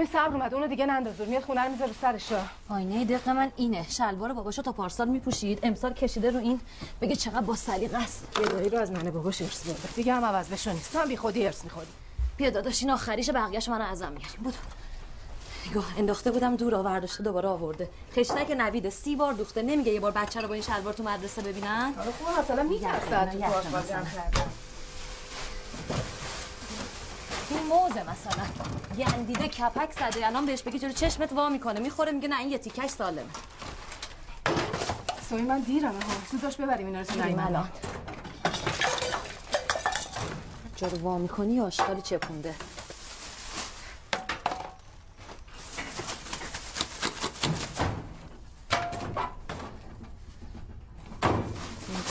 [0.00, 2.32] سومی صبر اومد اونو دیگه نندازور میاد خونه رو می‌ذاره سرش
[2.68, 3.86] آینه دق من اینه.
[3.88, 5.58] شلوار باباشو تا پارسال میپوشید.
[5.62, 6.60] امسال کشیده رو این.
[7.00, 8.28] بگه چقدر با سلیقه است.
[8.34, 10.96] دایی رو از من باباش ارث برده دیگه هم عوض بشو نیست.
[10.96, 11.86] هم بی خودی ارث می‌خوری.
[12.36, 14.56] بیا داداش این آخریش بقیه‌اش منو ازم میاریم بودو
[15.70, 17.88] نگاه انداخته بودم دور آورداشته دوباره آورده.
[18.16, 19.62] خشتک نوید سی بار دوخته.
[19.62, 21.92] نمیگه یه بار بچه رو با این شلوار تو مدرسه ببینن.
[21.96, 23.08] حالا خوبه مثلا میترسه.
[23.08, 24.06] تو آشپزی کردن
[27.50, 28.44] این موزه مثلا.
[28.98, 31.80] گندیده کپک زده الان بهش بگی جلو چشمت وا می‌کنه.
[31.80, 33.30] می‌خوره میگه نه این یه تیکش سالمه.
[35.28, 36.00] سوی من دیرم ها.
[36.30, 37.68] زود داشت ببریم اینا رو تو الان.
[40.76, 42.54] جلو وا می‌کنی آشغالی چپونده؟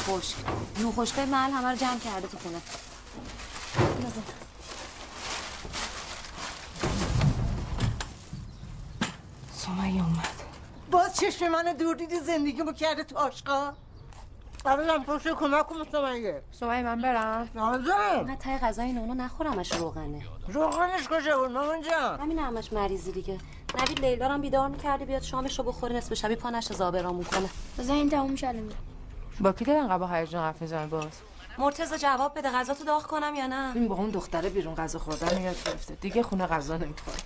[0.07, 0.35] خشک
[0.79, 2.61] نو خشکای محل همه رو جمع کرده تو خونه
[9.55, 10.27] سمیه اومد
[10.91, 13.73] باز چشم من دور دیدی زندگیمو کرده تو آشقا؟
[14.66, 17.50] قبلم پشت کمک کن سمیه سمیه من برم.
[17.56, 20.23] نازم من تای غذای نونو نخورمش روغنه.
[20.47, 23.38] روغنش کجا بود مامان جان؟ همین همش مریضی دیگه.
[23.79, 27.50] نوید لیلا رو بیدار می‌کردی بیاد شامش رو بخوره نصف شبی پانش زابرامون کنه.
[27.79, 28.63] بذار این تموم شده
[29.40, 31.08] با کی دارن قبا هیجان حرف می‌زنی باز؟
[31.58, 35.00] مرتضی جواب بده غذا تو داغ کنم یا نه؟ این با اون دختره بیرون غذا
[35.00, 35.96] خوردن یاد گرفته.
[35.96, 37.18] دیگه خونه غذا نمی‌خوره.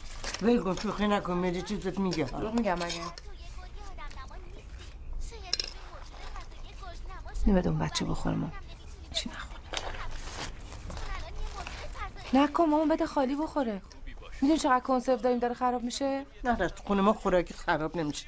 [0.41, 3.32] ول کن شوخی نکن میری چیزت میگه میگم مگه؟
[7.47, 8.49] نمیده اون بچه بخوره ما
[9.13, 9.53] چی نخوره
[12.33, 13.81] نکن مامان بده خالی بخوره.
[14.41, 18.27] می‌دونی چقدر کنسرو داریم داره خراب میشه؟ نه تو خونه ما خوراکی خراب نمیشه.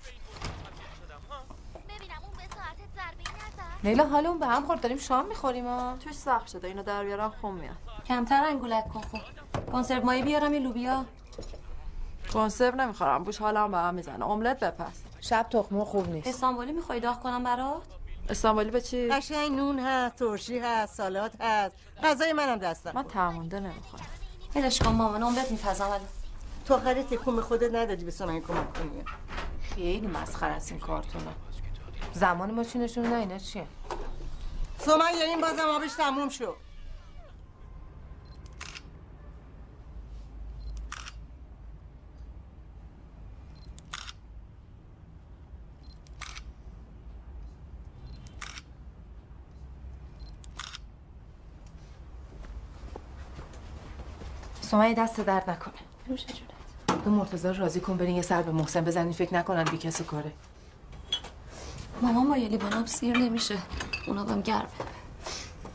[3.83, 5.97] لیلا حالا اون به هم خورد داریم شام می‌خوریم ها.
[5.99, 7.75] توش سخت شده اینو در بیارم خون میاد.
[8.07, 9.71] کمتر انگولک کن خب.
[9.71, 11.05] کنسرو مایی بیارم یه لوبیا.
[12.33, 14.25] کنسرو نمی‌خورم بوش حالم به هم می‌زنه.
[14.25, 15.01] املت بپس.
[15.21, 16.27] شب تخمه خوب نیست.
[16.27, 17.81] استانبولی می‌خوای داغ کنم برات؟
[18.29, 21.75] استانبولی به چی؟ قشنگ نون هست ترشی هست سالاد هست.
[22.03, 22.91] غذای منم دستم.
[22.95, 24.05] من تمونده نمی‌خورم.
[24.55, 26.05] ولش کن مامان املت میپزم ولی.
[26.65, 29.03] تو آخری تکون خودت ندادی به سمیه کمک کنی.
[29.61, 31.31] خیلی مسخره است این کارتونا
[32.13, 33.67] زمان ما چی نشون نه اینا چیه؟
[34.79, 36.55] سمیه این بازم آبش تموم شد.
[54.75, 55.73] سمیه دست درد نکنه.
[56.07, 57.03] نوش جونت.
[57.03, 59.13] تو مرتضی راضی کن برین یه سر به محسن بزنین.
[59.13, 60.31] فکر نکنن بی کس کاره.
[62.01, 62.47] مامان با یه
[62.85, 63.57] سیر نمیشه.
[64.07, 64.67] اونا بهم گرمه.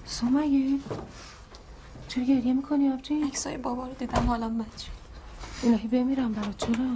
[0.07, 0.79] سمیه؟
[2.09, 4.91] چرا گریه می‌کنی آبجی؟ عکسای بابا رو دیدم حالم بد شد.
[5.69, 6.59] الهی بمیرم برات.
[6.59, 6.87] چرا؟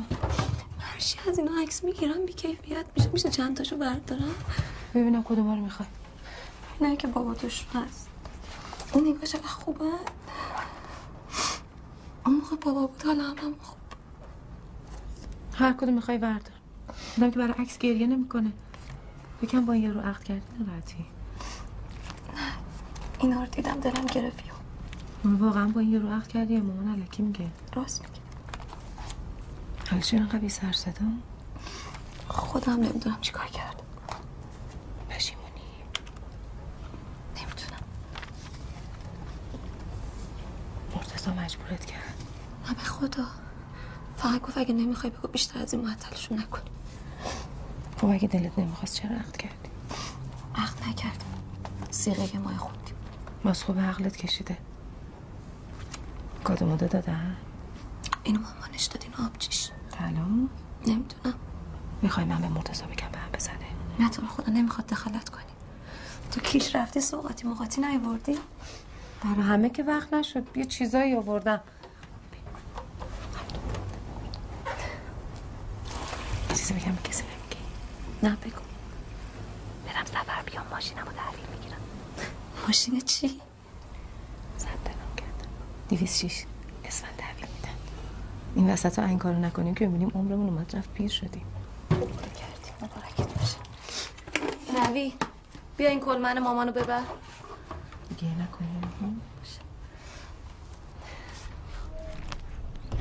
[0.78, 3.10] هرچی از اینا عکس می‌گیرم بی کیفیت میشه.
[3.12, 4.34] میشه چند تاشو بردارم؟
[4.94, 5.88] ببینم کدوم رو می‌خوای.
[6.80, 8.08] نه که بابا توش هست.
[8.94, 9.98] این نگاه چقدر خوبه؟ اون
[12.44, 13.02] موقع بابا بود.
[13.02, 13.78] حالا هم, هم خوب
[15.54, 16.54] هر کدوم می‌خوای بردار
[17.18, 18.52] آدم که برای عکس گریه نمی‌کنه.
[19.42, 21.06] یکم با این رو عقد کردی ناراحتی
[23.20, 24.44] اینا رو دیدم دلم گرفت
[25.24, 28.20] واقعا با این رو عقد کردی یا مامان علکی میگه؟ راست میگه.
[29.90, 31.04] حالا چرا انقدر بی سر صدا؟
[32.28, 33.82] خودم نمی‌دونم چیکار کرد
[35.10, 35.50] پشیمونی.
[37.36, 37.82] نمی‌دونم.
[40.94, 42.00] مرتضی مجبورت کرد.
[42.00, 42.03] نه
[42.94, 43.24] خدا.
[44.16, 46.70] فقط گفت اگه نمی‌خوای بگو بیشتر از این معطلشون نکنی
[48.00, 49.70] خب اگه دلت نمی‌خواست چرا عقد کردی؟
[50.54, 51.24] عقد نکردم.
[51.90, 52.94] سیغه مای خوندیم.
[53.44, 54.58] باز خوب عقلت کشیده.
[56.44, 57.36] کادو ماده دادن؟
[58.24, 59.70] اینو مامانش داد اینو آبجیش.
[59.90, 60.24] طلا
[60.86, 61.34] نمی‌دونم.
[62.02, 63.56] می‌خوای من به مرتضی بگم به هم بزنه؟
[64.00, 65.44] نه تو خدا نمی‌خواد دخالت کنی.
[66.30, 68.38] تو کیش رفتی سوقاتی موقاتی نیوردی
[69.24, 70.56] برای همه که وقت نشد.
[70.56, 71.60] یه چیزایی آوردم
[76.48, 77.62] چیزی بگم به کسی نمیگی
[78.22, 78.60] نه بگو
[79.86, 81.80] برم سفر بیام ماشینمو تحویل می‌گیرم
[82.74, 83.40] ماشین چی؟
[84.58, 85.48] ثبت نام کردم.
[85.88, 86.44] دیویس شیش
[86.84, 87.74] اسفند تحویل میدن
[88.54, 91.46] این وسط ها این کارو نکنیم که ببینیم عمرمون اومد رفت پیر شدیم.
[91.90, 93.56] کردیم مبارکت باشه.
[94.90, 95.12] نوید
[95.76, 97.02] بیا این کلمن مامانو ببر.
[98.08, 99.20] دیگه نکنیم.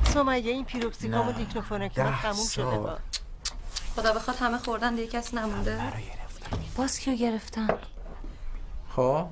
[0.04, 2.98] سمیه این پیروکسیکام و دیکلوفوناک تموم شده با.
[3.96, 5.80] خدا بخواد همه خوردن دیگه کسی نمونده.
[6.76, 7.68] باز کیو گرفتن؟
[8.96, 9.26] خب؟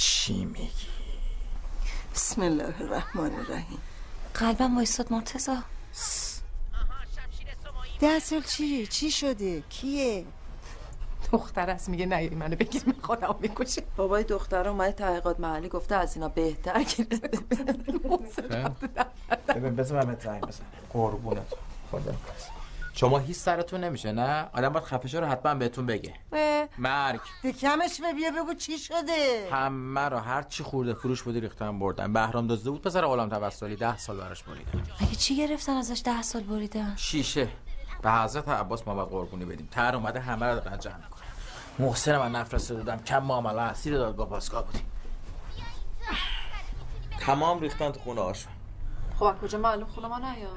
[0.00, 0.86] چی میگی؟
[2.14, 3.78] بسم الله الرحمن الرحیم.
[4.34, 5.56] قلبم وایستاد مرتزا
[8.00, 10.24] ده سال چی؟ چی شده؟ کیه؟
[11.32, 15.94] دختر است میگه نه منو بگیر من خودم می‌کشه بابای دختر اومد تحقیقات محلی گفته
[15.94, 17.30] از اینا بهتر گرفته.
[19.48, 20.40] ببین بذار من بزنم.
[20.92, 21.52] قربونت.
[21.90, 22.14] خدا
[22.92, 26.14] شما هیچ سرتون نمیشه نه؟ آدم باید خفشه رو حتما بهتون بگه.
[26.78, 27.20] مرگ.
[27.44, 32.12] دکمش به بیا بگو چی شده؟ همه رو هر چی خورده فروش بودی ریختن بردن.
[32.12, 34.82] بهرام دزده بود پسر غلام توسلی ده سال براش بریدن.
[35.00, 37.48] مگه چی گرفتن ازش ده سال بریدن؟ شیشه.
[38.02, 39.68] به حضرت عباس ما باید قربونی بدیم.
[39.70, 41.20] تر اومده همه رو دارن جمع می‌کنن.
[41.78, 44.84] محسن من نفرستاده بودم کم معامله اسیر دادگاه پاسگاه بودیم.
[47.20, 48.52] تمام ریختن تو خونه هاشون.
[49.18, 50.48] خب کجا معلوم خونه ما نیا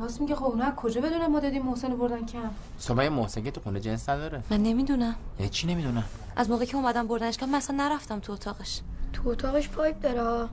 [0.00, 3.42] راست میگه خب اونا از کجا بدونم ما دادیم محسن رو بردن کم؟ سمای محسن
[3.42, 4.42] که تو خونه جنس نداره.
[4.50, 5.14] من نمی‌دونم.
[5.40, 6.04] یه چی نمی‌دونم؟
[6.36, 8.80] از موقعی که اومدم بردنش کم مثلا نرفتم تو اتاقش.
[9.12, 10.48] تو اتاقش پایپ داره ها.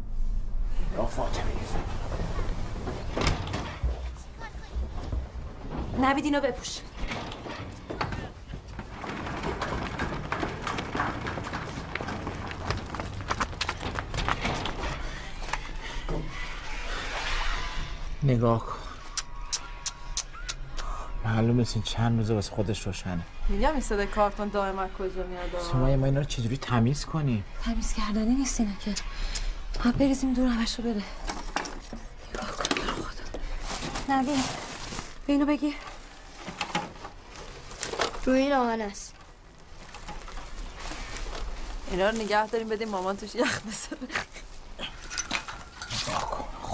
[0.97, 1.43] یا فاطمه.
[6.01, 6.79] نبید اینو بپوش.
[18.23, 18.80] نگاه کن.
[21.41, 23.21] معلوم نیست این چند روزه واسه خودش روشنه.
[23.49, 27.93] میگم این صدای کارتون دائما کجا میاد؟ سمای ما اینا رو چجوری تمیز کنی؟ تمیز
[27.93, 28.93] کردنی نیست اینا که.
[29.83, 33.39] باید بریزیم دور همش رو بره نگاه کن برو خدا.
[34.09, 34.43] نبید
[35.27, 35.73] به اینو بگی
[38.25, 39.13] روی این آهن است.
[41.91, 43.97] اینا رو نگه داریم بدیم مامان توش یخ بسره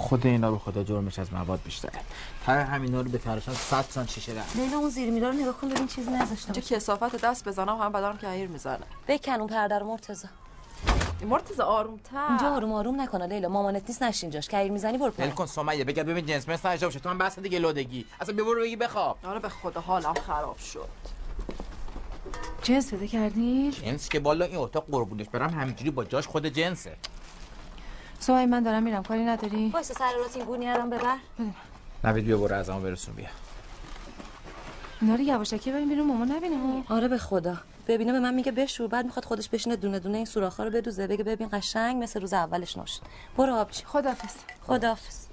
[0.08, 2.00] خود اینا به خدا جرمش از مواد بیشتره.
[2.46, 5.56] هر همینا رو به فراشان 100 سان شیشه رفت لیلا اون زیر میلارو رو نگاه
[5.60, 6.76] کن ببین چیزی نذاشته اینجا باشه.
[6.76, 8.86] کسافت دست بزنم هم بدنم که هیر می‌زنه.
[9.08, 10.28] بکن اون پرده رو مرتضی.
[11.22, 12.26] مرتضی آرومتر.
[12.28, 14.48] اینجا آروم آروم نکنه لیلا مامانت نیست نشین جاش.
[14.48, 15.32] که می‌زنی برو پایین.
[15.34, 17.00] کن سمیه بگرد ببین جنس مثل نجا باشه.
[17.00, 18.04] تو هم بس دیگه لودگی.
[18.20, 19.18] اصلا ببرو بگی بخواب.
[19.24, 20.88] آره به خدا حالم خراب شد.
[22.62, 26.96] جنس پیدا کردین جنس که بالا این اتاق قربونش برم همینجوری با جاش خود جنسه.
[28.20, 31.16] سوای من دارم میرم کاری نداری؟ وایسا سر رات این گونی الان ببر.
[32.04, 33.26] نوید بیا برو از برسون بیا.
[35.00, 37.56] اینا رو یواشکی بریم بیرون مامان نبینه ها آره به خدا.
[37.86, 41.06] ببینه به من میگه بشور بعد می‌خواد خودش بشینه دونه دونه این سوراخ‌ها رو بدوزه
[41.06, 43.00] بگه ببین قشنگ مثل روز اولش نشد
[43.36, 44.34] برو آبجی خدافظ
[44.66, 45.26] خداحافظ.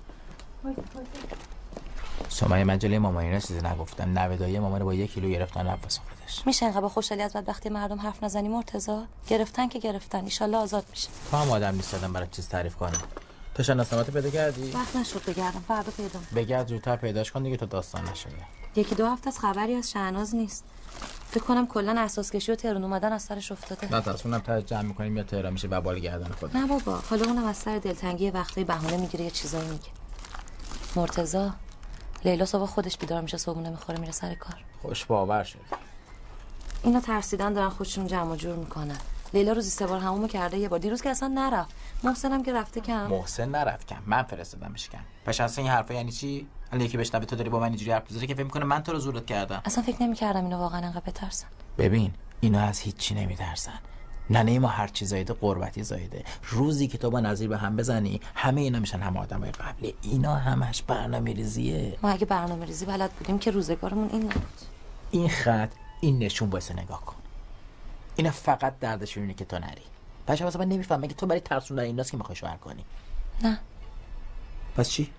[2.29, 6.48] سمیه من جلوی مامانی اینا چیزی نگفتم نویدای مامان با یک کیلو گرفتن رفت خودش
[6.48, 10.23] میشه انقدر با خوشحالی از بدبختی مردم حرف نزنی مرتضی؟ گرفتن که گرفتن.
[10.23, 11.09] ایشالله آزاد میشه.
[11.31, 12.97] تو هم آدم نیست آدم برای چیز تعریف کنی
[13.56, 15.64] تو شناسنامت پیدا کردی؟ وقت نشد بگردم.
[15.68, 18.30] فردا پیدا بگرد زودتر پیداش کن دیگه تو داستان نشه
[18.76, 20.64] یکی دو هفته از خبری از شهناز نیست.
[21.30, 23.92] فکر کنم کلا اساس کشی و تهران اومدن از سرش افتاده.
[23.92, 27.26] نه ترس اونم تا جمع می‌کنیم یا تهران میشه ببال گردن خود نه بابا حالا
[27.26, 29.88] اونم از سر دلتنگی وقتی بهونه می‌گیره یه چیزایی میگه.
[30.95, 31.52] مرتضی
[32.26, 34.64] لیلا صبح خودش بیدار میشه صبحونه می‌خوره میره سر کار.
[34.81, 35.59] خوش باور شد.
[36.85, 38.97] اینا ترسیدن دارن خودشون جمع جور می‌کنن.
[39.33, 40.80] لیلا روزی سه بار همومو کرده یه بار.
[40.80, 41.69] دیروز که اصلا نرفت.
[42.04, 43.07] محسنم که رفته کم.
[43.07, 43.95] محسن نرفت کم.
[44.06, 44.99] من فرستادمش کم.
[45.25, 48.11] پس اصلا این حرفا یعنی چی؟ الان یکی بشنوه تو داری با من اینجوری حرف
[48.11, 49.61] می‌زنی که فکر می‌کنه من تو رو زورت کردم.
[49.65, 51.47] اصلا فکر نمی‌کردم اینا واقعا انقدر بترسن.
[51.77, 53.80] ببین اینا از هیچی نمیترسن.
[54.30, 56.23] ننه ما هر چی زایده قربتی زایده.
[56.49, 59.94] روزی که تو با نظیر به هم بزنی همه اینا میشن هم آدمای قبلی.
[60.01, 64.61] اینا همش برنامه ریزیه ما اگه برنامه ریزی بلد بودیم که روزگارمون این نبود.
[65.11, 65.69] این خط
[66.02, 67.16] این نشون واسه نگاه کن.
[68.16, 69.81] اینا فقط دردشون اینه که تو نری.
[70.28, 72.85] بچه واسه من نمیفهم مگه تو برای ترسوندن ایناست که می‌خوای شوهر کنی؟
[73.44, 73.59] نه.
[74.75, 75.11] پس چی؟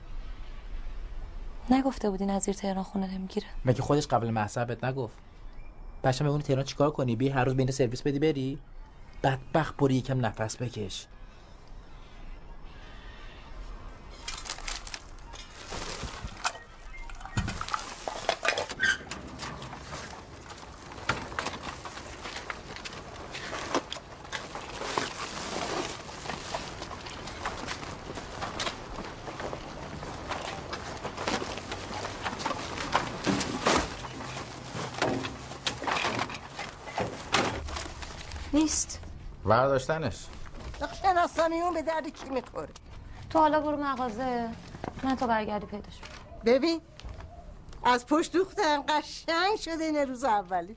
[1.70, 3.46] نگفته بودی نظیر تهران خونه نمی‌گیره.
[3.64, 5.16] مگه خودش قبل محصبت نگفت؟
[6.04, 8.58] بچه اون تهران چیکار کنی؟ بی هر روز بین سرویس بدی بری؟
[9.22, 11.06] بدبخت برو یکم نفس بکش.
[38.66, 39.00] نیست.
[39.44, 40.26] برداشتنش.
[41.02, 42.68] شناسانی اون به درد کی می‌خوره؟
[43.30, 44.48] تو حالا برو مغازه.
[45.02, 46.00] من تا برگردی پیداش
[46.44, 46.80] ببین
[47.84, 50.76] از پشت دوختم قشنگ شده این روز اولش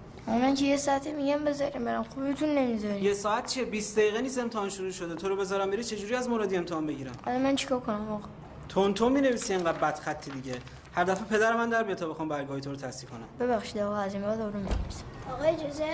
[0.27, 4.39] من که یه ساعته میگم بذاریم برم خوبتون نمی‌ذاری یه ساعت چیه 20 دقیقه نیست
[4.39, 5.15] امتحان شروع شده.
[5.15, 8.27] تو رو بذارم بری چجوری از مرادی امتحان بگیرم؟ حالا من چیکار کنم آقا؟
[8.69, 10.55] تون تون می‌نویسی انقدر بد خطی دیگه.
[10.95, 13.47] هر دفعه پدر من در بیاد تا بخوام برگاهی تو رو تصحیح کنم.
[13.47, 15.85] ببخشید آقا از این بعد آروم نمیسم آقا اجازه.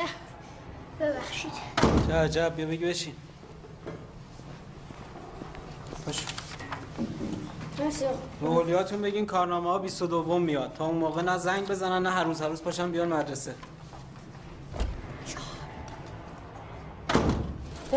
[1.00, 1.52] ببخشید.
[2.08, 3.14] چه عجب بیا بگی بشین.
[6.06, 6.26] باش.
[8.42, 10.74] به اولیاتون بگین کارنامه ها 22 میاد.
[10.74, 13.56] تا اون موقع نه زنگ بزنن نه هر روز هر روز پاشن بیان مدرسه.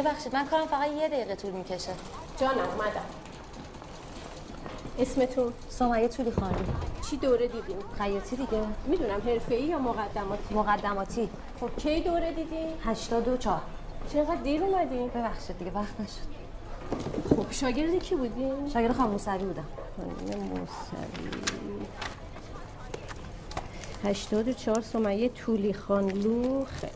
[0.03, 1.93] ببخشید من کارم فقط یه دقیقه طول می‌کشه.
[2.41, 3.05] جانم اومدم.
[4.99, 6.65] اسمتون؟ سمیه طولی خانم.
[7.11, 8.63] چی دوره دیدین خیاطی دیگه.
[8.87, 11.29] می‌دونم حرفه‌ای یا مقدماتی؟ مقدماتی.
[11.61, 13.61] خب کی دوره دیدین 84
[14.13, 16.31] چقدر دیر اومدین ببخشید دیگه وقت نشد.
[17.31, 19.67] خب شاگرد کی بودین شاگرد خانم موسوی بودم.
[19.97, 21.87] خانم موسوی.
[24.05, 26.93] 84 سمیه طولی خانلو خیلی.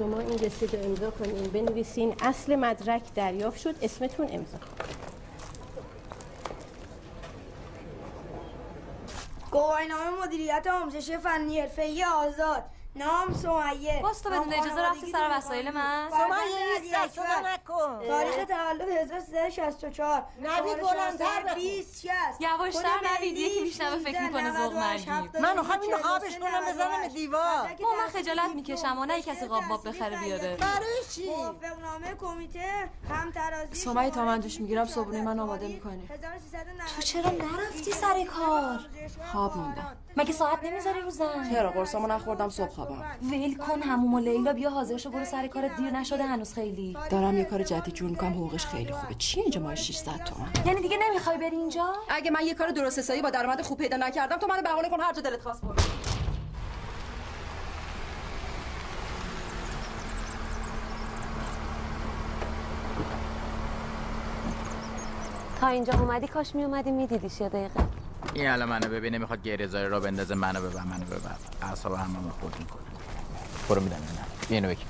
[0.00, 1.44] شما این رسید رو امضا کنین.
[1.44, 4.58] بنویسین اصل مدرک دریافت شد اسمتون امضا
[9.50, 12.64] گواهینامه مدیریت آموزش فنی حرفه‌ای آزاد.
[12.96, 16.10] نام سمیه باز تو بدون اجازه رفتی سر وسایل من.
[16.10, 18.06] سمیه نیست دست نکن.
[18.06, 21.54] تاریخ تولد 1364 نوید بلندتر بخون.
[21.54, 27.08] 20 60 یواشتر نوید یکی میشنوه فکر می‌کنه ذوق مرگی من اینو خوابش کنم بزنم
[27.08, 27.68] دیوار.
[27.82, 30.56] با من خجالت می‌کشم و نه کسی قاب باب بخره بیاره.
[30.56, 36.08] برای چی؟ موافقنامه کمیته هم ترازی سمیه تا من دوش می‌گیرم صبحونه من آماده می‌کنی.
[36.96, 38.80] تو چرا نرفتی سر کار؟
[39.32, 39.96] خواب موندم.
[40.16, 43.04] مگه ساعت نمی‌ذاری رو زن چرا؟ قرصامو نخوردم صبح خوابم.
[43.22, 46.96] ول کن هموم و لیلا بیا حاضر شو برو سر کار دیر نشده هنوز خیلی.
[47.10, 49.14] دارم یه کار جدید جور می‌کنم حقوقش خیلی خوبه.
[49.14, 52.98] چی اینجا ماه 600 تومن؟ یعنی دیگه نمی‌خوای بری اینجا؟ اگه من یه کار درست
[52.98, 55.74] حسابی با درآمد خوب پیدا نکردم تو منو بهونه کن هر جا دلت خواست برو.
[65.60, 67.80] تا اینجا اومدی کاش میومدی میدیدیش یه دقیقه
[68.34, 71.36] این الان منو ببینه می‌خواد گریزای را بندازه منو ببر منو ببر.
[71.62, 72.80] اعصاب هممون خورد می‌کنه
[73.68, 74.84] برو میدم اینم اینو بگی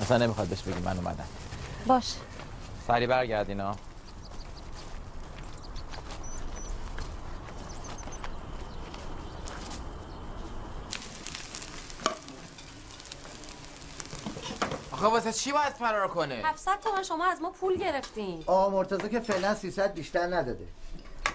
[0.00, 1.26] اصلا نمی‌خواد بهش بگی من اومدم.
[1.86, 2.14] باش.
[2.86, 3.76] سری برگرد اینا.
[14.92, 18.44] آخه واسه چی باید فرار کنه؟ 700 تومن شما از ما پول گرفتین.
[18.46, 20.68] آقا مرتضی که فعلا 300 بیشتر نداده.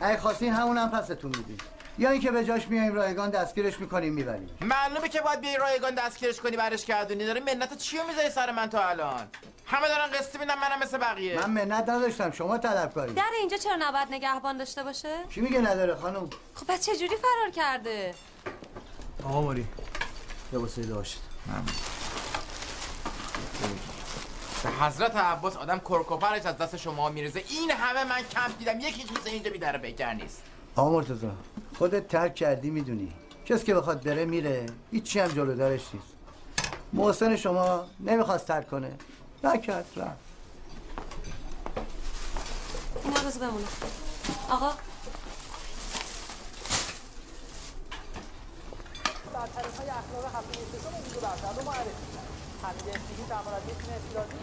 [0.01, 1.57] اگه خواستین همون هم پستون میدیم.
[1.97, 4.49] یا اینکه به جاش میایم رایگان دستگیرش می‌کنیم می‌بریم.
[4.61, 8.51] معلومه که باید بیای رایگان دستگیرش کنی برش گردونی داری منت چی رو می‌ذاری سر
[8.51, 9.27] من تا الان؟
[9.65, 11.47] همه دارن قسطی میدن منم مثل بقیه.
[11.47, 13.13] من منت نداشتم شما طلبکاری.
[13.13, 17.15] در اینجا چرا نباید نگهبان داشته باشه؟ کی میگه نداره خانم؟ خب پس چه جوری
[17.15, 18.15] فرار کرده؟
[19.23, 19.67] آقا موری.
[20.53, 21.21] لباسه داشت.
[21.45, 21.53] به
[24.67, 28.79] حضرت عباس آدم کرکوپرش از دست شما میرزه این همه من کم دیدم.
[28.79, 30.41] یکیش مثل اینجا بیدره بیکر نیست.
[30.75, 31.27] آقا مرتضی
[31.77, 33.13] خودت ترک کردی می‌دونی.
[33.45, 34.65] کسی که بخواد بره میره.
[34.91, 36.07] هیچی هم جلو دارش نیست.
[36.93, 38.91] محسن شما نمی‌خواست ترک کنه.
[39.43, 40.25] نکرد رفت.
[43.03, 43.65] اینا روز بمونه
[44.49, 44.71] آقا.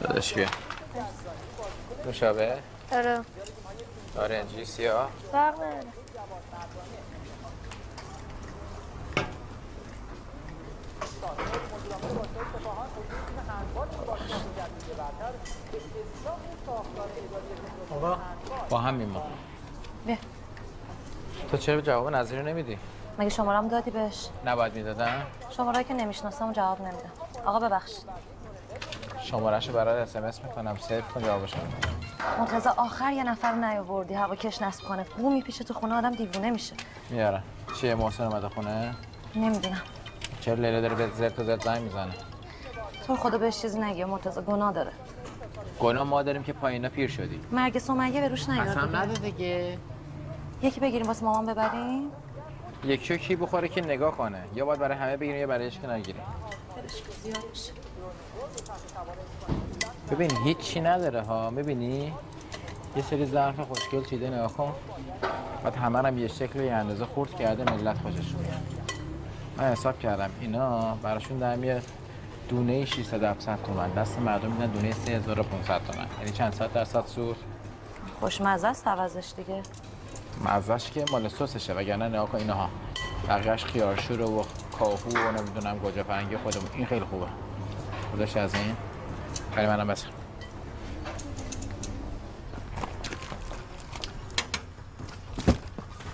[0.03, 0.49] داداش بیا
[2.07, 2.59] نوشابه؟
[2.93, 3.21] آره.
[4.17, 5.87] نارنجی سیاه فرق نداره.
[18.71, 19.23] با هم میمون
[20.07, 20.17] بیا.
[21.51, 22.79] تو چرا جواب نظری رو نمیدی؟
[23.19, 27.13] مگه شمارم دادی بهش؟ نباید می‌دادن؟ شماره که نمی‌شناسم جواب نمیدم.
[27.45, 28.05] آقا ببخشید.
[29.23, 31.55] شمارش رو برات اسمس می‌کنم سیف کن جوابش
[32.39, 35.05] مرتضی آخر یه نفر نیاوردی هوا کش نصب کنه.
[35.19, 36.75] بو میپیشه تو خونه آدم دیوونه میشه.
[37.11, 37.43] میارن
[37.81, 38.95] چیه محسن اومده خونه؟
[39.37, 39.83] نمی‌دونم.
[40.41, 42.13] چرا لیله داره به زرت و زرت زنگ می‌زنه؟
[43.07, 44.93] تو خدا بهش چیزی نگی مرتضی گناه داره.
[45.81, 47.41] گناه ما داریم که پایینا پیر شدی.
[47.53, 48.97] مرگ سمیه به روش قسم دیگه.
[48.97, 49.79] نده دیگه.
[50.63, 52.11] یکی بگیریم واسه مامان ببریم.
[52.85, 56.23] یکی کی بخوره که نگاه کنه؟ یا باید برای همه بگیریم یا برایش که نگیریم؟
[60.11, 61.51] ببین هیچی نداره ها.
[61.51, 62.13] می‌بینی؟
[62.97, 64.73] یه سری ظرف خوشگل چیده نگاه کن.
[65.65, 68.63] بعد همه هم یه شکل و یه اندازه خورد کرده ملت خوششون میاد.
[69.57, 71.83] من حساب کردم اینا براشون در میاد
[72.49, 73.91] دونه 600 700 تومن.
[73.91, 76.07] دست مردم میدن دونه 3500 تومن.
[76.19, 77.37] یعنی چند صد درصد سود؟
[78.21, 79.63] خوشمزه است عوضش دیگه.
[80.45, 82.69] مزهش که مال سسشه وگرنه نگاه کن اینها.
[83.29, 84.45] بقیهش خیارشور و
[84.79, 86.69] کاهو و نمی‌دونم گوجه فرنگی خودمون.
[86.75, 87.27] این خیلی خوبه.
[88.13, 88.77] خودش از این.
[89.55, 90.05] خیلی منم بس.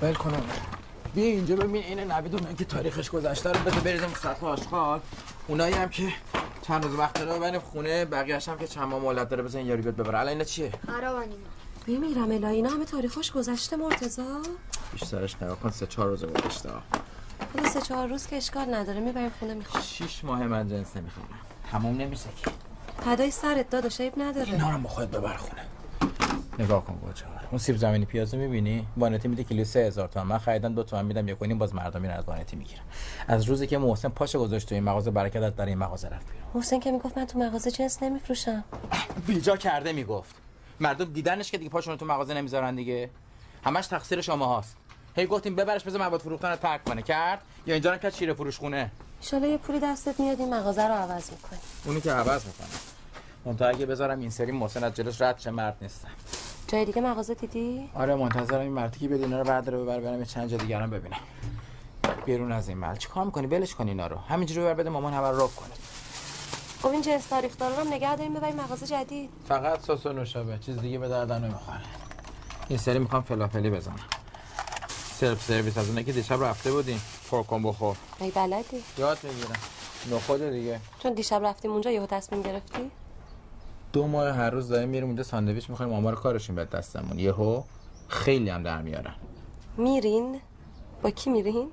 [0.02, 0.42] ول کنم
[1.14, 5.00] بیا اینجا ببین این نوید اونایی که تاریخش گذشته رو بده بریزیم سطح آشغال.
[5.48, 6.12] اونایی هم که
[6.62, 9.82] چند روز وقت داره ببریم خونه بقیه‌اش هم که چند ماه مهلت داره بزن یاری
[9.82, 10.18] بیاد ببره.
[10.18, 12.00] الان اینا چیه؟ خرابن اینا.
[12.00, 14.22] بمیرم الهی اینا همه تاریخش گذشته مرتضی.
[14.92, 16.68] بیشترش نگاه کن سه چهار روز گذشته.
[17.54, 21.26] حالا سه چهار روز که اشکال نداره می‌بریم خونه می‌خوام شیش ماه من جنس نمی‌خوام
[21.72, 22.50] تموم نمیشه که.
[23.04, 24.52] فدای سرت داداش عیب نداره.
[24.52, 25.62] اینا رو خودت ببر خونه.
[26.58, 30.26] نگاه کن گوجه اون سیب زمینی پیازو می‌بینی؟ وانتی میده کیلو 3000 تومن.
[30.26, 32.82] من خریدم دو تومن میدم یک باز مردم میرن از وانتی می‌گیرن.
[33.28, 36.26] از روزی که محسن پاش گذاشت تو این مغازه برکت از در این مغازه رفت
[36.26, 36.44] بیرون.
[36.54, 38.64] محسن که می‌گفت من تو مغازه جنس نمیفروشم.
[39.26, 40.34] بیجا کرده می‌گفت.
[40.80, 43.10] مردم دیدنش که دیگه پاشون تو مغازه نمی‌ذارن دیگه.
[43.64, 44.76] همش تقصیر شما هاست
[45.16, 47.02] هی گفتیم ببرش بذار مواد فروختن رو ترک کنه.
[47.02, 48.90] کرد؟ یا اینجا رو که چیره فروش خونه؟
[49.32, 51.58] ان یه پولی دستت میاد این مغازه رو عوض می‌کنی.
[51.84, 52.66] اونی که عوض می‌کنه
[53.44, 56.08] منتها اگه بذارم این سری محسن از جلوش رد چه مرد نیستم.
[56.68, 60.48] جای دیگه مغازه دیدی؟ آره منتظرم این مردی که اینا رو برداره ببره برم چند
[60.48, 61.20] جا دیگه هم ببینم.
[62.26, 64.16] بیرون از این محل چیکار می‌کنی؟ ولش کن اینا رو.
[64.16, 65.68] همینجوری ببر بده مامان همه رو کنه.
[66.82, 69.30] خب این جنس تاریخ دار رو هم نگه داریم ببریم مغازه جدید.
[69.48, 70.58] فقط سس و نوشابه.
[70.58, 71.80] چیز دیگه به دردم نمی‌خوره.
[72.68, 74.08] این سری می‌خوام فلافلی بزنم.
[75.14, 77.02] سلف سرویس از اونایی که دیشب رفته بودیم.
[77.30, 77.96] پر کن بخور.
[78.20, 79.58] ای بلدی؟ یاد می‌گیرم.
[80.12, 80.80] نخود دیگه.
[80.98, 82.90] چون دیشب رفتیم اونجا یهو تصمیم گرفتی؟
[83.92, 87.18] دو ماه هر روز داریم میریم اونجا ساندویچ می‌خوریم آمار کارشون به دستمونه.
[87.18, 87.62] یهو
[88.08, 89.14] خیلی هم در میارن.
[89.76, 90.40] میرین؟
[91.02, 91.68] با کی میرین؟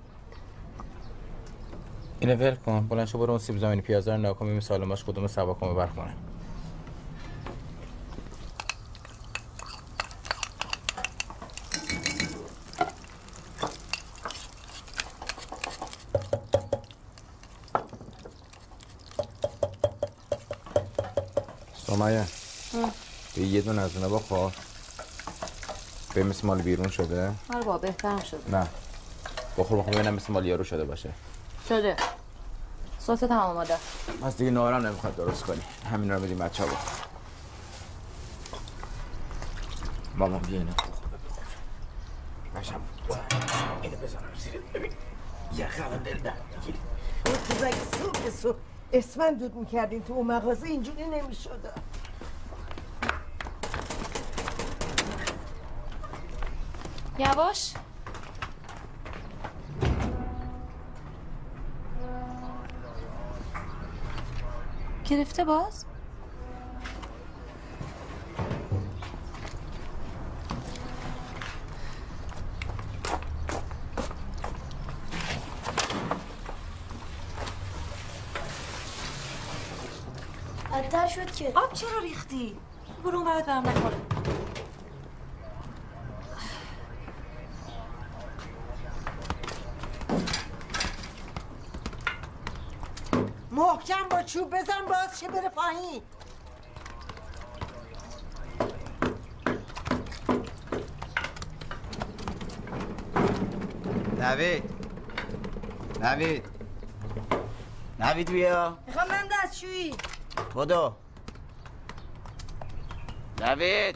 [2.19, 2.87] اینو ول کن.
[2.87, 5.73] بلند شو برو اون سیب زمینی پیازا رو نگاه کن ببین سالماش کدوم سوا کن
[5.73, 5.89] ببر
[21.95, 22.25] سمیه
[23.35, 24.53] به یه دونه از اونا بخور.
[26.13, 27.31] به مثل مال بیرون شده.
[27.53, 28.67] آره با بهترم شد نه.
[29.57, 31.09] بخور بخور ببینم مثل مال یارو شده باشه.
[31.69, 31.95] شده.
[32.99, 33.77] صوت تمام آماده.
[34.23, 35.61] از دیگه نارم نمی‌خواد درست کنی.
[35.91, 37.05] همین رو بدیم بچه ها بخور.
[40.15, 40.71] مامان بیا اینو
[42.55, 42.81] بشم.
[43.81, 44.91] اینو بذارم زیر ببین.
[45.55, 46.79] یه خلم دل در می‌گیری.
[47.25, 48.57] تو اگه صبح صبح
[48.93, 51.59] اسفند دود می‌کردین تو اون مغازه اینجوری نمی‌شد.
[57.19, 57.73] یواش؟
[65.05, 65.85] گرفته باز
[80.95, 82.57] بدتر شد که آب چرا ریختی؟
[83.03, 83.95] برو اون برات برم نخوره.
[93.51, 96.01] محکم با چوب بزن باز چه بره پایین.
[104.19, 104.63] نوید.
[106.01, 106.45] نوید.
[107.99, 108.77] نوید بیا.
[108.87, 109.95] می‌خوام من دستشویی.
[110.55, 111.04] بدو
[113.45, 113.95] نوید.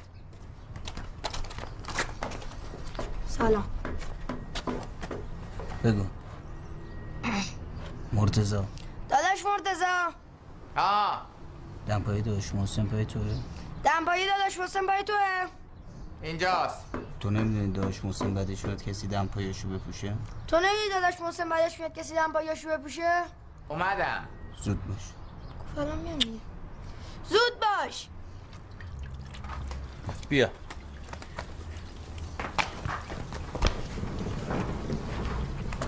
[3.27, 3.63] سلام.
[5.83, 6.05] بگو.
[8.13, 8.65] مرتزا
[9.09, 10.13] داداش مرتزا
[10.77, 11.25] آه
[11.87, 13.23] دمپایی داشت محسن پای توه؟
[13.83, 15.45] دنبایی داداش محسن پای توه.
[16.21, 16.85] اینجاست.
[17.19, 20.15] تو نمی‌دونی داشت محسن بعدش شد کسی دمپایشو بپوشه؟
[20.47, 23.23] تو نمیدی داداش محسن بعدش میاد کسی دنباییشو بپوشه؟
[23.69, 24.27] اومدم.
[24.61, 24.97] زود باش.
[25.59, 26.19] گفت الان میام.
[27.29, 28.07] زود باش.
[30.29, 30.49] بیا.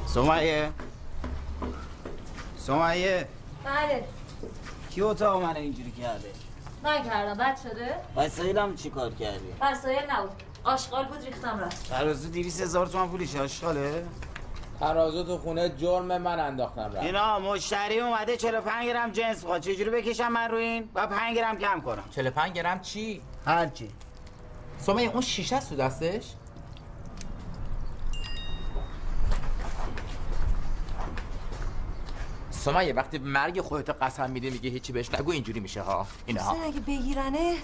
[0.07, 0.69] سمیه
[2.57, 3.27] سمیه
[3.65, 4.03] بله.
[4.89, 6.31] کی اتاق من اینجوری کرده؟
[6.83, 7.33] من کردم.
[7.43, 10.31] بد شده؟ وسایلم چی کار کردی وسایل نبود.
[10.63, 11.89] آشغال بود ریختم رفت.
[11.89, 14.05] ترازو دیویس هزار تومن پولش آشغاله؟
[14.79, 16.95] ترازو تو خونه جرم من انداختم رفت.
[16.95, 21.57] اینا مشتری اومده 45 گرم جنس بخواد چجوری بکشم من رو این؟ و 5 گرم
[21.57, 22.03] کم کنم.
[22.15, 23.89] 45 گرم چی؟ هرچی
[24.81, 26.33] سمیه اون شیشه است تو دستش؟
[32.51, 36.07] سمیه وقتی مرگ خودت قسم میده میگه هیچی بهش نگو اینجوری میشه ها.
[36.25, 36.57] اینها.
[36.65, 37.55] اگه بگیرنه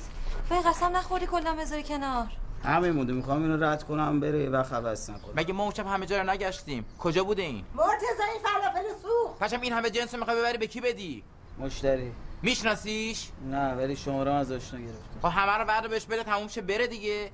[0.50, 2.28] به قسم نخوردی کلا بذاری کنار.
[2.64, 6.06] همین مونده می‌خوام اینو رد کنم بره و خبست نکنم مگه ما اون شب همه
[6.06, 9.40] جا رو نگشتیم؟ کجا بوده این؟ مرتضی این فلافل سوخت.
[9.40, 11.24] پشم این همه جنس رو می‌خوای ببری به کی بدی؟
[11.60, 12.12] مشتری.
[12.42, 15.20] میشناسیش؟ نه ولی شماره از آشنا گرفته.
[15.22, 17.32] خب همه رو بعد بهش بده تموم شه بره دیگه.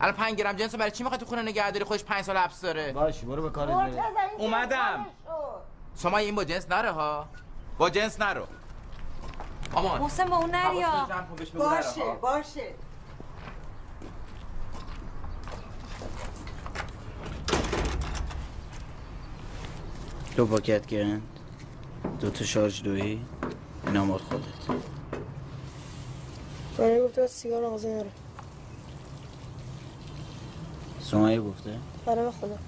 [0.00, 2.36] الان 5 گرم جنس رو برای چی می‌خوای تو خونه نگه داری؟ خودش 5 سال
[2.36, 2.92] حبس داره.
[2.92, 4.00] باش برو به این
[4.38, 5.06] اومدم.
[6.02, 7.28] شما این با جنس نره ها.
[7.78, 8.46] با جنس نرو.
[9.72, 10.00] مامان.
[10.00, 11.08] محسن با اون نریا.
[11.54, 12.14] باشه.
[12.20, 12.74] باشه.
[20.36, 21.22] دو پاکت گرند
[22.20, 23.24] دو تا شارژ دویی
[23.86, 24.44] اینا مال خودت.
[26.78, 28.10] من گفته از سیگار آغازه نره
[31.00, 32.58] سمیه گفته؟ برای به خدا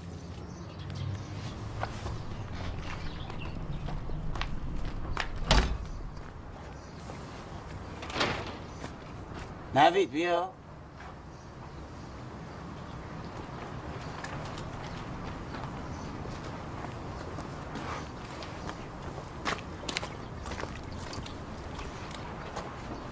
[9.75, 10.49] نوید بیا.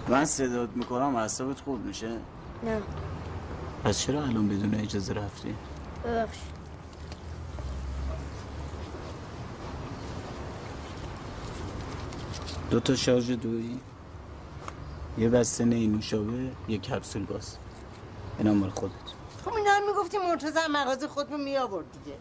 [0.09, 2.09] من صدات می‌کنم اعصابت خوب میشه.
[2.63, 2.81] نه.
[3.83, 5.55] پس چرا الان بدون اجازه رفتی؟
[6.05, 6.37] ببخش.
[12.69, 13.79] دو تا شارژ دویی.
[15.17, 17.57] یه بسته نی نوشابه یه کپسول گاز
[18.37, 18.93] اینا مال خودت.
[19.45, 22.17] خب اینا هم می‌گفتی مرتضی هم مغازه خود رو می آورد دیگه.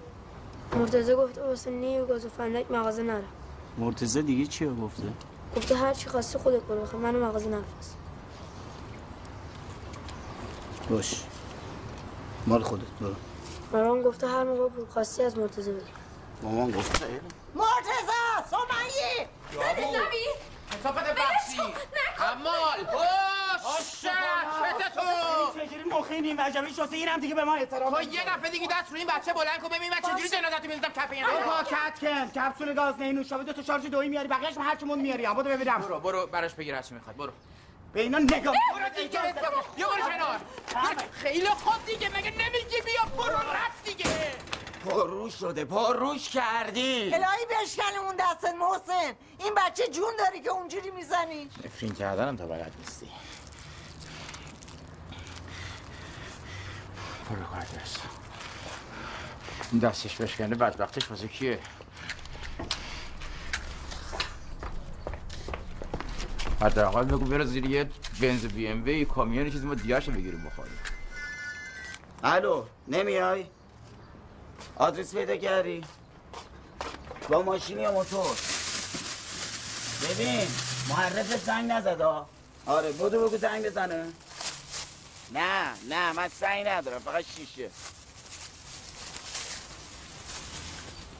[0.76, 3.24] مرتضی گفته واسه نی و گاز و فندک مغازه نره
[3.78, 5.02] مرتضی دیگه چی گفته؟
[5.56, 6.80] گفته هر چی خواستی خودت برو.
[6.82, 7.96] بخیر منو مغازه نفرست
[10.90, 11.22] باش.
[12.46, 13.14] مال خودت برو.
[13.72, 15.94] مامان گفته هر موقع پول خواستی از مرتضی بگیر
[16.42, 17.06] مامان گفته.
[17.54, 19.28] مرتضی سمیه
[20.72, 21.60] انصافت بخشی
[22.18, 25.00] امال باش شتتو
[26.10, 29.08] نیم وجبی شاسته اینم دیگه به ما احترام تو یه دفعه دیگه دست روی این
[29.08, 32.30] بچه بلند کن ببین من چجوری جنازتو میندازم کف این دو پاکت کن.
[32.30, 33.44] کپسول گاز نی نوشابه.
[33.44, 34.28] دو تا شارژ دویی میاری.
[34.28, 35.26] بقیه‌اش هر چی مون میاری.
[35.26, 35.78] بودو ببینم.
[35.80, 36.26] برو برو.
[36.26, 37.16] براش بگیر هرچی می‌خواد.
[37.16, 37.32] برو.
[37.92, 39.26] به اینا نگاه برو دیگه.
[39.26, 40.02] یه برو.
[40.02, 40.40] کنار.
[41.12, 42.08] خیلی خوب دیگه.
[42.08, 44.10] مگه نمیگی بیا برو رفت دیگه.
[44.84, 45.64] پرروش شده.
[45.64, 47.14] پرروش کردی.
[47.14, 49.16] الهی بشکنه اون دستت محسن.
[49.38, 51.50] این بچه جون داری که اونجوری می‌زنی.
[51.64, 53.08] نفرین کردنم تا بلد نیستی.
[57.30, 58.00] برو کار درست
[59.72, 61.58] این دستش بشکنه بدبختش واسه کیه؟
[66.60, 70.78] حداقل بگو برو زیر یه بنز بی ام وی کامیون چیزی ما دیگرشو بگیریم بخوریم
[72.24, 73.46] الو نمیای؟
[74.76, 75.84] آدرس پیدا کردی؟
[77.28, 78.36] با ماشین یا موتور؟
[80.02, 80.46] ببین
[80.88, 82.02] محرف زنگ نزد
[82.66, 84.06] آره بودو بگو زنگ بزنه.
[85.32, 87.70] نه نه من سنگ ندارم فقط شیشه.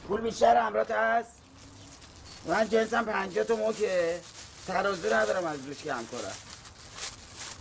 [0.08, 1.32] پول بیشتر همراهت هست؟
[2.46, 4.20] من جنسم پنجاه تا موکه.
[4.66, 6.36] ترازو ندارم از روش کم کنم.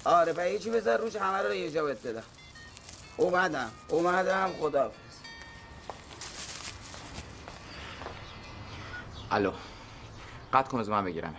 [0.06, 2.24] آره به هیچی بذار روش همه رو یه جا بدم
[3.18, 4.96] اومدم اومدم خداحافظ.
[9.32, 9.52] الو.
[10.54, 11.36] قد کن از من بگیرم.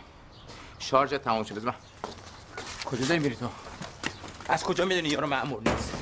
[0.78, 1.76] شارژ تمام شد بذار من
[2.84, 3.48] کجا داری میری تو؟
[4.48, 5.92] از کجا می‌دونی یارو مأمور نیست؟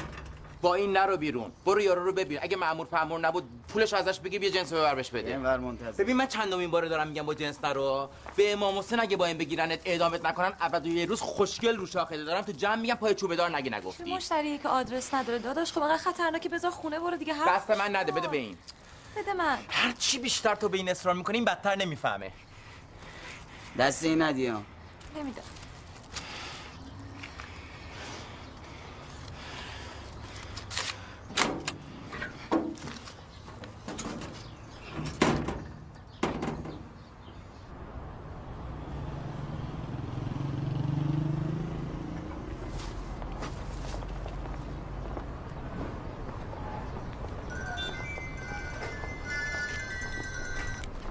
[0.62, 1.52] با این نرو بیرون.
[1.66, 2.38] برو یارو رو ببین.
[2.42, 5.30] اگه مأمور فهمور نبود پولش ازش بگی بیا جنس ببر بهش بده.
[5.30, 6.04] اینور منتظر.
[6.04, 8.08] ببین من چندمین باره دارم میگم با جنس نرو.
[8.36, 12.24] به امام حسین اگه با این بگیرنت اعدامت نکنن ابد یه روز خوشگل رو شاخه
[12.24, 12.42] دارم.
[12.42, 14.14] تو جمع میگم پای چوبه دار نگی نگفتی.
[14.14, 17.34] مشتری که آدرس نداره؟ داداش خب انقدر خطرناکه بذار خونه برو دیگه.
[17.34, 18.56] هر دست من نده بده به این.
[19.16, 19.58] بده من.
[19.68, 22.30] هر چی بیشتر تو به این اصرار می‌کنی این بدتر نمی‌فهمه.
[23.78, 24.62] دست این ندیا
[25.16, 25.42] نمیدم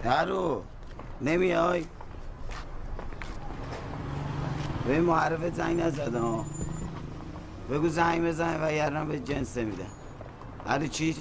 [0.06, 0.64] یارو
[1.22, 1.86] نمیای؟
[4.88, 6.46] به معرفت زنگ نزده ها
[7.72, 9.86] بگو زنگ بزن و یرم به جنس میده
[10.68, 11.14] هر چی؟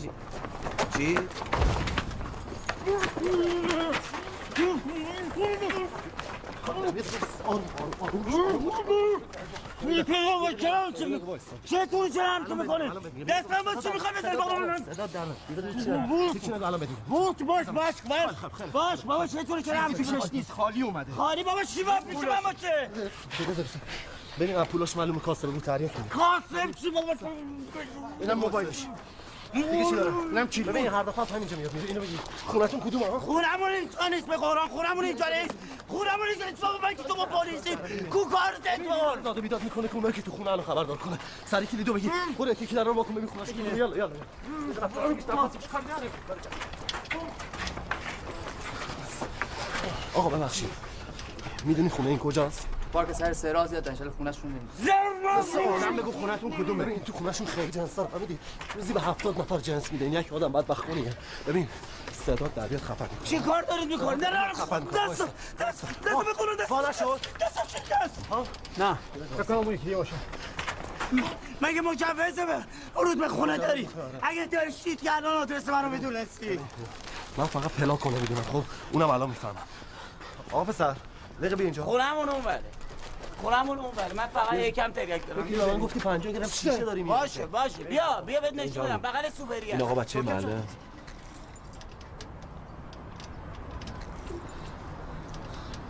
[0.97, 1.19] چی؟
[11.65, 12.93] چطور چرا تو می‌کنه
[13.29, 14.85] دست من باز چی می‌خوای بزنی بابا من؟
[17.09, 17.43] بوت.
[17.43, 18.71] باش باش باش.
[18.73, 21.13] باش بابا چطور چرا هم پیشش نیست خالی اومده.
[21.13, 22.91] خالی بابا چی باید پیش من باشه
[24.41, 27.15] ببین از پولاش معلومه کاسب بود تحریه کنی کاسب چی بابا؟
[28.21, 28.87] اینم موبایلش.
[29.53, 29.95] دیگه چی
[30.31, 32.19] اینم کیلو ببین هر دفعه هم همینجا میاد میره اینو بگی.
[32.47, 35.55] خونتون کدومه؟ خونمون اینجا نیست به قرآن خونمون اینجا نیست.
[35.89, 36.61] خونمون اینجا نیست.
[36.61, 37.77] بابا من که تو با پلیسی
[38.11, 38.53] کو کار
[39.17, 41.19] تو داد بیداد می‌کنه که اونایی که تو خونه الان خبردار کنه.
[41.47, 42.11] سری کلیدو بگی.
[42.39, 44.11] برو یکی در رو واکن ببین خونش کدومه یلا یلا
[50.15, 50.71] آقا ببخشید.
[51.65, 56.79] می‌دونی خونه این کجاست؟ پارک سر سراز یاد انشالله خونه‌شون نمیشه سوالم بگو خونتون کدوم
[56.79, 58.39] ببین تو خونهشون خیلی جنس داره فهمیدی
[58.75, 60.05] روزی به هفتاد نفر جنس میده.
[60.05, 61.13] این یک آدم بعد بخونیه
[61.47, 61.69] ببین
[62.27, 63.09] صدا در بیاد می‌کنه.
[63.25, 64.81] چی کار دارید می‌کنید؟ نه نه می‌کنه.
[64.81, 65.23] دست
[65.61, 67.59] دست دست بکنون دست فا نشد دست
[67.91, 68.33] دست.
[68.79, 68.99] نه.
[69.37, 70.13] فکر کنم اون یکی باشه.
[71.61, 72.65] مگه مجوزه به
[72.97, 73.89] ورود به خونه داری؟
[74.23, 76.61] اگه داشتید که الان آدرس منو می‌دونستی.
[77.37, 79.57] من فقط پلا کنه می‌دونم خب؟ اونم الان می‌فهمم.
[80.53, 80.97] آقا پسر.
[81.41, 81.85] دقیقه بیا اینجا.
[81.85, 82.63] خونمون اون بره
[83.43, 85.47] خونمون اون بره من فقط یکم تریاک دارم.
[85.47, 87.85] یکی من گفتی 50 گرم شیشه داریم باشه باشه.
[87.85, 88.97] بیا بیا بهت نشون بدم.
[88.97, 90.63] بغل سوپری این آقا بچه محله.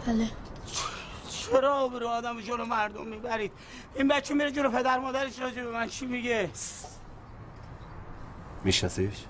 [0.07, 0.29] بله.
[1.29, 3.53] چرا آبرو آدم جلو مردم می‌برید؟
[3.95, 6.51] این بچه میره جلو پدر مادرش راجع به من چی میگه؟
[8.65, 9.25] میشناسیش؟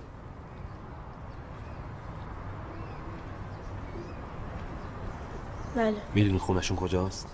[5.75, 5.95] بله.
[6.13, 7.32] می‌دونی خونشون کجاست؟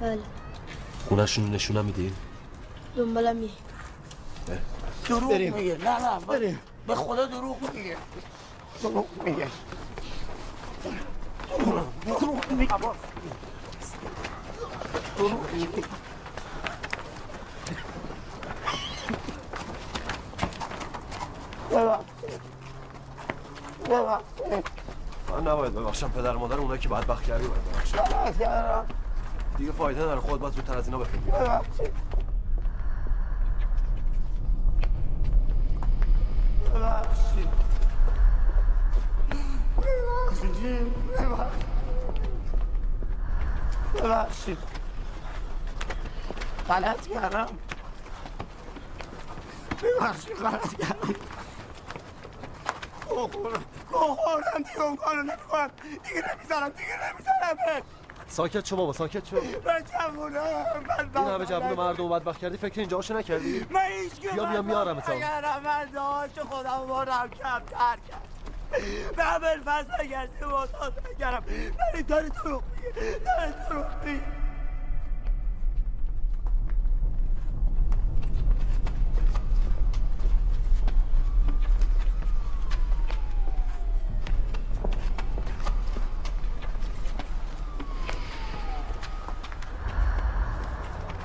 [0.00, 0.18] بله.
[1.08, 2.12] خونشون نشونم میدی؟
[2.96, 3.50] دنبالم میه
[5.08, 5.54] دروغ بریم.
[5.54, 5.78] میگه.
[5.78, 6.58] نه نه بریم.
[6.86, 7.96] به خدا دروغ میگه.
[8.82, 9.48] دروغ میگه.
[12.06, 12.74] دروغ میگه.
[15.18, 15.82] دروغ میگه.
[25.30, 26.08] من نباید ببخشم.
[26.08, 28.86] پدر مادر اونایی که بدبخت کردی باید ببخشم.
[29.56, 31.92] دیگه فایده نداره خود باید زودتر از اینا بفهمی ببخشید.
[36.74, 37.48] ببخشید.
[43.94, 44.58] ببخشید.
[46.68, 47.46] غلط کردم
[49.82, 51.14] ببخشید غلط کردم
[53.08, 54.16] گوه خوردم گوه
[54.56, 57.82] دیگه اون کارو نمی‌کنم دیگه نمی‌زنم دیگه نمی‌زنم
[58.28, 59.36] ساکت شو بابا ساکت شو.
[59.36, 60.66] من جوونم
[61.14, 64.28] من این همه جوون مردم رو بدبخت کردی فکر اینجا هاشو نکردی؟ من هیچ که
[64.28, 68.28] بیا بیا میارم تا اگر من داشت خودم بارم کم تر کرد
[69.16, 71.44] به اول فصل نگرسی محتاط نگرم.
[71.92, 74.20] ولی داری دروغ میگه داری دروغ میگه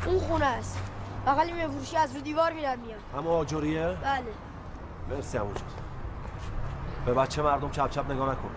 [0.06, 0.78] اون خونه است
[1.32, 4.24] بغل میوه فروشی از رو دیوار میرم میاد اما آجوریه بله.
[5.10, 5.54] مرسی همون
[7.06, 8.50] به بچه مردم چپ چپ نگاه نکن.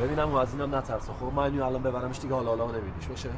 [0.00, 3.06] ببینم و از اینم نترس خب من اینو الان ببرمش دیگه حالا حالا نمیدیش.
[3.06, 3.28] باشه.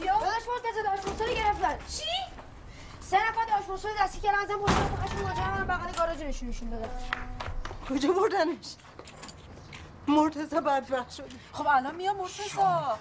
[0.00, 0.12] بیا
[0.76, 1.78] داداش منتظر آشپزا گرفتن.
[1.88, 2.04] چی؟
[3.00, 6.88] سه نفر آشپزا دستی کردن ازم پشت فقط ماجرا من بغل گاراژ نشون نشون دادن
[7.88, 8.76] کجا بردنش
[10.08, 12.98] مرتضی بدبخت شد خب الان میام مرتضا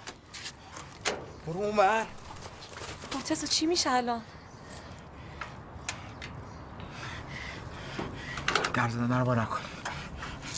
[1.48, 2.06] برو اونور
[3.16, 4.22] مرتضا چی میشه الان؟
[8.74, 9.60] در زدن رو با نکن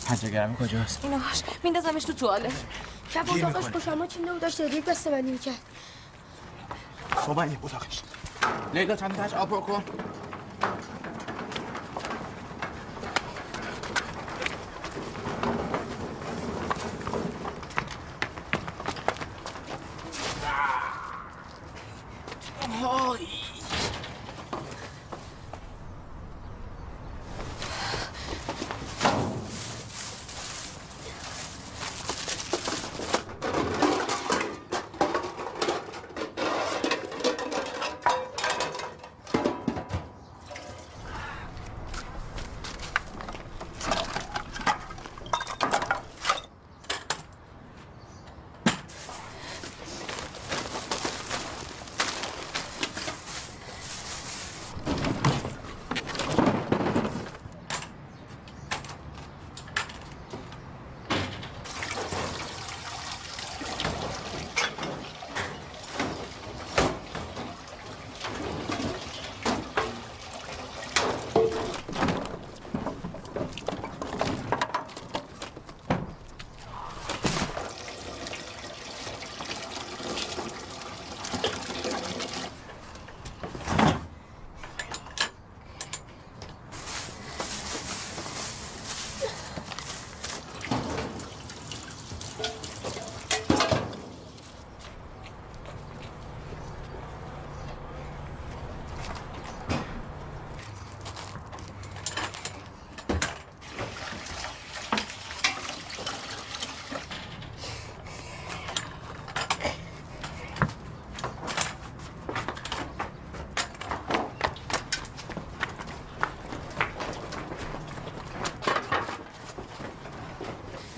[0.07, 2.63] پنجه گرمی کجاست؟ اینو هاش میندازمش تو توالت.
[3.09, 3.71] شب اتاقش می‌کنه.
[3.71, 5.61] خوشم چی نبود؟ داشت یک دسته بندی می‌کرد.
[7.27, 8.01] من یه اتاقش
[8.73, 9.83] لیلا چند تاش آب کن
[22.83, 23.27] آی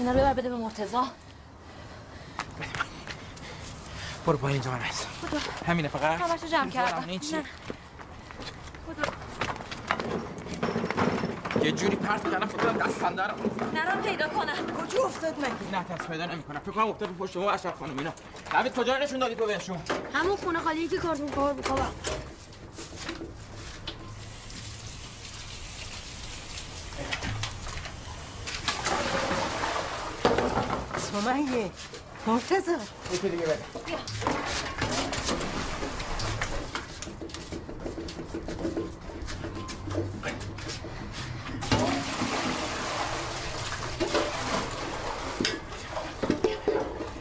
[0.04, 0.98] اینا رو بده به مرتضی.
[4.26, 5.08] برو پایین اینجا من هست
[5.68, 6.22] همینه فقط.
[6.22, 7.10] همش رو جمع کردم.
[11.64, 13.34] یه جوری پرت کردم فکر کنم دستم در
[13.74, 14.54] نرم پیدا کنم.
[14.78, 16.60] کجا افتاد مگه؟ نه دست پیدا نمی‌کنم.
[16.60, 18.14] فکر کنم افتاد رو پشت ما اشرف خانم اینا.
[18.54, 19.78] نوید کجا نشون دادی تو بهشون؟
[20.14, 21.54] همون خونه خالی که کارتون کار
[31.24, 31.72] سمیه
[32.28, 32.72] مرتضی.
[33.14, 33.58] یکی دیگه بده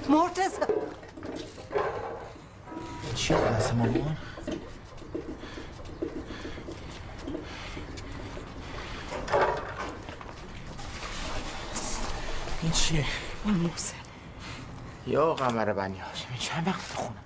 [0.08, 0.56] مرتضی
[3.14, 4.16] چی دست مامان؟
[12.62, 13.04] این چیه؟
[13.44, 13.94] این موسه
[15.34, 17.16] قمر بنی هاشم چند وقت تو خونه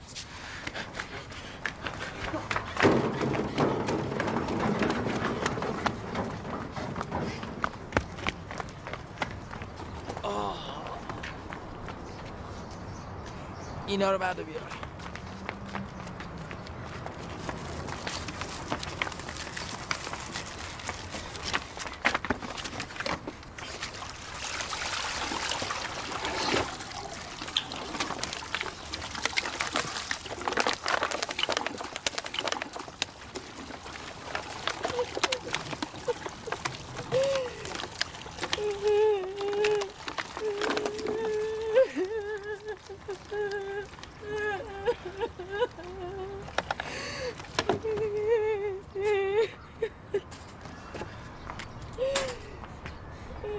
[13.87, 14.87] اینا رو بعد بیار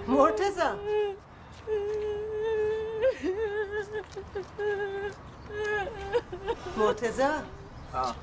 [0.07, 0.61] مرتضی
[6.77, 7.21] مرتضی
[7.93, 8.15] آه.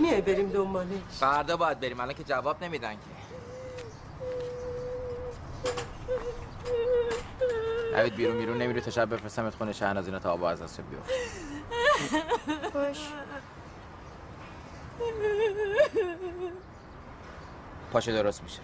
[0.00, 2.00] میای بریم دنبالش فردا باید بریم.
[2.00, 2.98] الان که جواب نمیدن که.
[7.96, 11.10] نوید بیرون بیرون نمیری تا شب بفرستمت خونه شهناز اینا تا آب از دست بیفت.
[12.74, 13.08] باش.
[17.92, 18.60] پاشه درست میشه.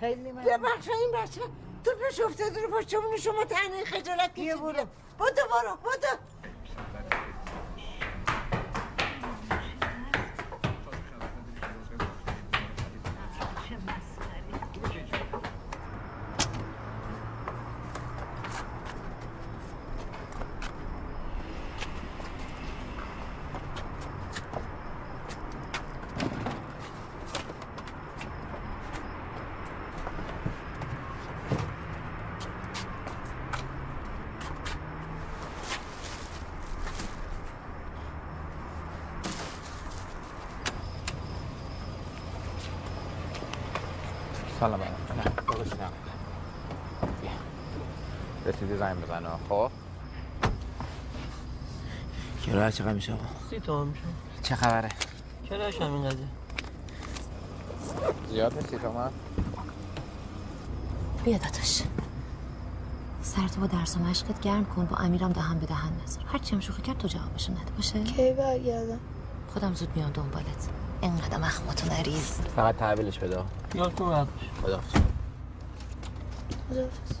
[0.00, 0.44] خیلی ممنون.
[0.44, 1.40] ببخش این بچه
[1.84, 4.84] تو پیش افتاده رو پشتمون شما تنه خجالت کشیدی برو
[5.18, 6.16] بودو برو بودو
[44.60, 45.88] سلام علیکم نه داداش نه.
[47.20, 47.30] بیا.
[48.46, 49.22] رسیدی زنگ بزن.
[49.48, 49.70] خب.
[52.46, 53.24] کرایه چقدر میشه آقا.
[53.50, 54.02] سی تومن میشه.
[54.42, 54.88] چه خبره؟
[55.50, 56.26] کرایش همین قضیه
[58.30, 59.10] زیاد نیستی تو من
[61.24, 61.82] بیا داداش.
[63.22, 66.24] سرتو با درس و مشقت گرم کن با امیرم دهن به دهن نذار.
[66.32, 68.98] هرچی هم شوخی کرد تو جوابشو نده باشه؟ کی برگردم؟
[69.52, 70.68] خودم زود میام دنبالت.
[71.02, 73.42] اینقدر مخماتو نریز فقط تحویلش بده.
[73.74, 74.28] یادتون راحت
[74.62, 74.80] خدا
[76.70, 77.14] خداحافظ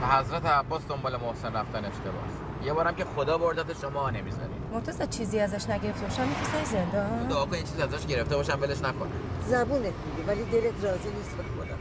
[0.00, 4.54] به حضرت عباس دنبال محسن رفتن اشتباهه یه بارم که خدا بردت شما نمی‌ذاری.
[4.72, 8.78] مرتضی چیزی ازش نگرفته باشم میفرستن زندان دعا کن یه چیز ازش گرفته باشم ولش
[8.78, 9.10] نکنه
[9.46, 11.74] زبونت میگه ولی دلت راضی نیست به خدا.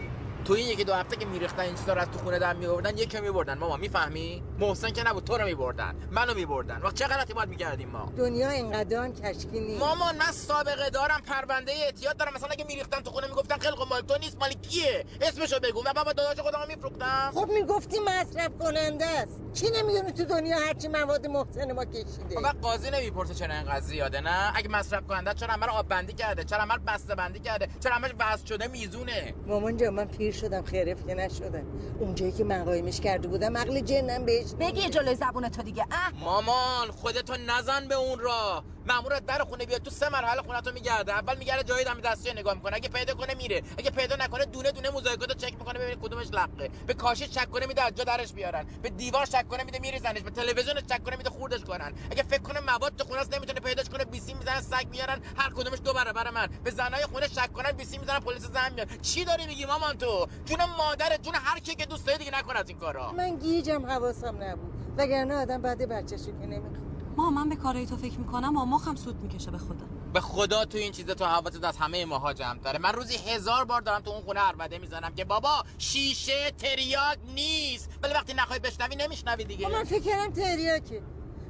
[0.45, 2.97] تو این یکی دو هفته که میریختن این چیزا رو از تو خونه در میآوردن
[2.97, 3.57] یکی میبردن.
[3.57, 6.81] ماما می‌فهمی؟ محسن که نبود تو رو میبردن منو میبردن.
[6.81, 9.79] وقت چه غلطی باید می‌کردیم ما؟ دنیا اینقدر کشکی نیست.
[9.79, 12.33] مامان من سابقه دارم پرونده اعتیاد دارم.
[12.33, 15.79] مثلا اگه میریختن تو خونه می‌گفتن خلق مال تو نیست مال کیه؟ اسمشو بگو.
[15.85, 17.31] و بابا داداش خودمو میفروختم.
[17.35, 19.41] خب می‌گفتی مصرف کننده است.
[19.53, 24.21] چی نمی‌دونی تو دنیا هرچی مواد محسن ما کشیده؟ وقت قاضی نمی‌پرسه چرا اینقدر زیاده
[24.21, 27.95] نه؟ اگه مصرف کننده چرا عمل آب بندی کرده؟ چرا عمل بسته بندی کرده؟ چرا
[27.95, 31.65] عملش وصل شده میزونه؟ مامان جان من پیر شدم خرف که نشدم.
[31.99, 36.11] اونجایی که من قایمش کرده بودم عقل جنم بهش بگی جلوی زبون تو دیگه اه؟
[36.19, 40.71] مامان خودتو نزن به اون را مامورت در خونه بیاد تو سه مرحله خونه تو
[40.71, 41.11] میگرده.
[41.13, 42.75] اول میگرده جای دم دستی نگاه می‌کنه.
[42.75, 43.61] اگه پیدا کنه میره.
[43.77, 47.65] اگه پیدا نکنه دونه دونه مزایکاتو چک می‌کنه ببینه کدومش لقه به کاشی چک کنه
[47.65, 48.65] میده از جا درش بیارن.
[48.81, 50.21] به دیوار شک کنه میده میریزنش.
[50.21, 51.93] به تلویزیون چک کنه میده خوردش کنن.
[52.11, 54.05] اگه فکر کنه مواد تو خونه است نمی‌تونه پیداش کنه.
[54.05, 55.21] بیسی می‌زنن سگ میارن.
[55.37, 56.47] هر کدومش دو برابر من.
[56.63, 59.01] به زنای خونه شک کنن بیسی می‌زنن پلیس زن میاد.
[59.01, 62.55] چی داری میگی مامان تو؟ جون مادر جون هر کی که دوست داری دیگه نکن
[62.55, 63.11] از این کارا.
[63.11, 64.73] من گیجم حواسم نبود.
[64.97, 66.85] وگرنه آدم بعد بچه‌شو که نمی‌خواد.
[67.17, 69.85] ما من به کارهای تو فکر می‌کنم و مخم سود می‌کشه به خدا.
[70.13, 72.79] به خدا تو این چیزا تو حواست از همه ماها جمع داره.
[72.79, 77.89] من روزی هزار بار دارم تو اون خونه عربده می‌زنم که بابا شیشه تریاک نیست.
[78.03, 79.67] ولی وقتی نخواهی بشنوی نمیشنوی دیگه.
[79.67, 81.01] من فکر کردم تریاکه.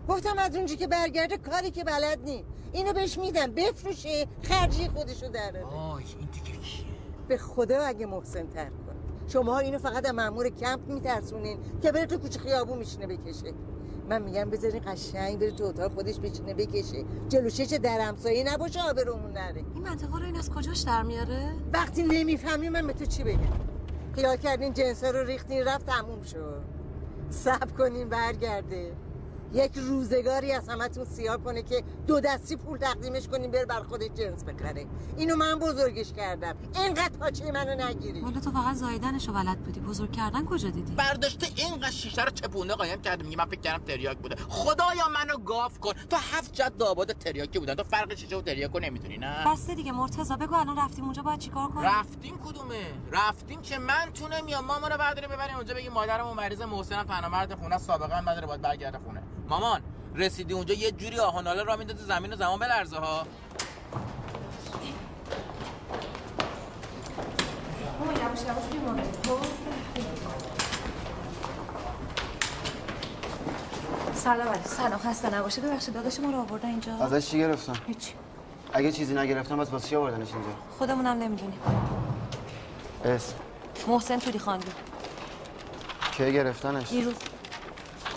[0.08, 2.46] گفتم از اونجا که برگرده کاری که بلد نی.
[2.74, 3.52] اینو بهش میدم.
[3.52, 6.86] بفروشه خرجی خودشو در آی این دیگه کیه؟
[7.28, 8.96] به خدا اگه محسن تر کن
[9.28, 13.54] شما اینو فقط از مامور کمپ میترسونین که بره تو کوچه خیابون میشینه بکشه.
[14.10, 17.06] من میگم بذاری قشنگ بره تو اتاق خودش بشینه بکشه.
[17.30, 19.64] جلو چش در همسایه نباشه آبرومون نره.
[19.76, 23.40] این منطقه رو این از کجاش در میاره؟ وقتی نمی‌فهمی من به تو چی بگم.
[24.16, 26.62] خیال کردین جنسا رو ریختین رفت تموم شد.
[27.30, 28.92] صبر کنین برگرده.
[29.56, 34.08] یک روزگاری از همتون سیاه کنه که دو دستی پول تقدیمش کنین بر بر خودش
[34.08, 34.88] جنس بخره.
[35.18, 36.56] اینو من بزرگش کردم.
[36.76, 39.80] اینقدر پاچه منو نگیری؟ ولی تو فقط زایدنشو بلد بودی.
[39.80, 43.84] بزرگ کردن کجا دیدی؟ برداشته اینقدر شیشه رو چپونده قایم کرده میگه من فکر کردم
[43.86, 44.36] تریاک بوده.
[44.36, 45.94] خدایا منو گاف کن.
[45.94, 47.76] تو هفت جد آباد تریاکی بودن.
[47.76, 51.40] تو فرق شیشه و تریاکو نمی‌دونی نه؟ بسته دیگه مرتضی بگو الان رفتیم اونجا باید
[51.40, 54.66] چیکار کنیم؟ رفتیم کدومه؟ رفتیم که من تو نمیام.
[54.66, 58.48] مامان رو برداری ببری اونجا بگی مادرم مریض محسنم تنها مرد خونه سابقه هم نداره
[58.48, 59.24] باید برگرده خونه.
[59.50, 59.82] مامان
[60.16, 63.24] رسیدی اونجا یه جوری آهناله را میندازی زمین و زمان بلرزه ها.
[74.16, 74.70] سلام علیکم.
[74.70, 74.98] سلام.
[75.00, 76.94] خسته نباشه ببخشید داداش ما رو آوردن اینجا.
[76.94, 78.12] ازش چی گرفتن؟ هیچ
[78.74, 81.60] اگه چیزی نگرفتم بس واسه چی آوردنش اینجا؟ خودمونم نمی‌دونیم.
[83.06, 83.34] اسم.
[83.88, 84.68] محسن توری خواندی
[86.18, 87.16] کی گرفتنش؟ دیروز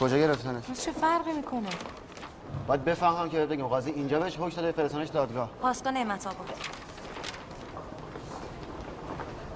[0.01, 1.69] کجا گرفتنش؟ چه فرقی می‌کنه؟
[2.67, 5.51] باید بفهمم که بگم قاضی اینجا بهش حکم داده فرستانش دادگاه.
[5.63, 6.49] پاسگاه نعمت آباد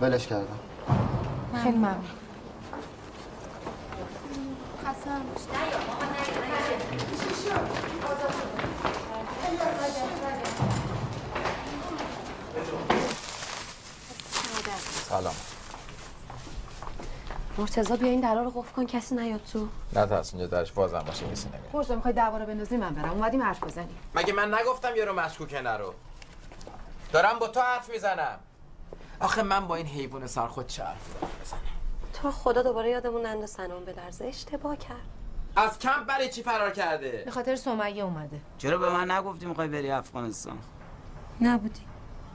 [0.01, 0.59] ولش کردم.
[1.63, 2.05] خیلی ممنون.
[15.09, 15.35] سلام.
[17.59, 19.69] مرتضی بیا این درا رو قفل کن کسی نیاد تو.
[19.93, 21.71] نه ترس اینجا درش بازم باشه کسی نمیاد.
[21.73, 23.11] مرتضی می‌خوای دعوا رو بندازی من برم.
[23.11, 23.99] اومدیم حرف بزنیم.
[24.15, 25.95] مگه من نگفتم یارو مشکوکه نرو
[27.13, 28.39] دارم با تو حرف می‌زنم.
[29.21, 30.97] آخه من با این حیوان سر خود چه دارم
[31.43, 31.61] بزنم؟
[32.13, 35.07] تو خدا دوباره یادمون ننده سنم به درزه اشتباه کرد.
[35.57, 38.41] از کمپ برای چی فرار کرده؟ به خاطر سمیه اومده.
[38.59, 40.59] چرا به من نگفتی می‌خوای بری افغانستان؟
[41.41, 41.81] نبودی.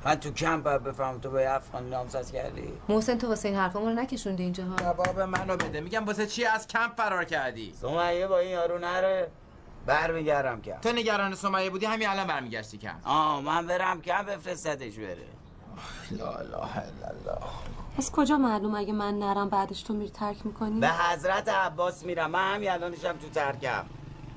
[0.06, 2.74] من تو کمپ باید بفهم تو به افغان نامزد کردی.
[2.90, 5.82] محسن تو واسه این حرفامون رو نکشوندی اینجا ها؟ جواب منو بده.
[5.82, 9.32] میگم واسه چی از کمپ فرار کردی؟ سمیه با این یارو نره
[9.86, 10.78] برمیگردم کم.
[10.82, 15.18] تو نگران سمیه بودی همین الان برمیگشتی کمپ آه من برم کم بفرستتش بره.
[16.12, 17.38] لا الا الله.
[17.98, 22.32] از کجا معلوم اگه من نرم بعدش تو میری ترک می‌کنی؟ به حضرت عباس میرم.
[22.32, 23.86] من همین الانشم تو ترکم.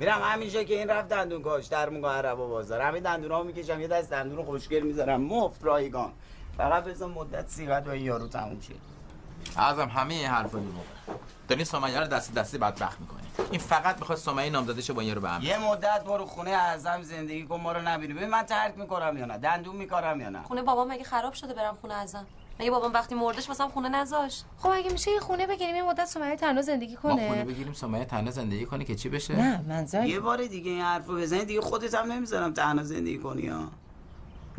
[0.00, 2.80] میرم همینجا که این رفت دندون کاش در موقع عرب و بازار.
[2.80, 5.20] همین دندون ها می‌کشم یه دست دندون خوشگل می‌ذارم.
[5.20, 6.12] مفت رایگان.
[6.56, 8.74] فقط بزن مدت سیغت با این یارو تموم شه.
[9.56, 13.20] ازم همه این حرفا بی موقع داری سمیه رو دستی دستی بدبخت می‌کنی
[13.50, 17.02] این فقط می‌خواد سمیه نامزدش با این رو به هم یه مدت برو خونه اعظم
[17.02, 18.14] زندگی کن ما رو نبینی.
[18.14, 21.54] ببین من ترک می‌کنم یا نه؟ دندون میکارم یا نه؟ خونه بابام مگه خراب شده
[21.54, 22.26] برم خونه ازم
[22.60, 26.04] مگه بابام وقتی مردش واسم خونه نذاشت؟ خب اگه میشه یه خونه بگیریم یه مدت
[26.04, 29.64] سمیه تنها زندگی ما خونه کنه بگیریم سمیه تنها زندگی کنه که چی بشه؟ نه
[29.68, 33.68] منظر یه بار دیگه این حرفو بزنی دیگه خودت هم نمی‌ذارم تنها زندگی کنی ها.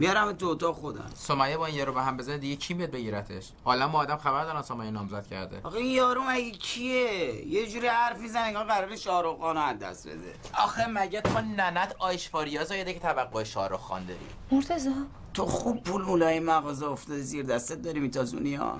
[0.02, 3.52] میارم تو اتاق خودم سمیه با این یارو به هم بزنه دیگه کی میاد بگیرتش؟
[3.64, 5.62] حالا ما آدم خبر دارن سمیه نامزد کرده.
[5.64, 10.08] آخه این یارو مگه کیه؟ یه جوری حرف می‌زنه انگار قرار شاهرخ خان از دست
[10.08, 10.34] بده.
[10.58, 14.20] آخه مگه تو ننت آیشفاریا زایده که توقع شاهرخ خان داری؟
[14.52, 14.90] مرتضی؟
[15.34, 18.78] تو خوب پول مولای مغازه افتاده زیر دستت داری میتازونی ها.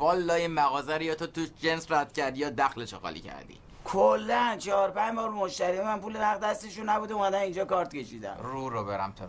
[0.30, 3.58] این مغازه رو یا تو توش جنس رد کردی یا دخلش خالی کردی.
[3.84, 8.36] کلا چهار پنج بار مشتری من پول نقد دستشون نبوده اومدن اینجا کارت کشیدن.
[8.42, 9.26] رو رو برم تو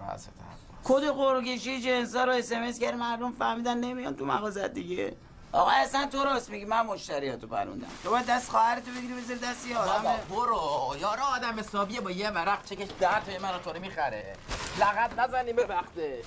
[0.87, 5.15] کد قرعه‌کشی جنسا رو اس ام اس کرد مردم فهمیدن نمیان تو مغازه دیگه.
[5.51, 7.87] آقا اصلا تو راست میگی من مشتریاتو پروندم.
[8.03, 10.95] تو باید دست خواهرتو بگیری بذاری دست یه آدم برو.
[11.01, 14.33] یارو آدم حسابیه با یه ورق چکش ده تا من تو رو می‌خره.
[14.79, 16.21] لغت نزنیم به وقته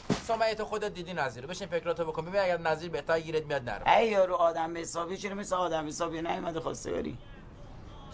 [0.55, 2.25] تو خودت دیدی نظیره بشین فکراتو بکن.
[2.25, 6.23] ببین اگر نظیر بهتر گیرت میاد نرو ای یارو آدم حسابی چرا مثل آدم حسابی
[6.23, 7.19] نیومده خواستگاری؟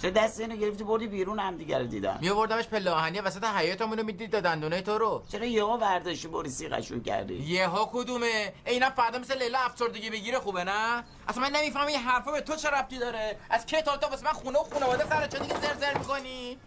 [0.03, 2.19] چه دست اینو گرفتی بردی بیرون هم دیگه رو دیدم.
[2.21, 5.23] می آوردمش پله آهنی وسط حیاطمون رو می‌دید تا دندونه تو رو.
[5.33, 10.65] چرا یهو برداشتی بری سیغشون کردی؟ یهو کدومه؟ اینا فردا مثل لیلا افسردگی بگیره خوبه
[10.65, 14.09] نه؟ اصلا من نمی‌فهمم این حرفا به تو چه ربطی داره؟ از کی تا تا
[14.09, 16.59] واسه من خونه و خانواده سر چه دیگه زر زر می‌کنی؟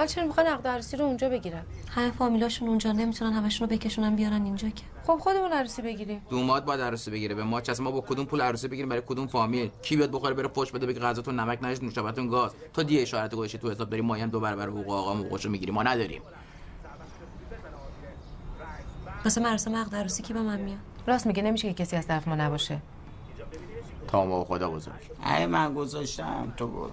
[0.00, 4.16] حال چرا می‌خوان عقد عروسی رو اونجا بگیرن همه فامیلاشون اونجا نمی‌تونن همشون رو بکشونن
[4.16, 4.82] بیارن اینجا که.
[5.06, 6.22] خب خودمون عروسی بگیریم.
[6.30, 7.34] دوماد باید عروسی بگیره.
[7.34, 10.34] به ما چه ما با کدوم پول عروسی بگیریم؟ برای کدوم فامیل؟ کی بیاد بخوره
[10.34, 13.90] بره پشت بده بگه غذاتون نمک نشه نوشابتون گاز؟ تو دی اشارت گوشی تو حساب
[13.90, 16.22] داری مایم دو برابر حقوق آقا حقوقشو می‌گیری ما نداریم.
[19.24, 22.28] واسه مراسم عقد عروسی کی با من میاد؟ راست میگه نمیشه که کسی از طرف
[22.28, 22.78] ما نباشه.
[24.08, 24.94] تا ما خدا بزرگ
[25.26, 26.90] ای من گذاشتم تو برو.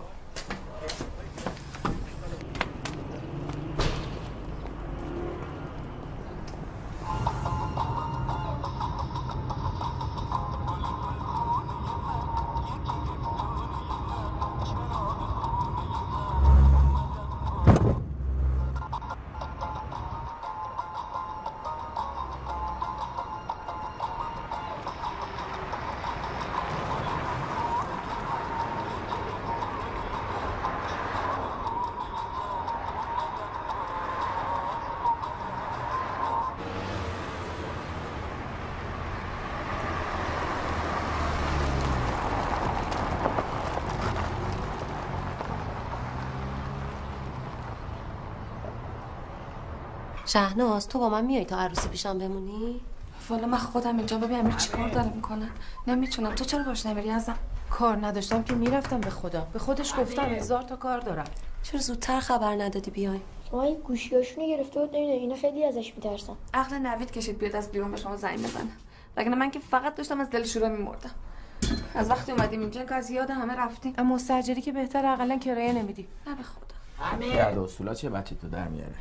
[50.27, 52.81] شهناز تو با من میای تا عروسی پیشم بمونی؟
[53.29, 55.49] والا من خودم اینجا ببین امیر چیکار داره می‌کنه.
[55.87, 56.35] نمی‌تونم.
[56.35, 57.37] تو چرا باش نمیری ازم؟
[57.69, 59.47] کار نداشتم که می‌رفتم به خدا.
[59.53, 61.25] به خودش گفتم هزار تا کار دارم.
[61.63, 63.19] چرا زودتر خبر ندادی بیای؟
[63.51, 66.33] آقای گوشیاشونو گرفته بود نمی‌دونم اینا خیلی ازش میترسن.
[66.53, 68.71] عقل نوید کشید بیاد از بیرون به شما زنگ بزنه.
[69.17, 71.11] وگرنه من که فقط داشتم از دل شوره میمردم.
[71.95, 73.93] از وقتی اومدیم اینجا که از یاد همه رفتیم.
[73.97, 76.07] اما مستاجری که بهتر اقلا کرایه نمیدی.
[76.27, 77.11] نه به خدا.
[77.13, 78.95] امیر اصولا چه بچه تو در میاره؟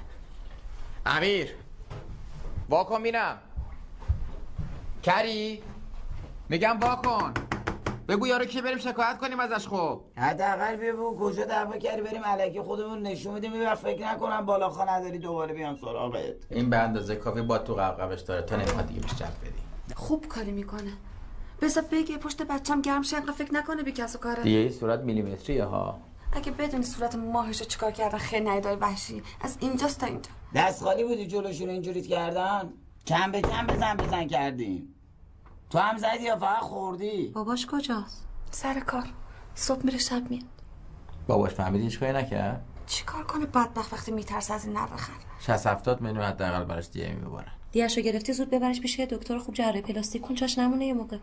[1.07, 1.49] امیر.
[2.69, 3.37] واکن بینم.
[5.03, 5.63] کری؟
[6.49, 7.35] میگم واکن.
[8.09, 12.61] بگو یارو کی بریم شکایت کنیم ازش خب حداقل بگو کجا دعوا کردی بریم علکی
[12.61, 16.35] خودمون نشون میدیم وقت فکر نکنم بالا خانه نداری دوباره بیام سراغت.
[16.51, 18.43] این به اندازه کافی با تو قبقبش داره.
[18.43, 19.95] تا نمی‌خواد دیگه بهش جب بدی.
[19.95, 20.93] خوب کاری می‌کنه.
[21.61, 24.43] بذار بگه پشت بچم گرم شه انقدر فکر نکنه بی کس و کاره.
[24.43, 25.99] دیگه این صورت میلیمتریه ها.
[26.33, 29.23] اگه بدونی صورت ماهشو چیکار کردن خیلی نیدای وحشی.
[29.41, 30.31] از اینجاست تا اینجا.
[30.55, 32.73] دست خالی بودی جلوشون اینجوریت کردن؟
[33.07, 34.95] کم به کم بزن بزن کردیم.
[35.71, 39.09] تو هم زدی یا فقط خوردی؟ باباش کجاست؟ سر کار.
[39.55, 40.45] صبح میره شب میاد.
[41.27, 45.13] باباش فهمیدی هیچ کاری نکرد؟ چیکار کنه؟ بدبخت وقتی میترسه از این نره خر.
[45.41, 47.53] 60 70 میلیون حداقل براش دیگه می‌برن.
[47.73, 51.19] دیاشو گرفتی زود ببرش پیش دکتر خوب جراحی پلاستیک کن چاش نمونه یه موقع.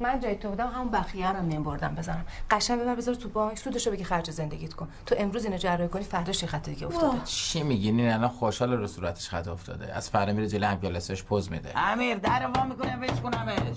[0.00, 3.90] من جای تو بودم همون بخیه رو نمیبردم بزنم قشنگ ببر بذار تو بانک سودشو
[3.90, 4.88] بگی خرج زندگیت کن.
[5.06, 7.18] تو امروز اینو جراحی کنی فردا چه خط دیگه افتاده.
[7.24, 9.92] چی میگی؟ این الان خوشحال رو صورتش خط افتاده.
[9.94, 11.78] از فردا میره جلوی هم جلسش پوز میده.
[11.78, 13.76] امیر در وا می‌کنم وش کنمش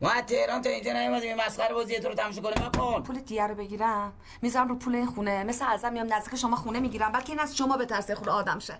[0.00, 1.36] ما تهران تا اینجا نیومدیم.
[1.46, 2.66] مسخره بازی تو رو تماشا کنیم.
[2.66, 4.12] نکن پول دیگه رو بگیرم.
[4.42, 5.44] می‌ذارم رو پول این خونه.
[5.44, 7.12] مثل ازم میام نزدیک شما خونه می‌گیرم.
[7.12, 8.74] بلکه این از شما بترسه خود آدم شه.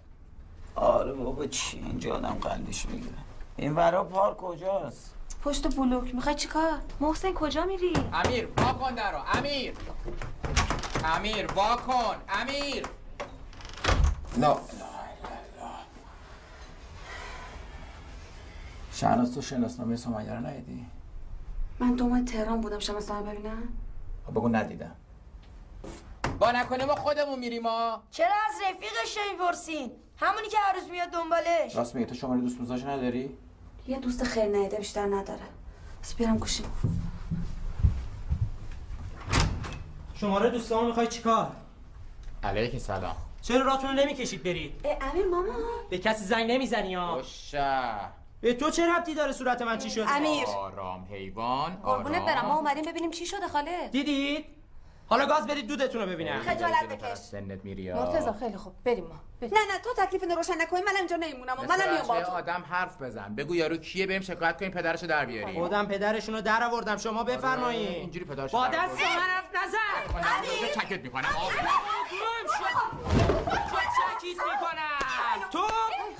[0.75, 3.15] آره بابا چی اینجا آدم قندش می‌گیره.
[3.57, 6.15] این ورا پارک کجاست؟ پشت بلوک.
[6.15, 9.75] می‌خوای چیکار؟ محسن کجا میری؟ امیر واکن درو امیر.
[11.05, 12.87] امیر واکن امیر.
[14.37, 14.61] لا
[18.93, 20.87] شهناز تو شناسنامه سمیه رو ندیدی؟
[21.79, 22.79] من دو ماه تهران بودم.
[22.79, 23.69] شناسنامه ببینم؟
[24.27, 24.97] خب بگو ندیدم.
[26.39, 31.09] با نکنه ما خودمون میریم ما چرا از رفیقش نمی‌پرسین همونی که هر روز میاد
[31.09, 31.77] دنبالش.
[31.77, 33.39] راست میگه تو شماره دوست نداری؟
[33.87, 35.41] یه دوست خیلی نیده بیشتر نداره.
[36.03, 36.67] بس بیارم گوشیم.
[40.15, 41.53] شماره دوستامو می‌خوای چیکار
[42.43, 43.17] علیک سلام.
[43.43, 45.53] چرا راتون رو نمی‌کشید برید؟ امیر ماما.
[45.91, 47.23] به کسی زنگ نمی‌زنی ها.
[47.23, 47.99] خوشا.
[48.41, 50.47] به تو چه ربطی داره صورت من چی شده؟ امیر.
[50.47, 52.27] آرام حیوان قربونت آرام.
[52.27, 52.47] برم.
[52.47, 54.45] ما اومدیم ببینیم چی شده خاله دیدید؟
[55.13, 56.43] حالا گاز بدید دودتون رو ببینم.
[56.43, 57.19] خجالت بکش.
[57.19, 58.75] سنت میری مرتضی خیلی خوب.
[58.85, 59.21] بریم ما.
[59.43, 60.83] نه نه تو تکلیف روشن نکنی.
[60.83, 63.35] من اینجا نمیمونم و منم میام با تو آدم حرف بزن.
[63.35, 65.61] بگو یارو کیه بریم شکایت کنیم پدرشو در بیاریم.
[65.61, 66.97] خودم پدرشون رو در آوردم.
[66.97, 68.77] شما بفرمایید اینجوری پدرشو با دست.
[68.77, 70.15] من حرف نزن.
[70.15, 70.23] من
[70.75, 71.23] چکت می‌کنم.
[74.03, 75.51] چکیت می‌کنم.
[75.51, 75.67] تو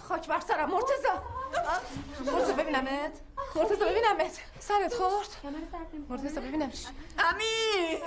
[0.09, 1.09] خاک بر سرم مرتضی.
[2.27, 3.21] مرتضی ببینمت.
[3.55, 4.39] مرتضی ببینمت.
[4.61, 5.29] سرت خورد؟
[6.09, 6.73] مرتضی ببینم.
[7.19, 8.03] امیر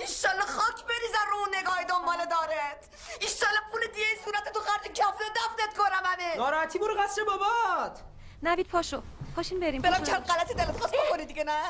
[0.00, 2.88] ایشالله خاک بریزن رو نگاه دنبال دارت.
[3.20, 6.36] ایشالله پول دیگه این صورت تو خرج کفل دفنت کنم امیر.
[6.36, 8.00] ناراحتی برو قصر بابات.
[8.42, 9.02] نوید پاشو.
[9.36, 10.04] پاشین بریم برم پاشو.
[10.04, 11.62] چند غلطی دلت خواست بکنی دیگه نه؟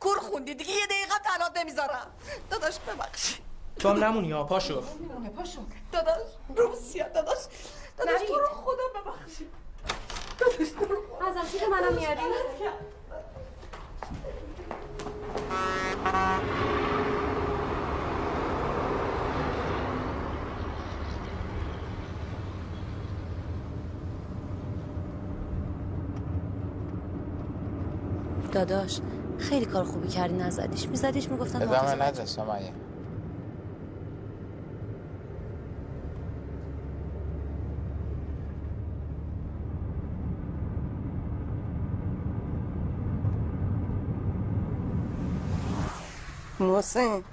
[0.00, 2.14] کور خوندی دیگه یه دقیقه تنات نمی‌ذارم.
[2.50, 3.34] داداش ببخشی.
[3.78, 4.82] تو هم نمونی ها پاشو.
[5.36, 5.60] پاشو
[5.92, 6.26] داداش
[6.56, 7.38] روسیا داداش.
[7.98, 9.50] داداش تو رو خدا ببخشی.
[10.40, 12.20] ازم چیز منم میاری.
[28.52, 29.00] داداش
[29.38, 32.72] خیلی کار خوبی کردی نزدیش میزدیش می‌گفتن ادامه نده سمیه
[46.62, 47.24] محسن.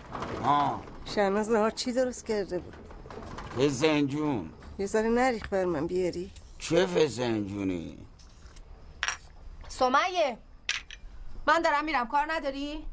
[0.43, 0.83] آه.
[1.05, 2.75] شهناز نهار چی درست کرده بود؟
[3.57, 4.49] فسنجون
[4.79, 6.31] یه ذره نریخ بر من بیاری.
[6.59, 7.97] چه فسنجونی
[9.67, 10.37] سمیه.
[11.47, 12.07] من دارم میرم.
[12.07, 12.85] کار نداری؟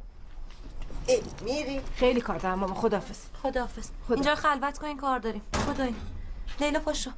[1.45, 2.74] میری؟ خیلی کار دارم ماما.
[2.74, 3.89] خدافز خداحافظ.
[4.11, 5.43] اینجا خلوت کنین کار داریم.
[5.66, 5.95] خدایی
[6.61, 7.11] لیلا پاشو.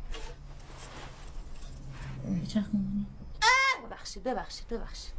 [3.85, 5.12] ببخشید ببخشید ببخشید.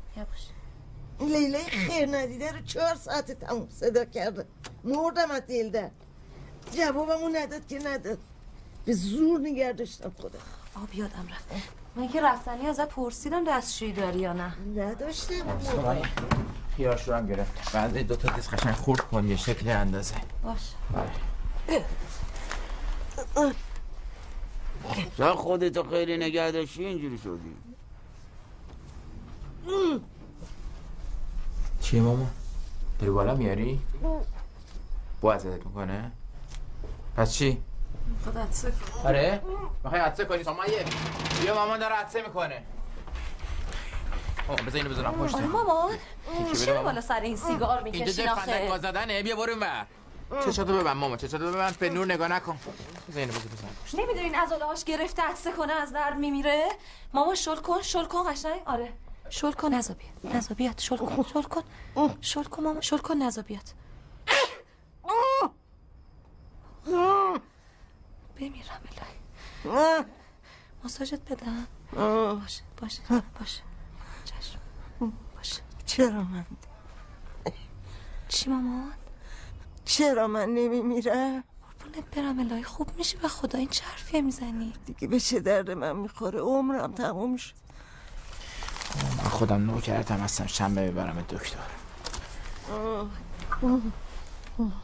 [1.20, 4.46] یواش لیله خیر ندیده رو چهار ساعت تموم صدا کرده.
[4.84, 5.90] مردم از دل در.
[6.72, 8.18] جوابمو نداد که نداد.
[8.86, 10.40] به زور نگه داشتم خدا
[10.76, 11.48] آب یادم رفت.
[11.96, 14.54] من که رفتنی ازت پرسیدم دستشویی داری یا نه.
[14.76, 15.60] نداشتم.
[16.78, 17.72] خیارش رو هم گرفت.
[17.74, 20.16] بعد دو تا دیز قشنگ خورد کن یه شکل اندازه.
[20.44, 20.74] باش.
[25.18, 27.56] تو خودتو خیلی نگه داشتی اینجوری شدی.
[31.90, 32.26] چیه ماما؟
[33.00, 33.80] داری بالا میاری؟
[35.22, 36.12] با ازت می‌کنه؟
[37.18, 37.62] پس چی؟
[38.26, 38.74] خدا عطسه
[39.06, 39.42] آره؟
[39.84, 40.86] می‌خوای عطسه کنی؟ سمیه
[41.42, 42.64] بیا مامان داره عطسه می‌کنه.
[44.48, 45.36] آه بذار اینو بذارم پشت.
[45.36, 45.92] آره مامان
[46.66, 46.84] چرا.
[46.84, 49.86] بالا سر این سیگار اینجا می‌کشین جای فندک آخه؟ گاز زدنه بیا برو اینور
[50.46, 52.60] چشاتو ببند ماما؟ چشاتو ببند؟ به نور نگاه نکن.
[53.10, 54.04] بذار اینو بذار بذار.
[54.04, 56.70] نمی‌دونین از هاش گرفته عطسه کنه از درد میمیره.
[57.14, 58.62] ماما شل کن شل کن قشنگ.
[58.66, 58.94] آره.
[59.30, 60.36] شل کن نزا بیاد.
[60.36, 61.64] نزا بیاد شل کن شل کن.
[62.22, 63.74] شل کن ماما شل کن نزا بیاد.
[68.36, 68.82] بمیرم
[69.66, 70.06] الهی.
[70.84, 71.68] ماساژت بدم.
[71.92, 73.02] باشه باشه
[73.40, 73.62] باشه.
[74.26, 74.60] چشم.
[75.36, 75.62] باشه.
[75.86, 76.46] چرا من؟
[78.28, 78.94] چی مامان
[79.86, 81.44] چرا من نمیمیرم؟
[81.80, 82.64] قربونت برم الهی.
[82.64, 84.74] خوب میشه به خدا این چه حرفیه می‌زنی.
[84.86, 87.56] دیگه به چه درد من می‌خوره؟ عمرم تموم شد.
[89.24, 91.60] من خودم نوکرتم هستم شنبه می‌برم دکتر.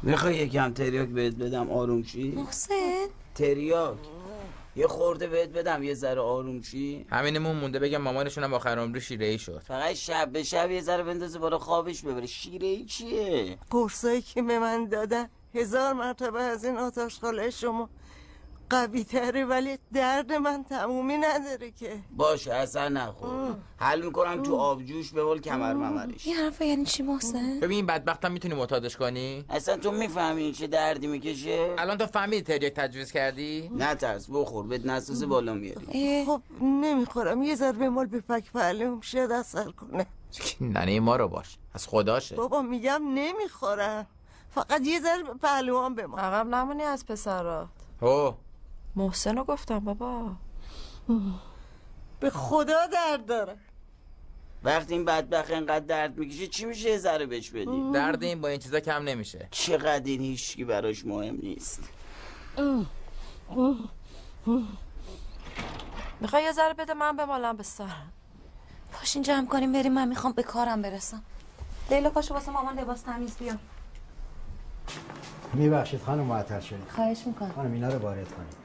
[0.03, 3.05] می‌خوای یکم تریاک بهت بدم آروم شی؟ محسن.
[3.35, 3.97] تریاک.
[4.75, 9.25] یه خورده بهت بدم یه ذره آروم شی؟ همینمون مونده بگم مامانشونم آخر عمری شیره
[9.25, 9.61] ای شد.
[9.67, 12.25] فقط شب به شب یه ذره بندازه بالا خوابش ببره.
[12.25, 17.89] شیره ای چیه؟ قرصایی که به من دادن هزار مرتبه از این آتش خاله شما.
[18.69, 21.99] قوی تره ولی درد من تمومی نداره که.
[22.11, 23.55] باشه اصلا نخور.
[23.77, 26.27] حل می‌کنم تو آبجوش ببال کمر ممرش.
[26.27, 30.53] این حرفا یعنی چی محسن؟ ببین این بدبختم می‌تونی معتادش کنی؟ اصلا تو می‌فهمی این
[30.53, 35.53] چه دردی می‌کشه؟ الان تو فهمیدی تریاک تجویز کردی؟ نه ترس بخور بهت نسوس بالا
[35.53, 36.25] میاری.
[36.25, 37.43] خب نمی‌خورم.
[37.43, 40.05] یه ذره به مال به پک پهلوم شاید اثر کنه.
[40.61, 41.57] ننه ما رو باش.
[41.73, 42.35] از خداشه.
[42.35, 44.07] بابا میگم نمی‌خورم
[44.49, 46.17] فقط یه ذره به پهلوان به ما.
[46.17, 47.67] عقب نمونی از پسرات.
[48.01, 48.33] هو
[48.95, 50.31] محسن رو گفتم بابا.
[52.19, 53.57] به خدا درد داره.
[54.63, 58.47] وقتی این بدبخت اینقدر درد می‌کشه چی میشه یه ذره بهش بدی؟ درد این با
[58.47, 59.47] این چیزا کم نمیشه.
[59.51, 61.83] چقدر این هیچکی براش مهم نیست.
[66.21, 68.11] می‌خوای یه ذره بده من بمالم به سرم
[68.91, 71.23] پاشین جمع کنیم بریم من می‌خوام به کارم برسم.
[71.91, 73.57] لیلا پاشو واسه مامان لباس تمیز بیار.
[75.53, 77.51] میبخشید خانم معطل شدید خواهش می‌کنم.
[77.51, 78.64] خانم اینا رو وارد کنید.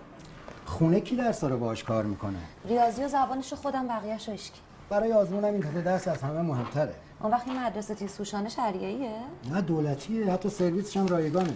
[0.71, 4.61] خونه کی درس رو باهاش کار می‌کنه؟ ریاضی و زبانشو خودم بقیه‌شو اشکی
[4.91, 6.95] برای آزمونم این تته درس از همه مهمتره.
[7.21, 9.13] اون وقت این مدرسه تیزهوشانه شهریه‌ایه
[9.51, 10.33] نه دولتیه.
[10.33, 11.55] حتی سرویسش هم رایگانه.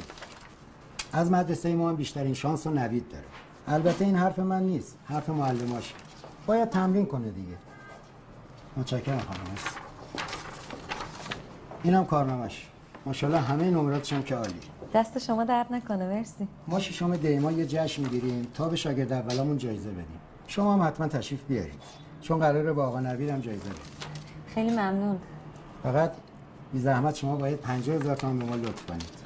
[1.12, 3.24] از مدرسه ما هم بیشترین شانس و نوید داره.
[3.68, 4.98] البته این حرف من نیست.
[5.04, 5.94] حرف معلماش.
[6.46, 7.56] باید تمرین کنه دیگه.
[8.76, 9.40] متشکرم خانم.
[11.82, 12.66] اینم کارنامش
[13.06, 14.60] ماشاءالله همه نمراتش هم که عالی
[14.94, 16.48] دست شما درد نکنه مرسی.
[16.68, 18.46] ما ششم دیما یه جشن می‌گیریم.
[18.54, 20.20] تا به شاگرد اولامون جایزه بدیم.
[20.46, 21.82] شما هم حتما تشریف بیارید.
[22.20, 23.82] چون قراره با آقا نوید هم جایزه بدیم.
[24.54, 25.18] خیلی ممنون.
[25.82, 26.12] فقط
[26.72, 29.24] بی زحمت شما باید 50 هزار تومان به ما لطف کنید.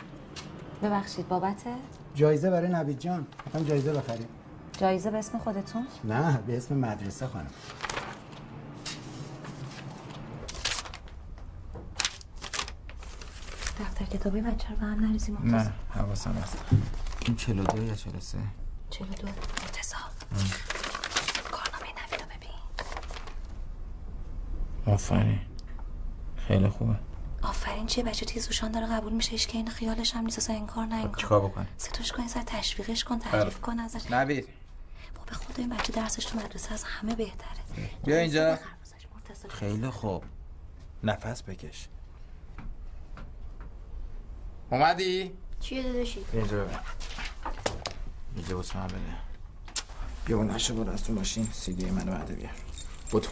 [0.82, 1.70] ببخشید بابته
[2.14, 3.26] جایزه برای نوید جان.
[3.54, 4.28] هم جایزه بخریم.
[4.78, 7.50] جایزه به اسم خودتون؟ نه به اسم مدرسه خانم
[13.80, 16.58] دفتر کتابی بچه رو به هم نریزیم نه حواسم هست.
[17.26, 18.38] این 42 یا 43
[18.90, 19.94] 42 مرتضی
[21.50, 22.54] کارنامه نویدو ببین.
[24.94, 25.38] آفرین.
[26.36, 26.94] خیلی خوبه.
[27.42, 29.30] آفرین چیه بچه؟ تیزوشان داره قبول میشه.
[29.30, 30.38] هیچ که این خیالش هم نیست.
[30.38, 31.16] اصلا این کار نه این کار.
[31.20, 34.10] چیکار بکنی ستوش کن سر تشویقش کن تعریف کن ازش.
[34.10, 34.48] نوید.
[35.14, 37.48] با به خدا این بچه درسش تو مدرسه از همه بهتره.
[38.04, 38.58] بیا اینجا.
[39.14, 40.24] مرتضی خیلی خوب.
[41.02, 41.88] نفس بکش.
[44.70, 46.78] اومدی؟ چیه داداشی؟ اینجا ببین
[48.36, 48.96] اینجا بوس من بده
[50.26, 52.52] بیا اون نشه برو از تو ماشین سیدی منو بعده بیار
[53.10, 53.28] بودو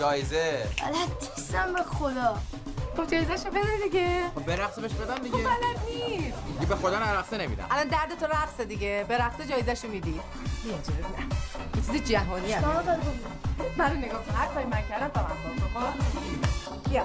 [0.00, 0.68] جایزه.
[0.82, 2.38] بلد نیستم به خدا.
[2.96, 4.22] خب جایزه‌شو بده دیگه.
[4.34, 5.36] خب به رقص بهش بدم دیگه.
[5.36, 6.36] بلد نیست.
[6.46, 7.66] دیگه به خدا نرقصه نمیدم.
[7.70, 9.04] الان درد تو رقصه دیگه.
[9.08, 10.20] به رقصه جایزه‌شو میدی.
[10.64, 10.74] یه
[11.74, 12.66] چیز جهانی هست
[13.76, 14.34] منو نگاه کن.
[14.34, 15.28] هر کاری من کردم تا من
[16.64, 17.04] خب بیا.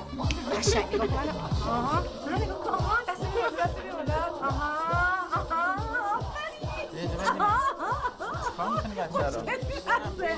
[0.57, 0.95] قشنگ.
[0.95, 1.69] نگاه کن.
[1.69, 2.03] آها.
[2.37, 2.69] نگاه کن.
[2.69, 2.97] آها.
[3.07, 3.21] دست
[3.59, 3.75] دست
[4.41, 4.49] آها.
[4.51, 5.65] آها.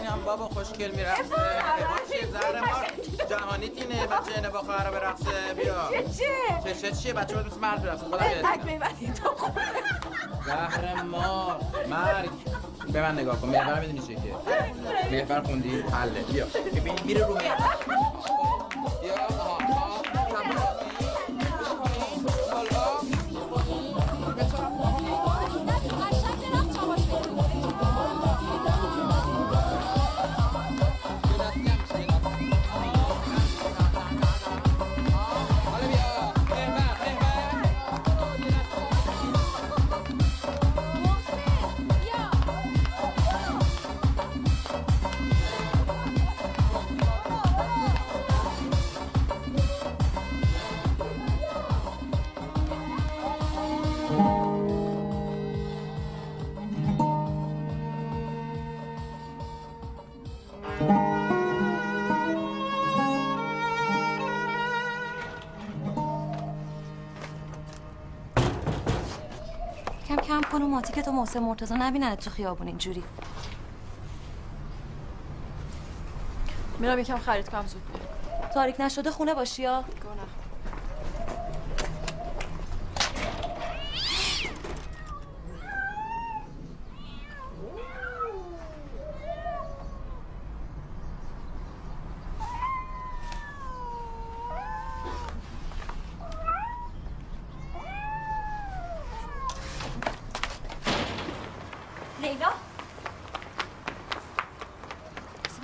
[0.08, 1.97] هم
[2.42, 2.86] زهر مار
[3.30, 5.90] جهانی تینه بچه اینه با خواهر برقصه بیا.
[6.18, 9.62] چه؟ چه چه چیه بچه؟ باید مثل مرد برقصه خدا تک ببندی تو خوبه
[10.46, 11.60] زهر مار
[11.90, 12.30] مرگ.
[12.94, 14.36] به من نگاه کن محور می‌دونی چیه که؟
[15.12, 16.20] محور خوندی؟ حله.
[16.24, 16.46] بیا.
[16.76, 17.76] ببین میره رو محور
[70.98, 73.04] که تو محسن مرتضی نبینن تو خیابون اینجوری.
[76.80, 79.84] میرم یکم خرید کنم زود بیام تاریک نشده خونه باشی یا
[102.22, 102.50] لیلا
[105.46, 105.60] بس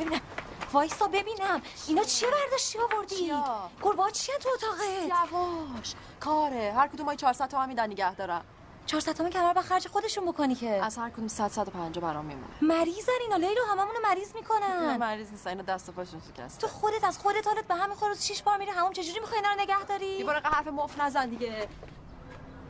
[1.08, 1.43] ببینم
[1.88, 3.34] اینا چیه برداشتی آوردی؟
[3.82, 6.74] گربه چیه تو اتاقت؟ یواش کاره.
[6.78, 8.46] هر کدوم های 400 تومن میدن نگه دارم
[8.86, 10.70] 400 تومن کنار به خرج خودشون بکنی که.
[10.70, 12.54] از هر کدوم 100 150 برام میمونه.
[12.62, 16.62] مریضن اینا لیلا هممونو مریض نه می‌کنن مریض نیستن اینا دست و پاشون شکسته.
[16.62, 19.54] تو خودت از خودت حالت به همین خورد شیش بار میری همون چجوری می‌خوای اینا
[19.54, 21.68] رو نگه داری؟ یه بار حرف مف نزن دیگه.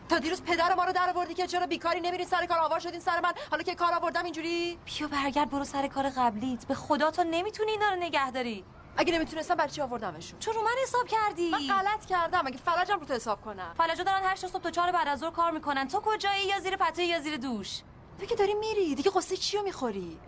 [0.10, 3.00] تا دیروز پدر ما رو در آوردی که چرا بیکاری نمیرین سر کار؟ آوار شدین
[3.00, 3.34] سر من.
[3.52, 6.66] حالا که کار آوردم اینجوری؟ بیا برگرد برو سر کار قبلیت.
[6.66, 8.64] به خدا تو نمی‌تونی اینا رو نگه داری.
[8.98, 11.50] اگه نمی‌تونستم برای چی آوردمشون؟ تو رو من حساب کردی.
[11.50, 12.48] من غلط کردم.
[12.48, 13.74] اگه فرجم رو تو حساب کنم.
[13.78, 15.88] فلجا دارن هشت صبح تا چهار بعد از ظهر کار می‌کنن.
[15.88, 17.82] تو کجایی؟ یا زیر پتوی یا زیر دوش.
[18.20, 18.96] تو که داری میری.
[18.96, 20.20] دیگه قصه چیو می‌خوری؟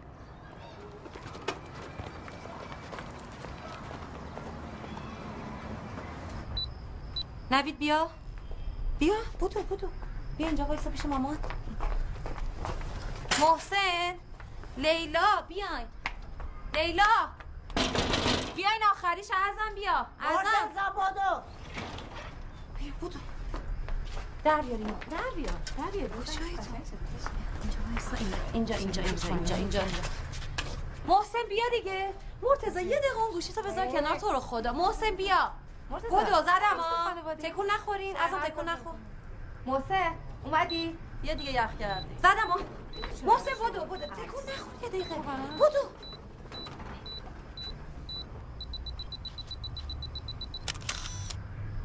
[7.51, 8.09] نوید بیا.
[8.99, 9.87] بیا بودو بودو.
[10.37, 11.37] بیا اینجا وایسا پیش مامان
[13.39, 14.15] محسن
[14.77, 15.87] لیلا بیاین.
[16.73, 17.03] لیلا
[18.55, 20.73] بیاین آخریش ازم بیا ازم.
[20.75, 21.41] زبادو
[22.79, 23.19] بیا بودو.
[24.43, 24.93] در بیار اینو.
[25.11, 26.09] در بیار در بیار.
[26.09, 26.63] کجایی تو
[27.63, 28.17] اینجا وایسا.
[28.53, 29.99] اینجا اینجا اینجا اینجا اینجا اینجا.
[31.07, 32.13] محسن بیا دیگه.
[32.41, 34.73] مرتضی یه دقیقه اون گوشی تو بذار کنار تو رو خدا.
[34.73, 35.51] محسن بیا.
[35.89, 37.35] بودو زدم ها.
[37.35, 38.17] تکون نخورین.
[38.17, 38.93] ازم تکون نخور.
[39.65, 40.11] محسن
[40.43, 42.59] اومدی؟ یه دیگه یخ کردی زدم ها
[43.23, 45.15] محسن بودو بودو تکون نخور یه دقیقه.
[45.57, 45.79] بودو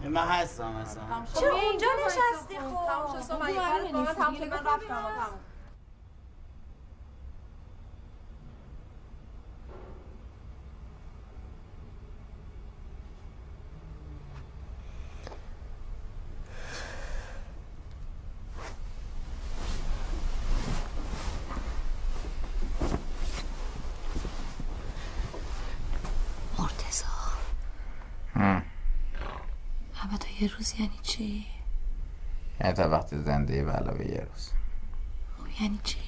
[0.05, 1.03] من هستم اصلا
[1.40, 2.86] چرا اونجا نشستی؟ خب.
[2.86, 3.32] تمام شد.
[3.32, 4.22] من رفتم
[4.66, 5.12] آقا، تمام.
[26.59, 27.05] مرتضی
[28.34, 28.62] هم.
[29.94, 31.47] همه تا یه روز یعنی چی؟
[32.61, 34.51] یعنی تا وقتی زنده به علاوه یه روز
[35.61, 35.99] یعنی چی؟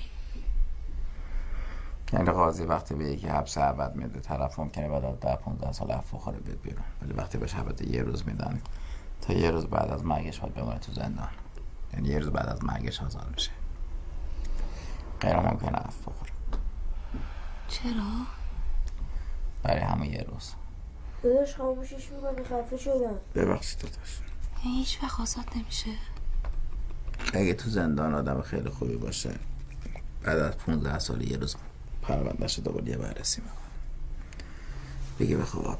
[2.12, 5.90] یعنی قاضی وقتی به یکی حبس ابد میده طرف ممکنه بعد از ده 15 سال
[5.90, 8.60] عفو بخوره بیاد بیرون ولی وقتی بهش حبس یه روز میدن
[9.20, 11.28] تا یه روز بعد از مرگش باید بمونه تو زندان
[11.92, 13.50] یعنی یه روز بعد از مرگش آزاد میشه
[15.20, 16.32] غیر ممکنه عفو بخوره
[17.68, 18.26] چرا؟
[19.62, 20.54] برای همون یه روز
[21.22, 23.14] داداش خاموشش می‌کنه خفه شدم.
[23.34, 24.18] ببخشید داداش.
[24.62, 25.90] هیچ وقت آزاد نمیشه.
[27.32, 29.34] اگه تو زندان آدم خیلی خوبی باشه
[30.22, 31.56] بعد از 15 سال یه روز
[32.02, 33.58] پروندهش رو دوباره یه بررسی می‌کنه.
[35.20, 35.78] بگه به خواب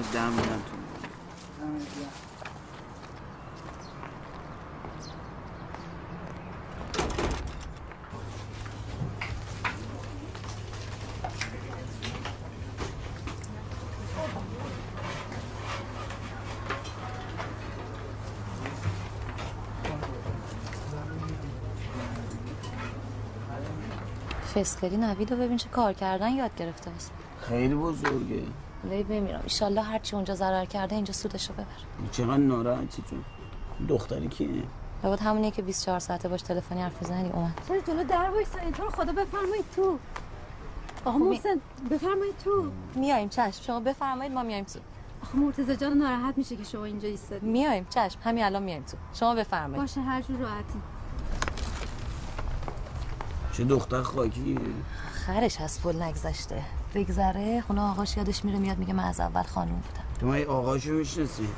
[0.00, 0.82] دم میدم تو.
[24.54, 28.42] فسکلی نوید رو ببین چه کار کردن یاد گرفته است خیلی بزرگه.
[28.84, 29.40] ولی بمیرم.
[29.44, 31.64] ایشالله هرچی اونجا ضرر کرده اینجا سودشو ببر.
[32.12, 33.16] چقدر ناراحتی تو
[33.88, 34.62] دختری کیه؟
[35.04, 37.60] لابد همونیه که 24 ساعته باش تلفنی حرف بزنی اومد.
[37.68, 39.98] چرا جلو در وایسایین تو رو خدا بفرمایید تو.
[41.04, 41.60] آقا خب می- محسن
[41.90, 42.64] بفرمایید تو.
[42.94, 43.62] میایم چشم.
[43.62, 44.78] شما بفرمایید ما میایم تو.
[45.22, 47.46] آخه مرتضی جان ناراحت میشه که شما اینجا ایستادی.
[47.46, 48.18] میایم چشم.
[48.24, 48.96] همین الان میایم تو.
[49.14, 49.76] شما بفرمایید.
[49.80, 50.78] باشه هر جور راحتی.
[53.52, 54.58] چه دختر خاکیه.
[55.12, 56.62] خرش هست پل نگذشته.
[56.94, 60.04] بگذره خونه آقاش یادش میره میاد میگه من از اول خانوم بودم.
[60.20, 61.48] تو من آقاشو می‌شناسی؟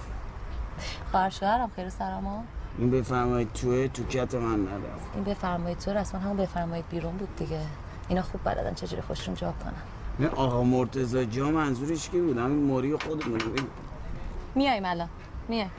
[1.10, 2.44] خواهر شوهرم خیر سراما
[2.78, 7.36] این بفرمایید توه تو کت من نرفت این بفرمایید تو رسما همون بفرمایید بیرون بود
[7.36, 7.60] دیگه.
[8.08, 9.72] اینا خوب بلدن چجوری خوششون جواب کنن.
[10.18, 13.66] این آقا مرتزا جا منظورش کی بود؟ همین موری خودمونه ببین.
[14.54, 15.08] میایم الان.
[15.48, 15.70] میایم.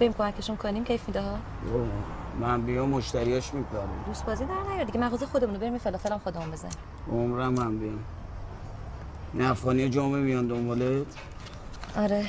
[0.00, 1.38] بریم کمکشون کنیم کیف میده ها؟
[2.40, 4.04] من بیا مشتریاش میپرم.
[4.06, 6.74] دوست بازی در نیار دیگه مغازه خودمونو بریم فلافل هم خودمون بزنیم.
[7.12, 8.04] عمرم هم بیام.
[9.32, 11.06] این افغانی جامعه میان دنبالت؟
[11.96, 12.26] آره.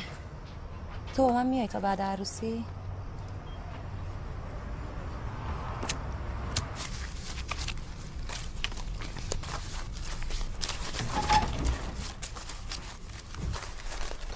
[1.15, 2.65] تو با من میای تا بعد عروسی؟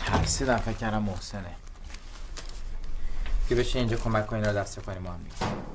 [0.05, 1.64] ترسیدم فکر کردم محسنه.
[3.49, 5.65] که بشه اینجا کمک کنین را دست کنیم ما هم میگیم.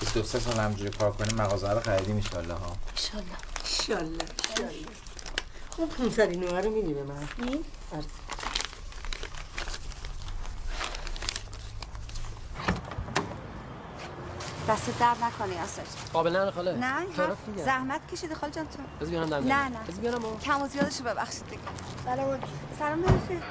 [0.00, 3.26] 23 سال همجوری کار کنیم مغازه رو خریدیم ایشالله ها ایشالله
[3.64, 4.24] ایشالله
[5.78, 7.28] اون 500 نوه رو میدی به من؟
[14.70, 16.76] دست در نکنی آسر قابل نه خاله.
[16.76, 17.06] نه
[17.64, 18.78] زحمت کشیده خاله جان تو.
[19.00, 19.78] بذار بیانم در نه نه.
[19.88, 21.62] بذار بیارم کم و زیادشو ببخشید دیگه.
[22.04, 22.40] سلام.
[22.78, 23.44] سلام علیکم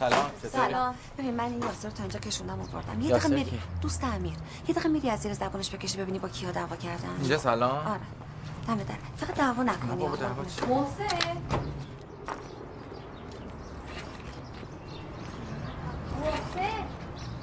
[0.00, 0.30] سلام.
[0.52, 0.94] سلام.
[1.18, 3.00] ببین من این یاسر تا اینجا کشوندم آوردم.
[3.00, 3.60] یه دقیقه میری.
[3.80, 4.32] دوست امیر.
[4.68, 7.08] یه دقیقه میری از زیر زبانش بکشی ببینی با کیا دعوا کردن.
[7.18, 8.00] اینجا سلام؟ آره.
[8.66, 11.08] دمه در فقط دعوا نکنی بابا دعوا چیه؟ محسن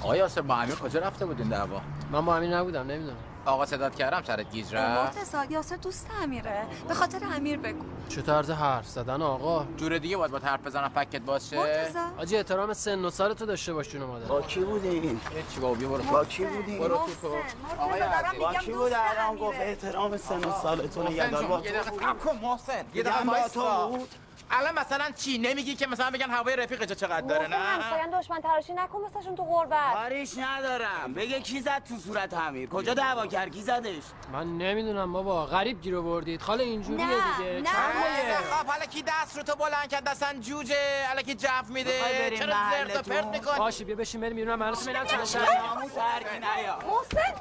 [0.00, 1.80] آقا یاسر با امیر کجا رفته بودین دعوا
[2.12, 3.16] من با امیر نبودم نمی‌دونم
[3.46, 5.16] آقا صدات کردم سرت گیج رفت.
[5.16, 6.66] مرتضی یاسر دوست امیره.
[6.88, 7.84] به خاطر امیر بگو.
[8.08, 11.88] چه طرز حرف زدن آقا؟ جور دیگه باید با حرف بزنم فکت باز شه
[12.18, 14.26] آجی احترام سن و سال تو داشته باش جون مادر.
[14.26, 15.20] با کی بودین؟
[15.54, 16.02] چی بابا بیا برو.
[16.02, 18.40] با کی بودین؟ برو تو تو عزیز.
[18.40, 21.96] با کی بود؟ الان گفت احترام سن و سالتون نگهدار جون، با یه دقیقه تو
[21.96, 22.84] صبر کن محسن.
[22.94, 23.88] یه وایسا.
[23.88, 24.08] تو بود؟
[24.52, 28.40] الان مثلا چی؟ نمیگی که مثلا بگن هوای رفیق جا چقدر داره نه؟ همسایان دشمن
[28.40, 29.92] تراشی نکن مثلشون تو غربت.
[29.94, 31.14] کاریش ندارم.
[31.14, 35.46] بگه کی زد تو صورت امیر؟ کجا دعوا کرد؟ کی زدش؟ من نمی‌دونم بابا.
[35.46, 36.40] غریب گیر آوردید.
[36.42, 37.60] خاله اینجوریه نه، دیگه.
[37.60, 38.36] نه.
[38.36, 42.00] خب حالا کی دست رو تو بلند کرد؟ اصلا جوجه حالا کی جف میده.
[42.38, 45.98] چرا زرت و پرت می‌کنی؟ باشی بیا بشین بریم بیرون من ببینم چند شب ناموس
[45.98, 47.32] هرکی نیا محسن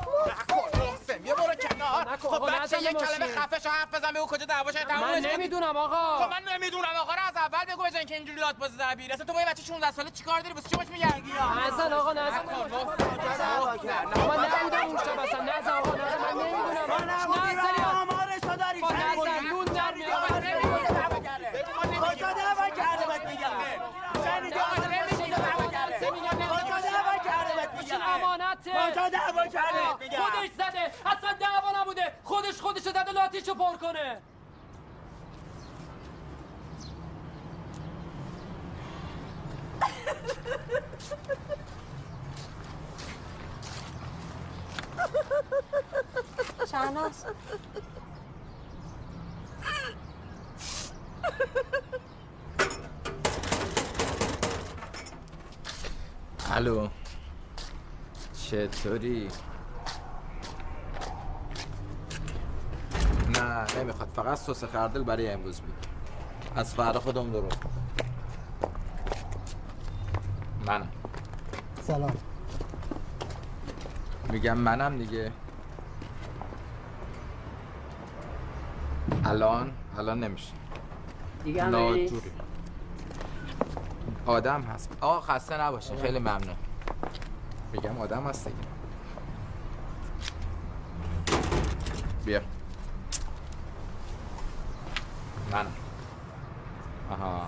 [1.36, 2.18] بیا برو کنار.
[2.18, 3.28] خب آقا، بچه یه کلمه
[3.64, 5.20] شو حرف بزن بگو کجا دعوا شده تموم من.
[5.20, 6.26] نمی‌دونم آقا.
[6.26, 9.26] خب من نمی‌دونم آقا از اول بگو بزن که اینجوری لات بازی در بیاری اصلا
[9.26, 11.34] تو با یه بچه 16 ساله چیکار داری؟ واسه چی؟ باش میگردی
[11.68, 12.54] نزن آقا نزن من
[14.56, 15.42] نبودم اون شب اصلا.
[15.42, 16.92] نزن آقا نزن من نمی‌دونم.
[17.46, 19.02] نزن و آمارشو داری با شریک.
[19.20, 20.12] نزن نون در میاد
[22.02, 23.52] کجا دعوا کرده بهت میگم
[24.24, 24.80] شنیدی کجا
[26.82, 27.88] دعوا کرده بهت این
[28.68, 29.78] امانته کجا دعوا کرده
[30.18, 30.92] خودش زده.
[31.06, 32.14] اصلا دعوا نبوده.
[32.24, 34.22] خودش خودش زده لاتیشو پر کنه.
[46.72, 47.26] شهناز.
[56.52, 56.90] الو.
[58.52, 59.28] چطوری؟
[63.40, 64.10] نه نمی‌خواد.
[64.16, 65.86] فقط سس خردل برای امروز بود.
[66.56, 67.58] از فردا خودم درست
[70.68, 70.88] منم.
[71.82, 72.16] سلام.
[74.30, 75.32] میگم منم دیگه.
[79.26, 80.54] الان الان نمیشه.
[81.44, 81.64] دیگه
[84.26, 84.90] آدم هست.
[85.02, 85.96] آقا خسته نباشی.
[85.96, 86.56] خیلی ممنون.
[87.74, 88.58] میگم آدم هست دیگه.
[92.26, 92.42] بیا.
[95.52, 95.66] من.
[97.12, 97.48] آها.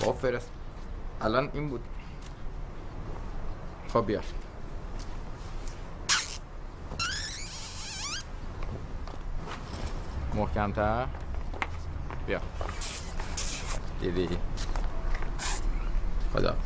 [0.00, 0.50] با فرست.
[1.20, 1.84] الان این بود.
[3.92, 4.20] خب بیا.
[10.34, 11.06] محکمتر.
[12.26, 12.40] بیا.
[14.00, 14.38] دیدی.
[16.32, 16.56] خدا.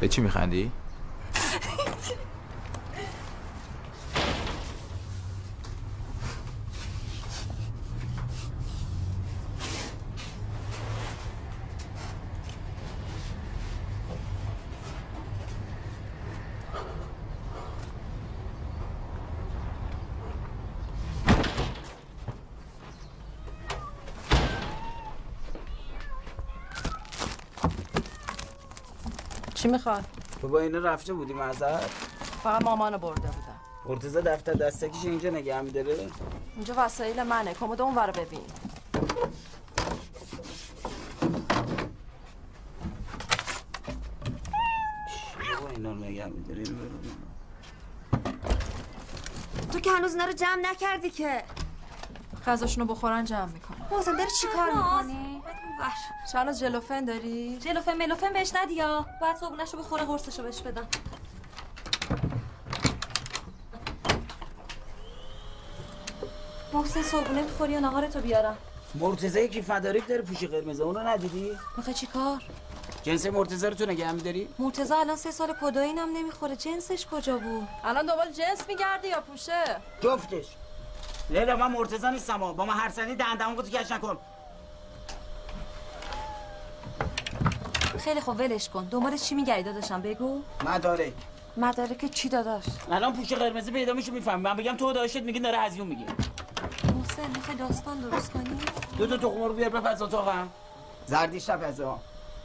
[0.00, 0.70] به چی میخندی؟
[29.62, 30.04] چی می‌خواد؟
[30.40, 31.80] تو با اینا رفته بودی معذر
[32.42, 33.60] فقط مامانو برده بودم.
[33.88, 36.08] مرتضی دفتر دستکیش اینجا نگه میداره؟
[36.56, 37.54] اینجا وسایل منه.
[37.54, 38.40] کمد اون ور ببین.
[45.76, 46.32] اینا نگه
[49.72, 51.44] تو که هنوز اینا رو جمع نکردی که.
[52.46, 54.70] غذاشونو بخورن جمع می‌کنم محسن داری چی کار.
[54.70, 55.39] می‌کنی؟
[56.32, 60.86] شهناز جلوفن داری؟ جلوفن ملوفن بهش ندیا باید صبونشو بخوره قرصشو بهش بدم.
[66.72, 68.56] محسن صبونه می‌خوری و نهارتو بیارم؟
[68.94, 72.42] مرتضی کیف مدارک داره پوش قرمز اونو ندیدی؟ می‌خوای چی کار؟
[73.02, 76.56] جنس مرتضی رو تو نگه میداری مرتضی الان سه سال کدوین هم نمی‌خوره.
[76.56, 80.46] جنسش کجا بود؟ الان دنبال جنس میگردی یا پوشه؟ جفتش.
[81.30, 84.18] لیلا من مرتضی نیستم با من هر سنی دندمون تو کش نکن.
[88.10, 88.84] خیلی خوب ولش کن.
[88.84, 90.42] دنبال چی میگردی داداشم؟ بگو.
[90.64, 91.12] مدارک.
[91.56, 94.42] مدارک چی داداش؟ الان پوش قرمز پیدا میشه می‌فهمی.
[94.42, 98.58] من بگم تو داشت میگی داره هزیون میگی محسن می‌خوای داستان درست کنی؟
[98.98, 100.48] دو تا تخم رو بیار بپز اتاقم.
[101.06, 101.86] زردیش تپزه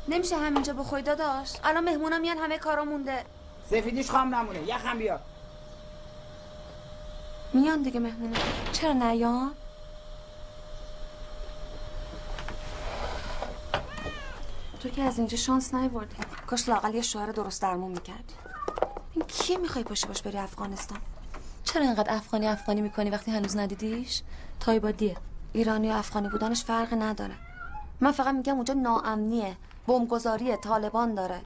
[0.08, 1.52] نمیشه همینجا بخوری داداش.
[1.64, 3.24] الان مهمونا میان همه کارا مونده
[3.70, 4.60] سفیدیش خام نمونه.
[4.68, 5.20] یخم بیار.
[7.54, 8.38] میان دیگه مهمونا
[8.72, 9.52] چرا نیان؟
[14.86, 16.16] تو که از اینجا شانس نیوردی.
[16.48, 18.34] کاش لاقل یه شوهر درست درمون می‌کردی.
[19.14, 20.98] این کی می‌خوای پاشی باش بری افغانستان؟
[21.64, 24.22] چرا اینقدر افغانی افغانی می‌کنی وقتی هنوز ندیدیش؟
[24.60, 25.18] تایبادیه.
[25.54, 27.36] ایرانی و افغانی بودنش فرق نداره.
[28.00, 29.58] من فقط میگم اونجا ناامنیه
[29.88, 31.42] بمبگذاری طالبان داره.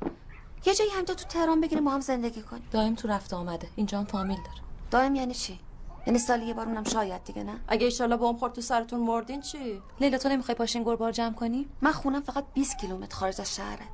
[0.65, 2.67] یه جایی همجا تو تهران بگیریم با هم زندگی کنیم.
[2.71, 3.67] دائم تو رفته آمده.
[3.75, 4.59] اینجا هم فامیل داره.
[4.91, 5.59] دائم یعنی چی؟
[6.07, 9.41] یعنی سالی یه بار اونم شاید دیگه نه؟ اگه ایشالله بمب خورد تو سرتون مردین
[9.41, 13.55] چی؟ لیلا تو نمی‌خوای پاشین گربار جمع کنی؟ من خونم فقط 20 کیلومتر خارج از
[13.55, 13.85] شهره.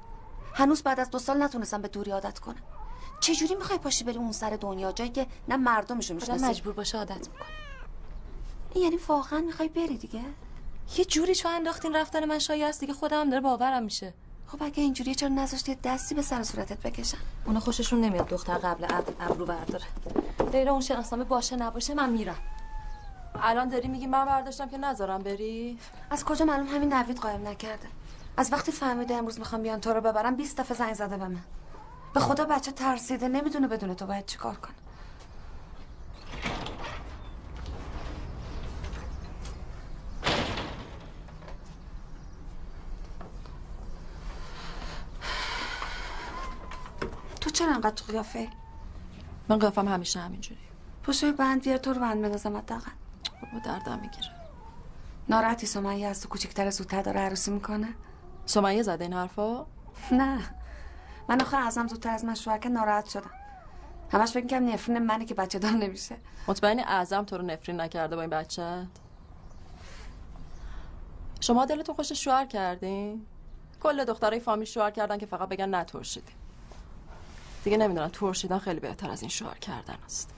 [0.53, 2.61] هنوز بعد از دو سال نتونستم به دوری عادت کنم.
[3.19, 6.45] چجوری می‌خوای پاشی بری اون سر دنیا؟ جایی که نه مردمشو می‌شناسی.
[6.45, 7.48] مجبور باشه عادت می‌کنه.
[8.84, 10.22] یعنی واقعا می‌خوای بری دیگه؟
[10.98, 14.14] یه جوری چون انداختین رفتن من شایست دیگه خودم داره باورم میشه.
[14.47, 18.57] خب اگه اینجوری چرا نذاشتی یه دستی به سر صورتت بکشن؟ اونا خوششون نمیاد دختر
[18.57, 19.85] قبل عقد ابرو برداره.
[20.53, 22.35] لیلا اون شناسنامه باشه نباشه من میرم.
[23.35, 27.88] الان داری میگی من برداشتم که نذارم بری؟ از کجا معلوم؟ همین نوید قایم نکرده.
[28.38, 31.41] از وقتی فهمیده امروز می‌خوام بیان تو رو ببرم 20 دفعه زنگ زده به من.
[32.13, 34.76] به خدا بچه ترسیده نمی‌دونه بدون تو باید چیکار کنه
[47.56, 48.48] چرا انقدر تو قیافه؟
[49.49, 50.61] من قیافم همیشه همینجوری.
[51.03, 52.91] پشوی بند بیار تو رو بند بندازم حداقل.
[53.53, 54.27] با دردم می‌گیره
[55.30, 57.88] ناراحتی سمیه از تو کوچیکتر زودتر داره عروسی می‌کنه.
[58.45, 59.65] سمیه زده این حرفا؟
[60.11, 60.40] نه.
[61.30, 63.32] من آخه ازم زودتر از من شوهر که ناراحت شدم.
[64.11, 66.15] همش فکر کنم نفرین منه که بچه دار نمیشه.
[66.48, 68.88] مطمئنی اعظم تو رو نفرین نکرده با این بچه؟
[71.41, 73.26] شما دلتون خوش شوهر کردین؟
[73.84, 76.32] کل دخترای فامیل شوهر کردن که فقط بگن نترشیدی
[77.65, 80.33] دیگه نمی‌دونم ترشیدن خیلی بهتر از این شوهر کردن است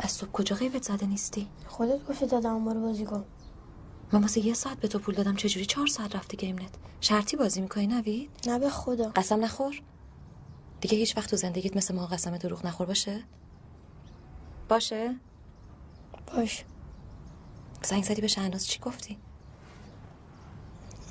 [0.00, 3.24] از صبح کجا غیبت زده نیستی؟ خودت گفتی دادم ما رو بازی کن.
[4.12, 7.36] من واسه یه ساعت به تو پول دادم چجوری چهار ساعت رفته گیم نت شرطی
[7.36, 9.08] بازی می‌کنی نوید؟ نه به خدا.
[9.08, 9.82] قسم نخور.
[10.80, 13.24] دیگه هیچ وقت تو زندگیت مثل ما قسم دروغ نخور باشه؟
[14.68, 15.16] باشه؟
[16.36, 16.64] باش.
[17.82, 19.18] زنگ زدی به شهناز چی گفتی؟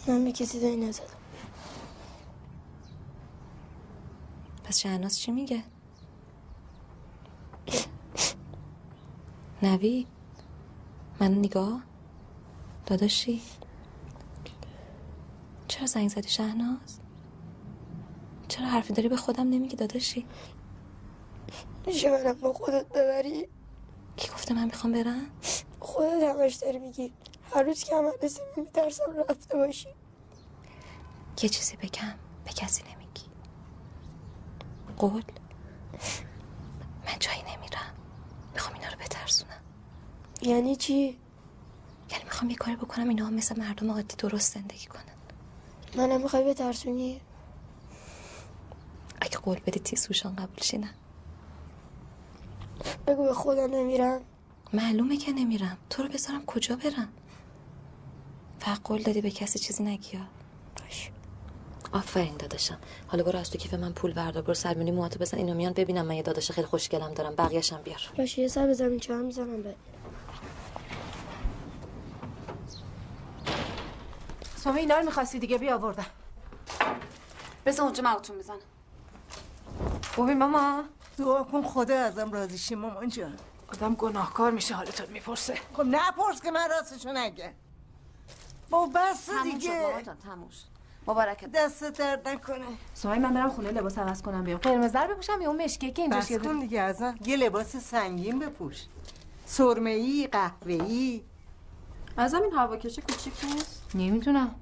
[0.08, 1.06] من به کسی زنگ نزدم.
[4.64, 5.64] پس شهناز چی میگه؟
[9.64, 10.06] نوی
[11.20, 11.82] من نگاه
[12.86, 13.42] داداشی.
[15.68, 17.00] چرا زنگ زدی شهناز؟
[18.48, 20.26] چرا حرفی داری به خودم نمیگی داداشی؟
[21.88, 23.48] میشه منم با خودت ببری؟
[24.18, 25.26] کی گفته من می‌خوام برم؟
[25.80, 27.14] خودت همش داری میگی.
[27.54, 29.90] هر روز که رسیم میترسم رفته باشی.
[31.44, 32.16] یه چیزی بگم
[32.46, 33.24] به کسی نمیگی.
[34.98, 35.24] قول.
[37.06, 37.99] من جایی نمیرم.
[38.60, 39.62] می‌خوام اینا رو بترسونم.
[40.42, 41.18] یعنی چی؟
[42.12, 45.04] یعنی می‌خوام یه کاری بکنم اینا مثل مردم عادی درست زندگی کنن.
[45.96, 47.22] منم می‌خوای بترسونی؟
[49.22, 50.90] اگه قول بدی تیسوشان قبولشی نه.
[53.08, 54.22] بگو به خدا نمیرم.
[54.74, 55.78] معلومه که نمیرم.
[55.90, 57.10] تو رو بذارم کجا برم؟
[58.60, 60.26] فقط قول دادی به کسی چیزی نگی ها.
[60.80, 61.12] باش.
[61.92, 62.78] آفرین داداشم.
[63.08, 66.06] حالا برو از تو کیف من پول بردار برو سرمونی موهاتو بزن اینا میان ببینم
[66.06, 67.36] من یه داداش خیلی خوشگلم دارم.
[67.36, 68.02] بقیه‌شم بیار.
[68.18, 69.76] باش یه سر زمین چه هم می‌زنم به.
[74.56, 76.06] سومه اینا رو می‌خواستی دیگه بیاوردم
[77.66, 78.60] بذار اونجا مغتون می‌زنم
[80.16, 80.84] خوبی ماما.
[81.18, 83.38] دعا کن خدا ازم راضی شی مامان جان.
[83.74, 85.58] آدم گناهکار میشه حالتون می‌پرسه.
[85.74, 87.54] خب نپرس که من راستشو نگه
[88.70, 90.04] با بس تموم شد دیگه.
[90.06, 90.69] جان تموم شد.
[91.08, 91.52] مبارکت.
[91.52, 92.66] دست درد نکنه.
[92.94, 94.58] سومه من برم خونه لباس عوض کنم بیام.
[94.58, 97.16] قرمز در بپوشم یا اون مشکی که اینجا بس کن دیگه ازم.
[97.26, 98.86] یه لباس سنگین بپوش.
[99.46, 101.22] سرمه ای قهوه ای
[102.18, 104.56] ازم این هواکشه کوچیک نیست؟ نمی‌دونم.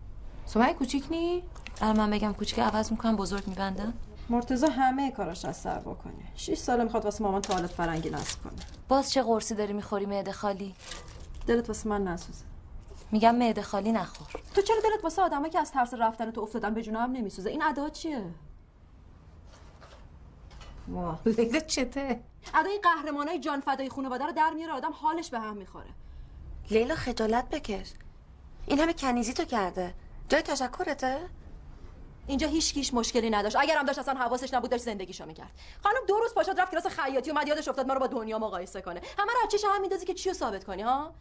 [0.45, 1.43] سومه کوچیک نی؟
[1.81, 3.93] الان من بگم کوچیک عوض می‌کنم بزرگ میبندم.
[4.29, 6.13] مرتضی همه کاراش از سر بکنه.
[6.35, 8.53] 6 ساله می‌خواد واسه مامان توالت فرنگی نصب کنه.
[8.87, 10.75] باز چه قرصی داری می‌خوری معده خالی؟
[11.47, 12.43] دلت واسه من نسوزه.
[13.11, 14.27] میگم معده خالی نخور.
[14.55, 17.63] تو چرا دلت واسه آدمایی که از ترس رفتن تو افتادن به جونم نمیسوزه؟ این
[17.63, 18.23] ادا چیه؟
[20.87, 22.19] واه لیلا چته؟
[22.55, 25.89] ادای قهرمانای جان فدای خانواده رو در میاره آدم حالش به هم می‌خوره.
[26.71, 27.91] لیلا خجالت بکش.
[28.65, 29.93] این همه کنیزی تو کرده.
[30.29, 31.17] جای تشکرته؟
[32.27, 33.55] اینجا هیچ کیش مشکلی نداشت.
[33.59, 35.51] اگرم داشت اصلا حواسش نبود داشت زندگیشو می‌کرد.
[35.83, 38.81] خانم دو روز پاشد رفت کلاس خیاطی اومد یادش افتاد ما رو با دنیا مقایسه
[38.81, 39.01] کنه.
[39.17, 41.13] همه رو از چیش هم میندازی که چیو ثابت کنی ها؟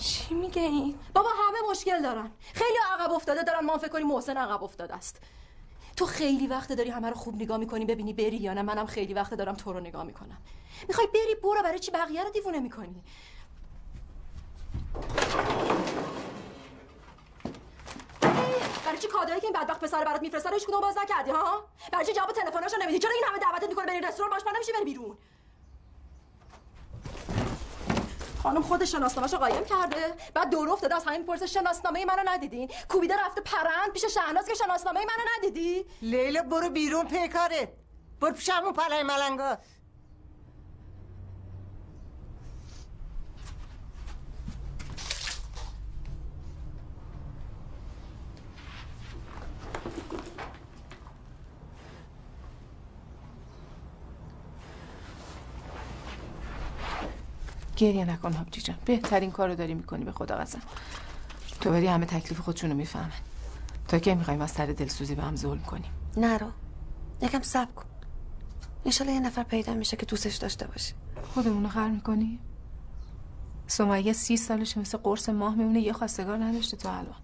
[0.00, 2.30] چی میگه این؟ بابا همه مشکل دارن.
[2.54, 5.20] خیلی عقب افتاده دارن ما فکر کنیم محسن عقب افتاده است.
[5.96, 8.62] تو خیلی وقت داری همه رو خوب نگاه می‌کنی ببینی بری یا نه.
[8.62, 10.38] منم خیلی وقت دارم تو رو نگاه می‌کنم.
[10.88, 13.02] می‌خوای بری برو برای چی بقیه رو دیوونه می‌کنی؟
[18.84, 22.06] برای چی کادایی که این بدبخت پسر برات میفرسته هیچ کدوم باز نکردی ها؟ برای
[22.06, 25.18] چی جواب تلفناشو نمیدی؟ چرا این همه دعوتت می‌کنه بری رستوران؟ باش نمیشه بری بیرون.
[28.44, 30.14] خانم خود شناسنامه‌شو قایم کرده.
[30.34, 34.54] بعد دور افتاده از همین پرسه شناسنامه منو ندیدین کوبیده رفته پرند پیش شهناز که
[34.54, 35.86] شناسنامه منو ندیدی.
[36.02, 37.68] لیلا برو بیرون پیکارت.
[38.20, 39.58] برو پیش همون پلای ملنگا.
[57.76, 58.76] گریه نکن حبجی جان.
[58.84, 60.60] بهترین کار رو داری می‌کنی به خدا قسم.
[61.60, 63.10] تو بری همه تکلیف خودشونو می‌فهمن.
[63.88, 66.46] تا که می‌خوایم از سر دلسوزی به هم ظلم کنیم؟ نرو
[67.22, 67.84] یکم صبر کن.
[68.84, 70.94] انشالله یه نفر پیدا میشه که دوستش داشته باشه.
[71.34, 72.38] خودمونو خر می‌کنی؟
[73.66, 77.16] سمیه سی سالش مثل قرص ماه میمونه یه خواستگار نداشته تو الان.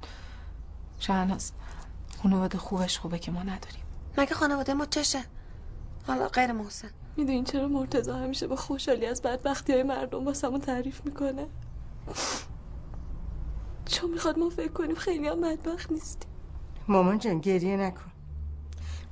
[0.99, 1.53] شهناز
[2.23, 3.83] خانواده خوبش خوبه که ما نداریم.
[4.19, 5.19] مگه خانواده ما چشه؟
[6.11, 6.91] حالا غیر محسن.
[7.17, 11.47] می‌دونین چرا مرتضی همیشه با خوشحالی از بدبختی های مردم واسمون تعریف می‌کنه؟
[13.85, 16.31] چون می‌خواد ما فکر کنیم خیلی هم بدبخت نیستیم.
[16.89, 18.11] مامان جان گریه نکن.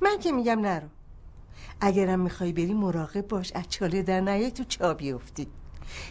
[0.01, 0.87] من که میگم نرو.
[1.81, 5.47] اگرم می‌خوای بری مراقب باش از چاله در نیای تو چا بیفتی.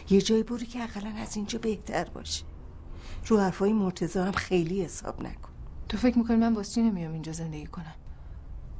[0.09, 2.45] یه جایی برو که اقلا از اینجا بهتر باشه.
[3.27, 5.49] رو حرفای مرتضی هم خیلی حساب نکن.
[5.89, 7.95] تو فکر می‌کنی من واسه چی نمیام اینجا زندگی کنم؟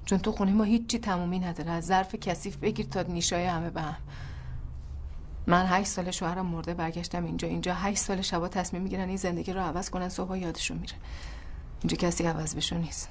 [0.09, 1.71] چون تو خونه ما هیچی تمومی نداره.
[1.71, 3.95] از ظرف کثیف بگیر تا نیشای همه به هم.
[5.47, 7.47] من هشت سال شوهرم مرده برگشتم اینجا.
[7.47, 10.09] اینجا هشت سال شبا تصمیم می‌گیرن این زندگی رو عوض کنن.
[10.09, 10.93] صبح یادشون میره.
[11.81, 13.09] اینجا کسی عوض بشون نیست.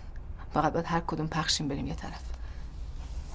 [0.55, 2.23] فقط باید هر کدوم پخشیم بریم یه طرف.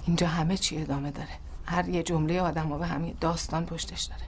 [0.08, 1.30] اینجا همه چی ادامه داره.
[1.66, 4.24] هر یه جمله آدم ها به همین داستان پشتش داره.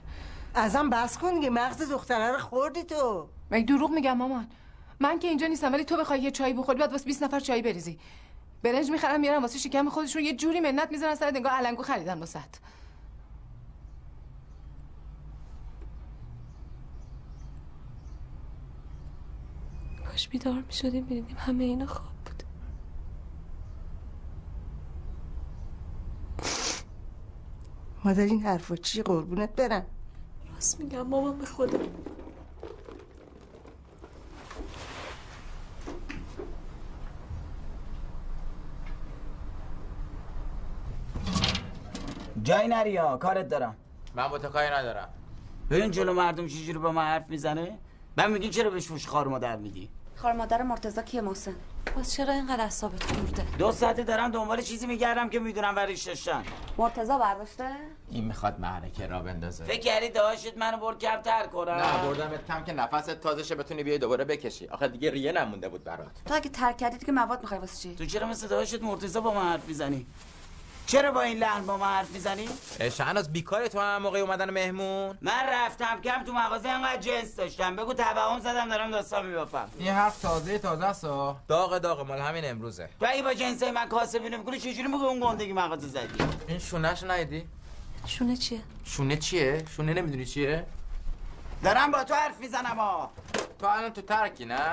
[0.54, 3.28] ازم بس کن که مغز دختره رو خوردی تو.
[3.50, 4.46] مگه دروغ میگم مامان.
[5.00, 7.62] من که اینجا نیستم ولی تو بخوای یه چای بخوری بعد واسه 20 نفر چای
[7.62, 7.98] بریزی.
[8.62, 10.22] برنج می‌خرم میارم واسه شکم خودشون.
[10.22, 12.56] یه جوری منت می‌زنن سر انگار علنگو خریدن واسط
[20.06, 22.42] کاش بیدار می‌شدیم ببینیم همه اینا خواب بود.
[28.04, 29.86] مادر این حرفا چی؟ قربونت برم.
[30.54, 31.78] راست میگم مامان به خدا
[42.42, 43.76] جای نری ها کارت دارم.
[44.14, 45.08] من با تو کاری ندارم.
[45.70, 47.78] ببین جلو مردم چجوری با من حرف می‌زنه؟
[48.16, 51.54] من میگی چرا بهش فوش خار مادر میدی خار مادر مرتضی کیه محسن؟
[51.96, 56.42] باز چرا اینقدر اعصابت خورده؟ دو ساعته دارم دنبال چیزی میگردم که می‌دونم وریش داشتن.
[56.78, 57.70] مرتضی برداشته؟
[58.10, 59.64] این می‌خواد معرکه را بندازه.
[59.64, 61.72] فکر کردی داشت منو برد کمتر کنم.
[61.72, 64.66] نه بردم کم که نفست تازه شه بتونی بیای دوباره بکشی.
[64.66, 66.24] آخه دیگه ریه نمونده بود برات.
[66.26, 69.34] تو اگه ترک کردی که مواد می‌خوای واسه چی؟ تو چرا مثل داشت مرتضی با
[69.34, 70.06] من حرف می‌زنی؟
[70.86, 72.48] چرا با این لحن با من حرف می‌زنی؟
[72.96, 75.18] شهناز بیکاری تو هم موقع اومدن مهمون.
[75.20, 77.76] من رفتم کم تو مغازه انقدر جنس داشتم.
[77.76, 79.70] بگو توهم زدم دارم داستان میبافم.
[79.78, 81.02] این حرف تازه تازه است
[81.48, 82.88] داغ داغ مال همین امروزه.
[83.00, 87.02] تو اگه با جنس من کاسبی نمی‌کنی چجوری موقع اون گندگی مغازه زدی؟ این شونهش
[87.02, 87.46] نیدی
[88.06, 90.66] شونه چیه؟ شونه چیه؟ شونه نمی‌دونی چیه؟
[91.64, 93.10] دارم با تو حرف می‌زنم ها
[93.58, 94.70] تو الان تو ترکی نه؟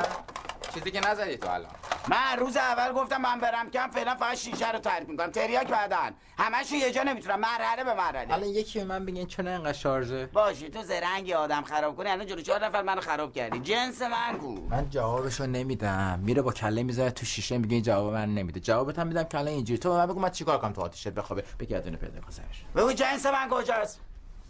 [0.73, 1.71] چیزی که نزدی تو الان.
[2.07, 5.31] من روز اول گفتم من برم کم فعلا فقط شیشه رو ترک می‌کنم.
[5.31, 7.39] تریاک بعدن همشو یه جا نمی‌تونم.
[7.39, 8.33] مرحله به مرحله.
[8.33, 12.09] الان یکی به من بگین چرا اینقدر شارژه؟ باشه تو زرنگی آدم خراب کنی.
[12.09, 13.59] الان جلو چهار نفر منو خراب کردی.
[13.59, 16.19] جنس من کو؟ من جوابشو نمیدم.
[16.23, 18.59] میره با کله می‌ذاره تو شیشه میگه این جواب من نمیده.
[18.59, 19.77] جوابت هم میدم کله اینجوری.
[19.79, 21.43] تو به من بگو من چیکار کنم تو آتیشت بخوابه.
[21.59, 23.99] بگردونه پیدا کنسرش بگو جنس من کجاست؟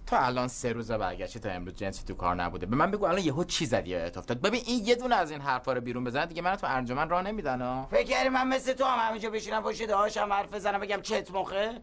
[0.08, 2.66] تو الان سه روزه برگشتی تا امروز جنسی تو کار نبوده.
[2.66, 5.42] به من بگو الان یهو چی زدی یادت افتاد ببین این یه دونه از این
[5.42, 7.88] حرفا رو بیرون بزنه دیگه من تو انجمن راه نمیدن ها.
[7.92, 11.82] فکر کردی من مثل تو هم همینجا بشینم پشت دهاشم حرف بزنم بگم چت مخه؟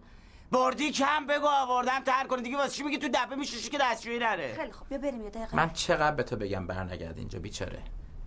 [0.52, 4.18] بردی کم بگو آوردم تر کنه دیگه واسه چی میگی تو دبه میشوشی که دستشویی
[4.18, 4.88] نره؟ خیلی خوب.
[4.88, 5.56] بیا بریم یه دقیقه.
[5.56, 7.78] من چقدر به تو بگم برنگرد اینجا بیچاره؟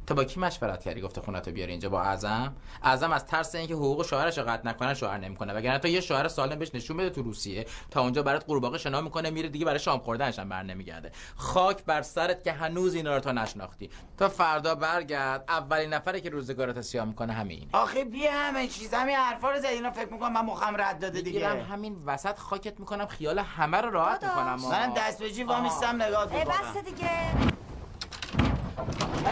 [0.07, 3.73] تو با کی مشورت کردی؟ گفته خونتو بیاری اینجا با اعظم؟ اعظم از ترس اینکه
[3.73, 5.53] حقوق شوهرش رو قطع نکنه شوهر نمی‌کنه.
[5.53, 7.65] وگرنه تو یه شوهر سالم بهش نشون بده تو روسیه.
[7.91, 11.11] تا اونجا برات قورباغه شنا می‌کنه میره دیگه برای شام خوردنش هم بر نمیگرده.
[11.35, 13.89] خاک بر سرت که هنوز اینا رو تو نشناختی.
[14.17, 17.69] تا فردا برگرد اولین نفری که روزگارت سیاه می‌کنه همین.
[17.73, 19.67] آخه بیا همه چیز همین حرفا رو زدی.
[19.67, 21.49] اینا فکر می‌کنم من مخم رد داده دیگه.
[21.49, 24.59] می‌گیرم همین وسط خاکت می‌کنم خیال همه رو راحت می‌کنم.
[24.71, 27.62] من دست به جیب وامیستم نگاه ای می‌کنم.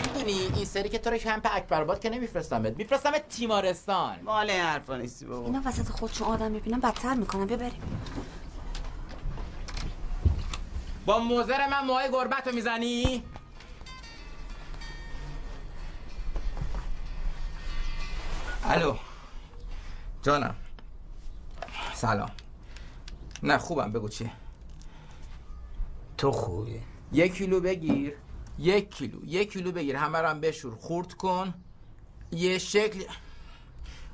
[0.05, 2.77] می‌دونی این سری که تو رو کمپ اکبرباد که نمیفرستمت.
[2.77, 4.21] میفرستم تیمارستان.
[4.21, 5.45] مال این حرفا نیستی بابا.
[5.45, 7.45] اینا وسط خودشون آدم می‌بینن بدتر می‌کنن.
[7.45, 7.81] بیا بریم.
[11.05, 13.23] با موزر من موهای گربت رو می‌زنی؟
[18.63, 18.95] الو.
[20.23, 20.55] جانم.
[21.93, 22.29] سلام.
[23.43, 23.91] نه خوبم.
[23.91, 24.31] بگو چیه؟
[26.17, 26.81] تو خوبی؟
[27.11, 28.17] یک کیلو بگیر.
[28.59, 29.25] یک کیلو.
[29.25, 29.95] یک کیلو بگیر.
[29.95, 30.75] همه رو هم بشور.
[30.75, 31.53] خورد کن.
[32.31, 33.03] یه شکل.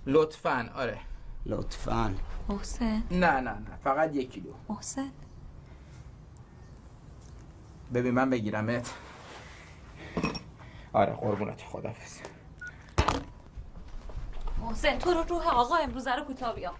[0.06, 0.70] لطفا.
[0.76, 1.00] آره.
[1.46, 2.16] لطفا.
[2.50, 3.04] محسن.
[3.12, 3.78] نه نه نه.
[3.84, 4.54] فقط یک کیلو.
[4.70, 5.12] محسن.
[7.94, 8.94] ببین من بگیرمت.
[10.94, 11.62] آره قربونت.
[11.62, 12.20] خدافظ
[14.62, 16.74] محسن تو رو روح آقا امروز رو کوتاه بیا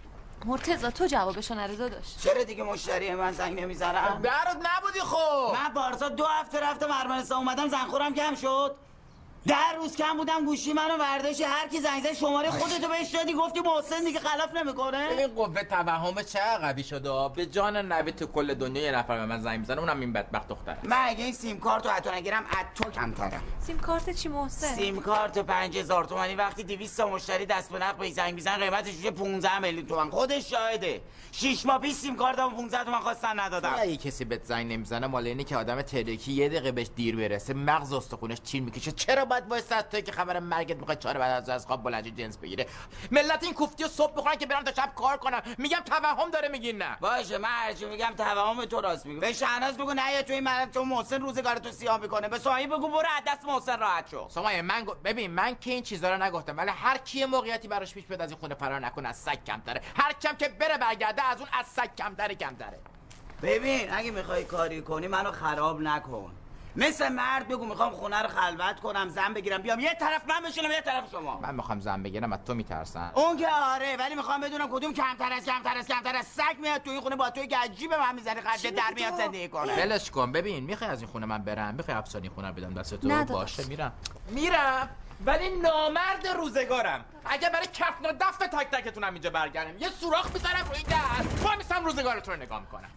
[0.44, 2.16] مرتضی تو جوابشو نره داداش.
[2.22, 5.54] چرا دیگه مشتری من زنگ نمی‌زنم؟ برات نبودی خب.
[5.54, 8.76] من بارسا دو هفته رفتم ارمنستان اومدم زنخورم کم شد.
[9.48, 13.32] در روز کم بودم گوشی منو ورداشتی هر کی زنگ زد شماره خودتو بهش دادی.
[13.32, 15.08] گفتی محسن دیگه خلاف نمی‌کنه.
[15.08, 19.26] ببین قوه توهم چه قوی شده به جان نوید تو کل دنیا یه نفر به
[19.26, 22.44] من زنگ می‌زنه اونم این بدبخت دختر من اگه این سیم کارت رو حتی نگیرم
[22.50, 26.34] از تو کمترم سیم کارت چی محسن؟ سیم کارت 5000 تومانی.
[26.34, 30.10] وقتی 200 تا مشتری دست به نقد به زنگ می‌زنن قیمتش میشه 15 میلیون تومن
[30.10, 31.00] خودش شاهده.
[31.32, 35.26] 6 ماه پیش سیم کارتم 15 تومن خواستن ندادم اگه کسی بهت زنگ نمی‌زنه مال
[35.26, 38.92] اینه که آدم ترکی یه دقیقه بهش دیر برسه مغز استخونش چین می‌کشه.
[38.92, 42.10] چرا باید وایس از توی که خبر مرگت می‌خواد چهار بعد از از خواب بلنجی
[42.10, 42.66] جنس بگیره
[43.10, 45.42] ملت این کوفتی رو صبح بخورن که برن تا شب کار کنم.
[45.58, 46.96] میگم توهم داره میگین نه.
[47.00, 50.70] باشه من هرچی میگم توهم تو راست میگم به شهناز بگو نه تو این مرد
[50.72, 52.28] تو محسن روزگار تو سیاه می‌کنه.
[52.28, 54.28] به سوایی بگو برو از دست محسن راحت شو.
[54.30, 57.94] سمایه من گو- ببین من که این چیزا رو نگفتم ولی هر کی موقعیتی براش
[57.94, 59.80] پیش بیاد از این خونه فرار نکنه از سگ کمتره.
[59.96, 62.78] هر کم که بره برگرده از اون از سگ کمتره کمتره.
[63.42, 66.37] ببین اگه می‌خوای کاری کنی منو خراب نکن.
[66.78, 69.80] مثل مرد بگو می‌خوام خونه رو خلوت کنم زن بگیرم بیام.
[69.80, 71.40] یه طرف من بشینم یه طرف شما.
[71.40, 73.12] من می‌خوام زن بگیرم از تو میترسن.
[73.14, 76.82] اون که آره ولی می‌خوام بدونم کدوم کمتر از کمتر از کمتر از سگ میاد
[76.82, 79.84] تو این خونه با توی که عجیب من می‌زنه خرج در میاد زندگی کنه.
[79.84, 80.32] ولش کن.
[80.32, 83.24] ببین می‌خوای از این خونه من برم؟ می‌خوای افسانی این خونه بدم دست تو.
[83.24, 83.92] باشه میرم.
[84.28, 84.88] میرم
[85.26, 87.04] ولی نامرد روزگارم.
[87.24, 89.78] اگه برای کفن و دفت تک تکتونم اینجا برگردم.
[89.78, 91.44] یه سوراخ می‌ذارم روی در.
[91.44, 92.90] با میسم روزگارتون رو نگاه می‌کنم.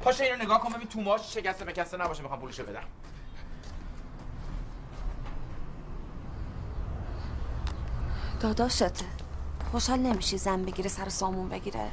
[0.00, 2.84] پاشو اینو نگاه کن ببین تو ماش شکسته بکسته نباشه می‌خوام پولشو بدم.
[8.40, 8.90] داداشته
[9.72, 11.90] خوشحال نمیشی زن بگیره سر سامون بگیره.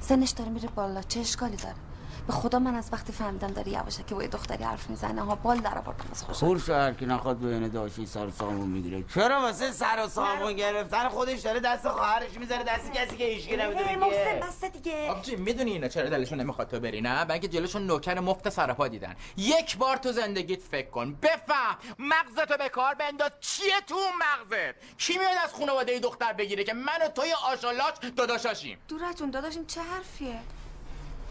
[0.00, 1.87] سنش داره میره بالا چه اشکالی داره؟
[2.26, 5.58] به خدا من از وقتی فهمیدم داری یواشکی با یه دختری حرف می‌زنه ها بال
[5.58, 9.04] در آوردم از خوشحال خور شهر که نخواد بین داشتی سر و سامون می‌گیره.
[9.14, 13.56] چرا واسه سر و سامون گرفتن؟ خودش داره دست خواهرش می‌ذاره دست کسی که هیچکی
[13.56, 15.10] نمی‌دونه کیه بسته دیگه.
[15.10, 19.16] آبجی می‌دونی اینا چرا دلشون نمی‌خواد تو بری نه؟ بلکه جلوشون نوکر مفت سرپا دیدن.
[19.36, 21.14] یک بار تو زندگیت فکر کن.
[21.22, 23.30] بفهم مغزتو به کار بنداز.
[23.40, 27.92] چیه تو اون مغزت؟ کی میاد از خانواده دختر بگیره که من و توی آشالاش
[28.16, 30.40] داداشاشیم؟ دورتون داداش این چه حرفیه؟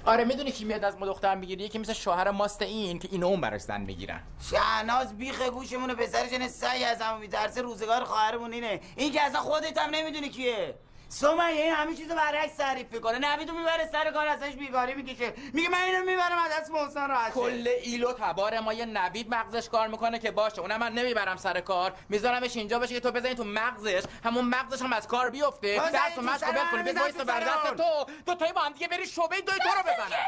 [0.05, 3.27] آره می‌دونی کی میاد از ما دختر می‌گیره؟ یکی مثل شوهر ماست این که اینو
[3.27, 4.19] اون براش زن می‌گیرن.
[4.51, 8.81] شهناز بیخ گوشمونه پسرش سعی از همون میترسه روزگار خواهرمون اینه.
[8.95, 10.75] این که اصلا خودت هم نمی‌دونی کیه.
[11.09, 13.19] سمیه این همه چیزو برعکس تعریف می‌کنه.
[13.19, 15.33] نویدو می‌بره سر کار ازش بیگاری می‌کشه.
[15.53, 17.33] میگه من اینو می‌برم از دست محسن راحت.
[17.33, 21.59] کل ایلو تبار ما یه نوید مغزش کار می‌کنه که باشه اونم من نمی‌برم سر
[21.59, 21.93] کار.
[22.09, 25.81] میذارمش اینجا باشه که تو بزنی تو مغزش همون مغزش هم از کار بیفته.
[25.81, 27.75] و تو مشق من، کنی بزنی تو تو بر دست.
[27.75, 28.05] تو.
[28.25, 30.25] تو تایی با هم دیگه بری شعبه دوی تو رو بزنن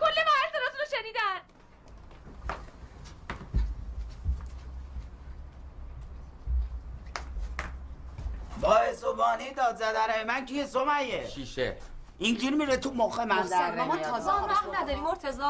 [0.00, 0.32] کل ما
[0.78, 1.53] رو شنیدن.
[8.64, 11.76] باعث و بانی داد زدن من کیه سمیه شیشه.
[12.18, 14.10] این گیر میره تو مخ من در محسن ما نمیاد.
[14.10, 15.42] تازه هم نداری مرتضی؟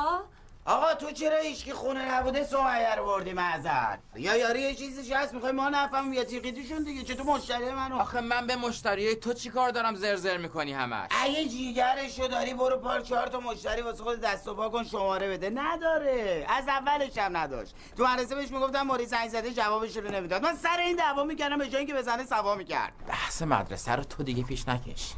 [0.67, 5.35] آقا تو چرا هیچکی خونه نبوده سمیه رو بردی معذر یا یاری یه چیزیش هست؟
[5.35, 7.03] می‌خوای ما نفهم یا تیقیدیشون دیگه.
[7.03, 11.45] چطور مشتری منو؟ آخه من به مشتری تو چی کار دارم زرزر می‌کنی همش؟ اگه
[11.49, 15.51] جیگرشو داری برو پار چهار تا مشتری واسه خود دست و پا کن شماره بده.
[15.55, 16.47] نداره.
[16.49, 17.75] از اولش هم نداشت.
[17.97, 20.43] تو مدرسه بهش می‌گفتم موری زنگ زده جوابش رو نمی‌داد.
[20.43, 22.93] من سر این دعوا می‌کردم به جای اینکه بزنه سوا می‌کرد.
[23.09, 25.13] بحث مدرسه رو تو دیگه پیش نکش.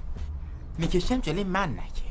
[0.79, 2.06] می‌کشم جلوی من نکش.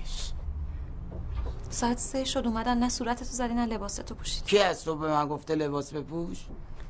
[1.75, 5.27] ساعت سه شد اومدن نه صورتتو زدی نه لباستو پوشید کی از تو به من
[5.27, 6.37] گفته لباس بپوش؟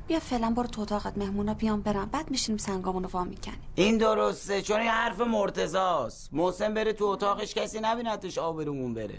[0.06, 2.04] بیا فعلا برو تو اتاقت مهمونا بیان برن.
[2.04, 3.60] بعد میشینیم سنگامونو وا می‌کنیم.
[3.74, 9.18] این درسته چون این حرف مرتزاست محسن بره تو اتاقش کسی نبینتش آبرومون بره.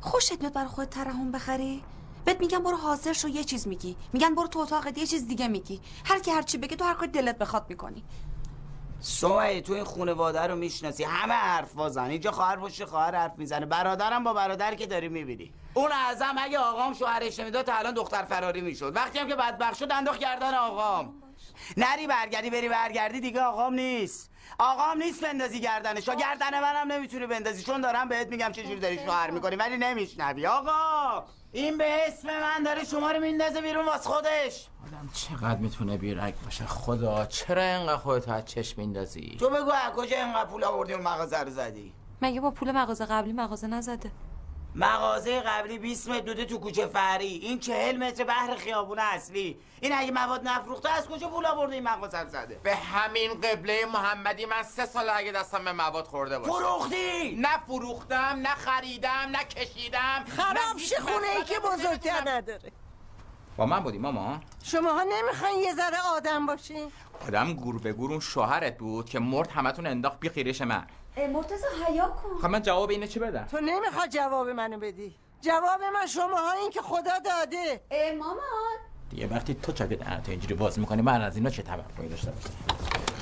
[0.00, 1.82] خوشت میاد برای خودت ترحم بخری؟
[2.24, 3.96] بهت میگن برو حاضر شو یه چیز میگی.
[4.12, 5.80] میگن برو تو اتاقت یه چیز دیگه میگی.
[6.04, 8.04] هر کی هر چی بگه تو هر کاری دلت بخواد می‌کنی.
[9.02, 11.04] سمیه تو این خانواده رو می‌شناسی.
[11.04, 13.66] همه حرف بازن اینجا خواهر باشه خواهر حرف می‌زنه.
[13.66, 15.52] برادرم با برادر که داری می‌بینی.
[15.74, 18.96] اون اعظم اگه آقام شوهرش نمی‌داد تا الان دختر فراری می‌شد.
[18.96, 21.14] وقتی هم که بدبخت شد انداخت گردن آقام.
[21.76, 24.30] نری برگردی بری برگردی دیگه آقام نیست.
[24.58, 26.08] آقام نیست بندازی گردنش.
[26.08, 27.62] گردن منم نمی‌تونی بندازی.
[27.62, 30.46] چون دارم بهت میگم چجوری داری شوهر می‌کنی ولی نمیشنوی.
[30.46, 31.24] آقا!
[31.54, 34.68] این به اسم من داره شما رو میندازه بیرون واس خودش.
[34.86, 39.92] آدم چقدر می‌تونه بیرک باشه؟ خدا چرا اینقدر خودت از چشم میندازی؟ تو بگو از
[39.96, 41.92] کجا اینقدر پول آوردی اون مغازه رو زدی؟
[42.22, 44.10] مگه با پول مغازه قبلی مغازه نزده؟
[44.74, 47.26] مغازه قبلی 20 متر دوده تو کوچه فری.
[47.26, 49.58] این 40 متر بحر خیابون اصلی.
[49.80, 53.86] این اگه مواد نفروخته از کجا پول آورده این مغازه رو زده؟ به همین قبله
[53.92, 56.52] محمدی من سه سال اگه دستم به مواد خورده باشه.
[56.52, 62.72] فروختی؟ نه فروختم نه خریدم نه کشیدم خراب شه خونه ای که بزرگتر نداره.
[63.56, 66.92] با من بودی ماما؟ شماها نمی‌خواین یه ذره آدم باشین؟
[67.28, 70.86] آدم گور به گور اون شوهرت بود که مرد همتون انداخت بی خیرش من.
[71.16, 72.38] مرتضی حیا کن.
[72.42, 75.14] خب من جواب اینه چی بدم؟ تو نمی‌خواد جواب منو بدی.
[75.40, 77.80] جواب من شماها این که خدا داده.
[77.90, 78.78] ای مامان
[79.10, 82.50] دیگه وقتی تو چاکت تو اینجوری باز می‌کنی من از اینا چه توقعی داشته باشم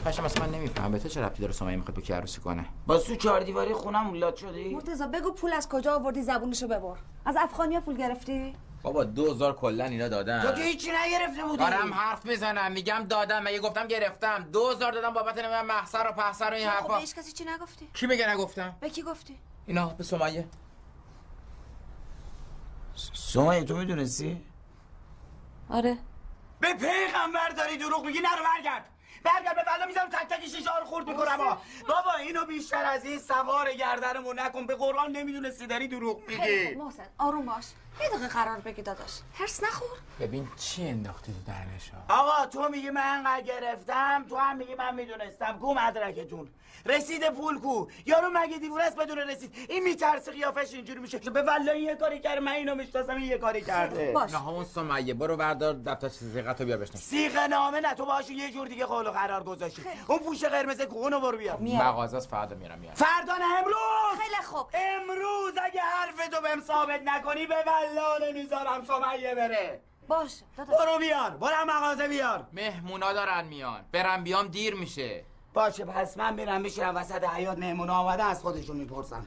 [0.04, 2.98] پشم اصلا من نمیفهم به تو چه ربطی داره سمیه می‌خواد بکی عروسی کنه؟ با
[2.98, 4.74] تو چهار دیواری خونم مولاد شدی.
[4.74, 6.96] مرتضی بگو پول از کجا آوردی؟ زبونشو ببر.
[7.24, 10.42] از افغانیا پول گرفتی؟ بابا دوزار کلا اینا دادن.
[10.42, 11.56] تو که هیچی نگرفته بودی.
[11.56, 16.50] دارم حرف می‌زنم میگم دادم مگه گفتم گرفتم؟ دوزار دادم بابت نمی‌دونم محصر و پحصر
[16.50, 16.98] و این خب حرفا.
[16.98, 20.48] بهش کسی چی نگفتی؟ کی بگه نگفتم؟ به کی گفتی؟ اینا به سمیه.
[23.14, 24.44] سمیه تو می‌دونستی؟
[25.70, 25.98] آره.
[26.60, 28.88] به پیغمبر داری دروغ میگی نرو برگرد.
[29.24, 31.36] برگرد به فلا می‌ذارم تک تک شیشه رو خورد می‌کنم.
[31.88, 34.66] بابا اینو بیشتر از این سوار گردنمون نکن.
[34.66, 36.74] به قرآن نمی‌دونستی داری دروغ میگی.
[36.74, 37.64] محسن آروم باش.
[38.02, 39.20] یه دقیقه قرار بگی داداش.
[39.34, 39.88] هرس نخور.
[40.20, 44.94] ببین چی انداختی تو دهنشا آقا تو میگی من انقدر گرفتم تو هم میگی من
[44.94, 45.58] می‌دونستم.
[45.58, 46.48] کو مدرکتون.
[46.86, 47.86] رسید پول کو.
[48.06, 51.18] یارو مگه دیوونه است بدون رسید؟ این میترسه قیافش اینجوری میشه.
[51.18, 54.12] که به والله این یه کاری کرده من اینو می‌شناسم این یه کاری کرده.
[54.32, 55.14] نه همون سمیه.
[55.14, 57.94] برو بردار دفتر سیغتو بیار بشنم سیغه نامه نه.
[57.94, 59.82] تو باشو یه جور دیگه قول و قرار گذاشتی.
[60.06, 64.20] اون پوش قرمز کو اونو برو بیار مغازه است فردا میرم میارم فردا نه امروز!
[64.20, 64.66] خیلی خوب.
[64.74, 67.54] امروز اگه حرف تو بهم ثابت نکنی به
[67.98, 69.80] والله نمی‌ذارم سمیه بره.
[70.08, 70.78] باشه داداش.
[70.78, 72.46] برو بیار برو مغازه بیار.
[72.52, 73.84] مهمونا دارن میان.
[73.92, 75.24] برم بیام دیر میشه.
[75.54, 79.26] باشه پس من میرم میشینم وسط حیات مهمونا آمده از خودشون می‌پرسم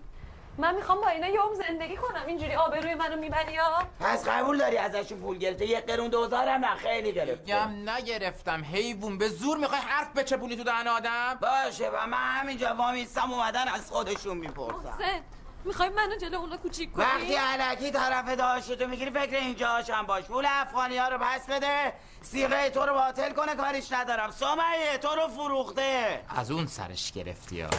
[0.57, 2.25] من می‌خوام با اینا یه عمر زندگی کنم.
[2.27, 3.63] اینجوری آبروی منو می‌بری یا
[3.99, 8.63] پس قبول داری ازشون پول گرفته یک قرون دوزار هم نه خیلی گرفته میگم نگرفتم.
[8.63, 13.67] حیوون به زور می‌خوای حرف بچپونی تو دهن آدم؟ باشه و من همینجا وامیستم اومدن
[13.67, 15.21] از خودشون می‌پرسم محسن.
[15.65, 20.23] می‌خوای منو جلو اونا کوچیک کنی؟ وقتی علکی طرف داشتو می‌گیری فکر اینجا هم باش.
[20.23, 21.93] پول افغانی ها رو پس بده.
[22.21, 24.31] سیغه تو رو باطل کنه کاریش ندارم.
[24.31, 26.21] سمیه تو رو فروخته.
[26.29, 27.69] از اون سرش گرفتی ها.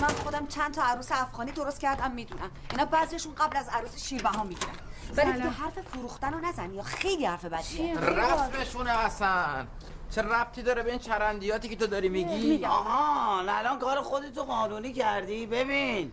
[0.00, 2.50] من خودم چند تا عروس افغانی درست کردم می‌دونم.
[2.70, 4.72] اینا بعضیشون قبل از عروس شیربه ها می‌گیرن.
[5.16, 9.66] ولی دیگه حرف فروختن رو نزنی یا خیلی حرف بدیه رسمشونه اصلا
[10.14, 14.92] چه ربطی داره به این چرندیاتی که تو داری میگی؟ آها الان کار خودتو قانونی
[14.92, 15.46] کردی.
[15.46, 16.12] ببین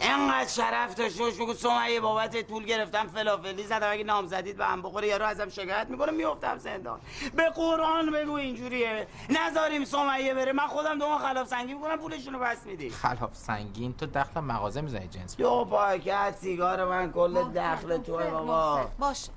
[0.00, 3.92] انقدر شرف داشت روش بگو سمیه بابت پول گرفتم فلافلی زدم.
[3.92, 7.00] اگه نام زدید به هم بخوره یارو ازم شکایت می‌کنه میافتم زندان.
[7.36, 9.06] به قرآن بگو اینجوریه.
[9.30, 10.52] نذاریم سمیه بره.
[10.52, 12.90] من خودم دو ماه خلاف سنگی می‌کنم پولشونو پس میدی.
[12.90, 18.90] خلاف سنگین؟ تو دخل مغازه می‌زنی جنس دو پاکت سیگار من کل دخل توه بابا.
[18.98, 19.30] باشه.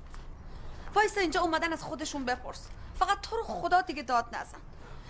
[0.94, 2.68] وایسا اینجا اومدن از خودشون بپرس.
[2.98, 4.58] فقط تو رو خدا دیگه داد نزن.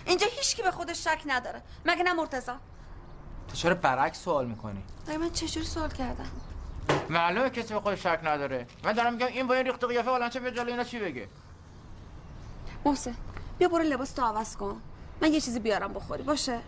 [0.05, 1.61] اینجا هیچکی به خودش شک نداره.
[1.85, 2.51] مگه نه مرتضی؟
[3.47, 6.31] تو چرا برعکس سوال می‌کنی؟ مگه من چجوری سوال کردم؟
[7.09, 8.67] معلومه کسی به خودش شک نداره.
[8.83, 11.27] من دارم میگم این با این ریخت قیافه الان چه به جلو اینا چی بگه؟
[12.85, 13.15] محسن
[13.57, 14.81] بیا برو لباس تو عوض کن.
[15.21, 16.59] من یه چیزی بیارم بخوری باشه؟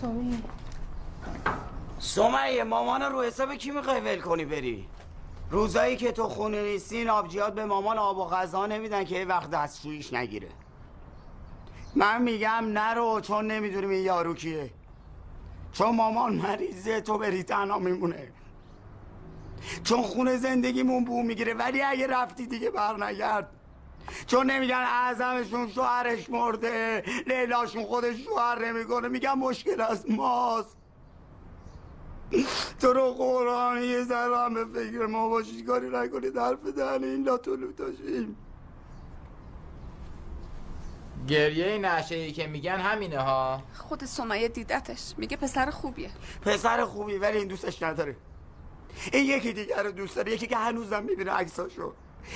[0.00, 0.38] سمیه
[1.98, 4.88] سمیه مامان رو حساب کی می‌خوای ول کنی بری؟
[5.50, 9.50] روزایی که تو خونه نیستین آبجیات به مامان آب و غذا نمیدن که یه وقت
[9.50, 10.48] دستشویش نگیره.
[11.94, 14.70] من میگم نرو چون نمی‌دونیم این یارو کیه.
[15.72, 18.32] چون مامان مریضه تو بری تنها میمونه.
[19.84, 23.50] چون خونه زندگیمون بو می‌گیره ولی اگه رفتی دیگه بر نگرد
[24.26, 30.76] چون نمیگن اعظمشون شوهرش مرده لیلاشون خودش شوهر نمی‌کنه میگن مشکل از ماست.
[32.80, 37.72] تو رو قرآن یه ذره به فکر ما باشی کاری نکنید حرف دهن این لاتولو
[37.72, 38.36] داشتیم
[41.28, 43.62] گریه نشه ای که میگن همینه ها.
[43.74, 45.14] خود سمیه دیدتش.
[45.16, 46.10] میگه پسر خوبیه.
[46.42, 48.16] پسر خوبی ولی این دوستش نداره.
[49.12, 51.94] این یکی دیگر رو دوست داره یکی که هنوزم می‌بینه عکساشو.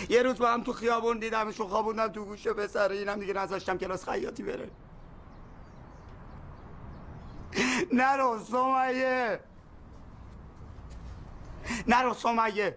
[0.08, 3.78] یه روز با هم تو خیابون دیدمش و خوابوندم تو گوشه پسر اینم دیگه نذاشتم
[3.78, 4.70] کلاس خیاطی بره.
[7.92, 9.40] نرو سمیه.
[11.88, 12.76] نرو سمیه.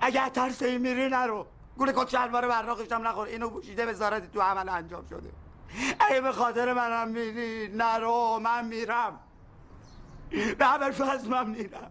[0.00, 1.46] اگه ترس این میری نرو.
[1.78, 3.28] گوله کت شلوار براقش هم نخور.
[3.28, 5.30] اینو پوشیده وزارت تو عمل انجام شده.
[6.00, 9.20] اگه به خاطر منم میری نرو من میرم.
[10.58, 11.90] به عمل فضل من میرم.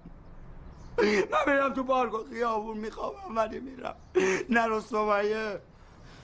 [1.32, 3.96] من میرم تو پارک و خیابون میخوابم ولی میرم.
[4.50, 5.62] نرو سمیه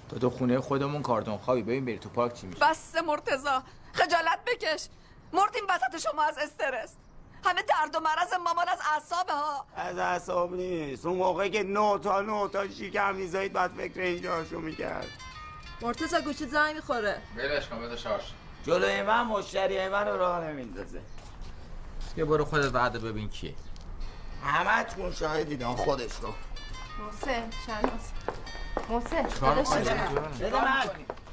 [0.10, 1.62] تو تو خونه خودمون کارتون خوابی.
[1.62, 2.60] ببین بری تو پارک چی میشه.
[2.60, 3.64] بس مرتزا
[3.94, 4.88] خجالت بکش.
[5.34, 6.96] مردیم وسط شما از استرس.
[7.46, 9.66] همه درد و مرض مامان از اعصابه ها.
[9.76, 11.06] از اعصاب نیست.
[11.06, 15.08] اون موقعی که نو تا نو تا شیکم میزایید باید فکر اینجاشو می‌کرد.
[15.82, 17.22] مرتزا گوشت زنگ می‌خوره.
[17.36, 18.24] بلش کن بده شارژ.
[18.64, 21.02] جلوی من مشتری من رو راه نمیندازه.
[22.18, 23.56] یه برو خودت بعد ببین کیه.
[24.44, 26.34] همه تون شاهدید آن خودش رو.
[27.06, 27.92] محسن چند
[28.90, 29.94] محسن؟ چیه؟
[30.40, 30.90] بده من.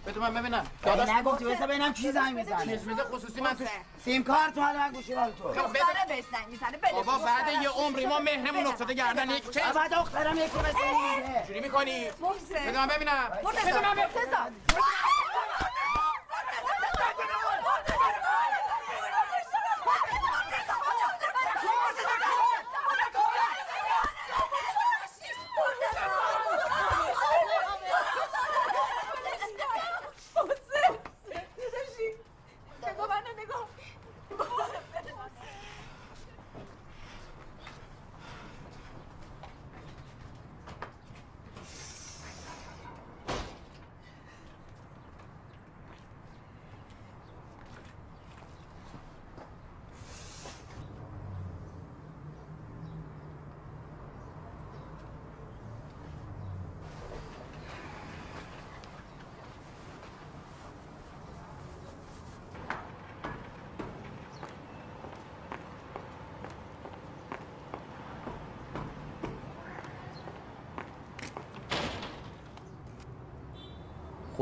[0.07, 0.67] بده من ببینم.
[0.83, 1.09] داداش.
[1.09, 3.65] نگفتی بسه ببینم کی زنگ می‌زنه قسمت خصوصی من تو
[4.05, 5.49] سیم کارت مال من گوشی مال تو.
[5.49, 6.77] دختره بهش زنگ می‌زنه.
[6.79, 10.79] بده بابا بعد یه عمری ما مهرمون افتاده گردن یک چه بعد دخترم یکی مثل
[10.79, 12.05] اینه چوری می‌کنی؟
[12.51, 13.29] بده من ببینم.
[13.65, 13.81] بده.
[13.81, 14.51] من مرتزا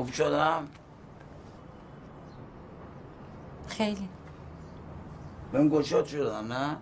[0.03, 0.69] خوب شدم؟
[3.67, 4.09] خیلی.
[5.53, 6.77] بهم گشاد شدم نه؟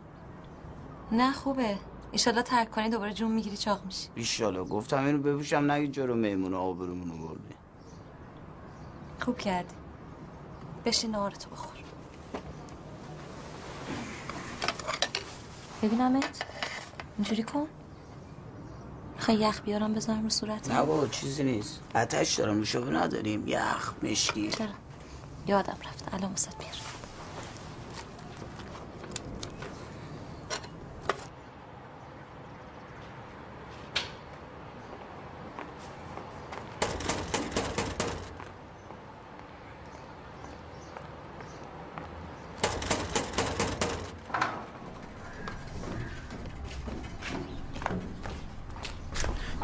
[1.13, 1.79] نه خوبه.
[2.13, 4.09] ایشالله ترک کنی دوباره جون می‌گیری چاق میشی.
[4.15, 7.55] بیشالا گفتم اینو بپوشم نگید جلو میمون آبرومونو بردی
[9.21, 9.75] خوب کردی.
[10.85, 11.77] بشین نهارتو بخور.
[15.83, 16.45] ببینمت؟
[17.19, 17.67] اینجوری کن.
[19.21, 20.71] می‌خوای یخ بیارم بذارم رو صورت.
[20.71, 21.81] نه بابا چیزی نیست.
[21.95, 23.49] آتش دارم نوشابه نداریم.
[23.49, 24.49] یخ مشکی.
[24.49, 24.75] دارم
[25.47, 26.15] یادم رفت.
[26.15, 26.71] الان واسه بیار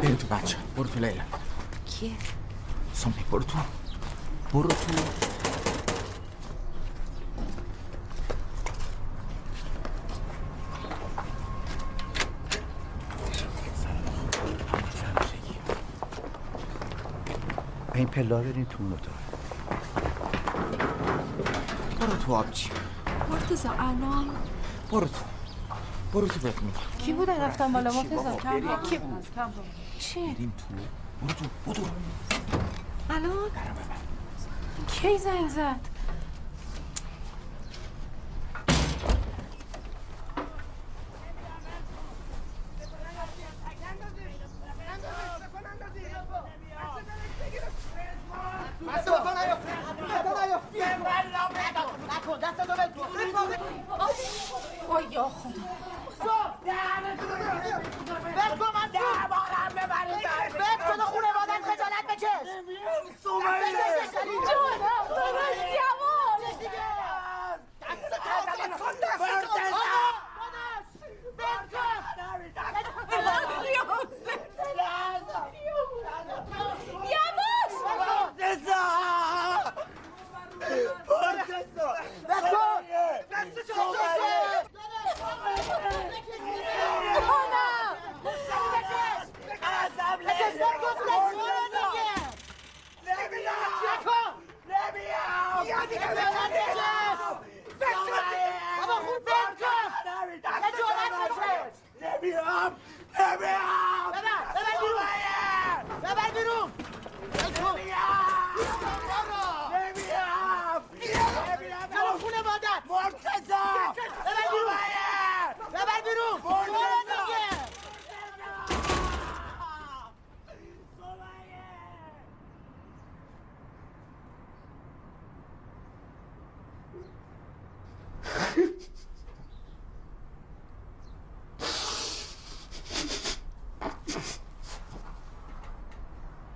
[0.02, 1.22] برو تو بچه برو تو لیلا.
[1.86, 2.12] کیه؟
[2.92, 3.58] سامی برو تو.
[4.52, 4.76] برو تو.
[17.94, 19.14] این پلا بریم تو اون اتاق.
[22.00, 22.70] برو تو آبچی
[23.30, 24.30] مرتزا الان.
[24.90, 25.24] برو تو.
[26.12, 26.78] برو تو بهت میگم.
[26.98, 28.76] کی بوده؟ رفتم بالا مرتضی بریم.
[28.82, 29.04] کی تو.
[30.16, 30.64] چی؟ بریم تو.
[31.22, 31.86] برو تو برو
[33.10, 33.50] الان؟
[34.88, 35.80] کی زنگ زد
[54.88, 55.86] وای یا خدا
[58.36, 60.28] بل کن من دربارم ببرید
[60.58, 62.48] بل کن خونه مادر خجالت بکش
[63.24, 64.96] سمیه جانم
[102.06, 102.76] نمیام
[109.72, 110.82] نمیام
[111.92, 113.64] چرا خونه مادر مرتضا
[114.02, 114.80] ببر بیرون
[115.72, 117.26] ببر بیرون مرتضا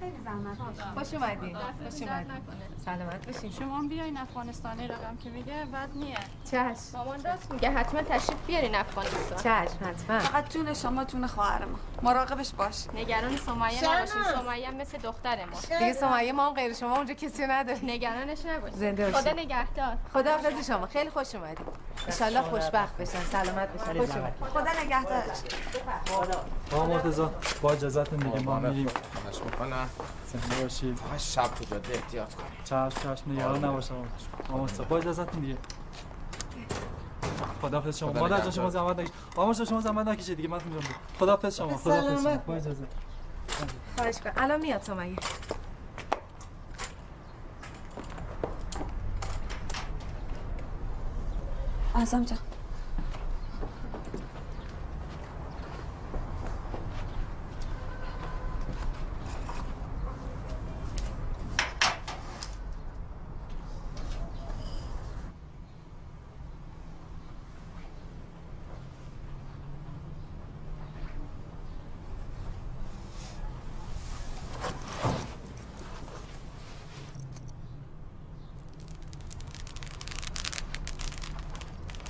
[0.01, 0.59] خیلی زحمت
[0.95, 1.15] خوش
[2.85, 3.51] سلامت باشین.
[3.51, 6.19] شما هم بیاین افغانستانی رقم که میگه بد نیه
[6.51, 6.65] چشم.
[6.95, 7.71] مامان راست میگه.
[7.71, 9.39] حتما تشریف بیارین افغانستان.
[9.39, 10.19] چشم حتما.
[10.19, 11.79] فقط جون شما جون خواهر ما.
[12.03, 12.87] مراقبش باش.
[12.95, 13.85] نگران سمیه.
[13.85, 14.23] نباشین.
[14.23, 15.61] سمیه مثل دختر ما.
[15.79, 17.85] دیگه سمیه ما هم غیر شما اونجا کسی نداره.
[17.85, 18.79] نگرانش نباشین.
[18.79, 19.33] زنده خدا.
[19.33, 19.97] نگهدار.
[20.13, 20.87] خدا حافظ شما.
[20.87, 21.67] خیلی خوش اومدین
[22.21, 23.21] ان خوشبخت بشن.
[23.21, 23.99] سلامت بشن.
[23.99, 25.39] خوش خدا نگهدارش
[26.73, 27.33] آقا مرتضا
[27.63, 28.89] با اجازتون دیگه ما میریم.
[29.15, 29.89] خانش بکنم
[30.33, 33.95] زنده باشید فقط شب تو جاده احتیاط کنید چشم چشم نگران نباشم
[34.49, 35.57] آقا مرتضا با اجازتون دیگه
[37.63, 38.11] خداحافظ شما.
[38.11, 38.51] خدا مادر جان.
[38.51, 40.49] شما زحمت نکشید مرتضا شما زحمت نکشید دیگه.
[40.49, 40.83] من میرم
[41.19, 41.77] خداحافظ شما.
[41.77, 42.19] خداحافظ شما.
[42.21, 42.47] سلامت.
[42.47, 42.87] با اجازه
[43.97, 45.17] خواهش کن الان میاد سمیه
[51.95, 52.39] اعظم جان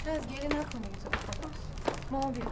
[0.06, 1.48] از گریه نکنی تو
[2.10, 2.44] ماما بیا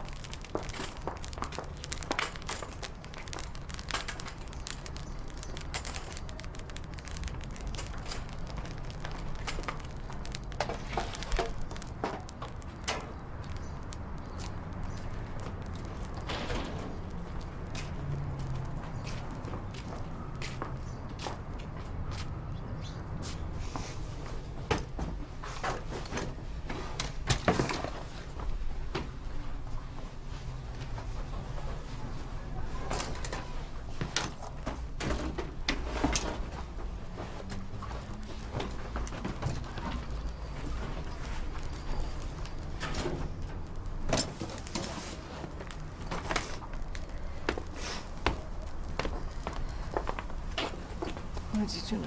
[51.77, 52.03] جونم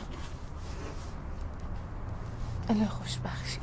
[2.69, 3.62] اله خوش بخشیش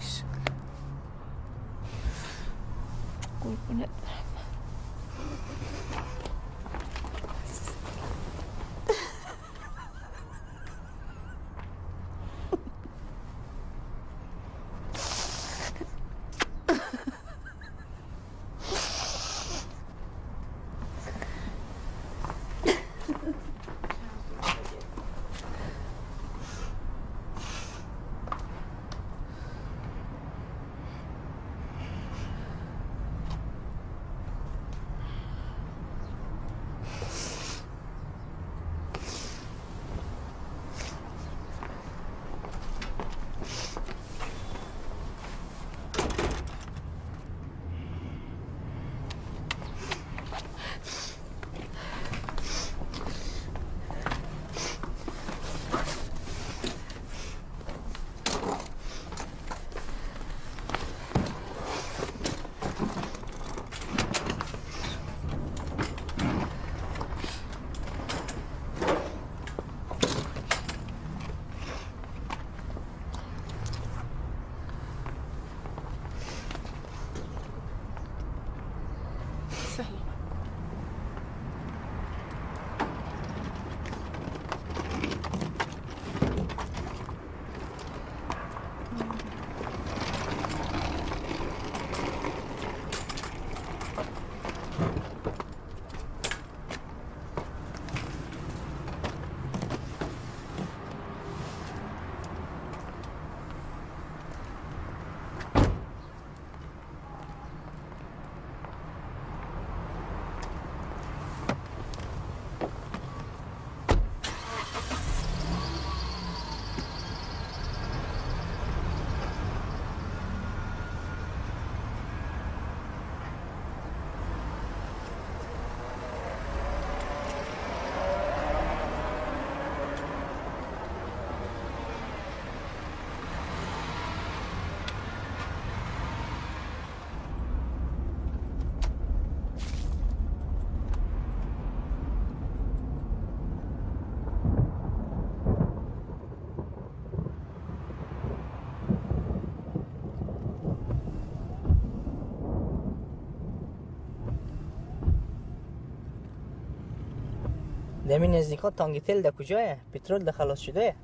[158.09, 160.95] دمی نزدیکا تانگیتل در کجاه پترول در خلاص شده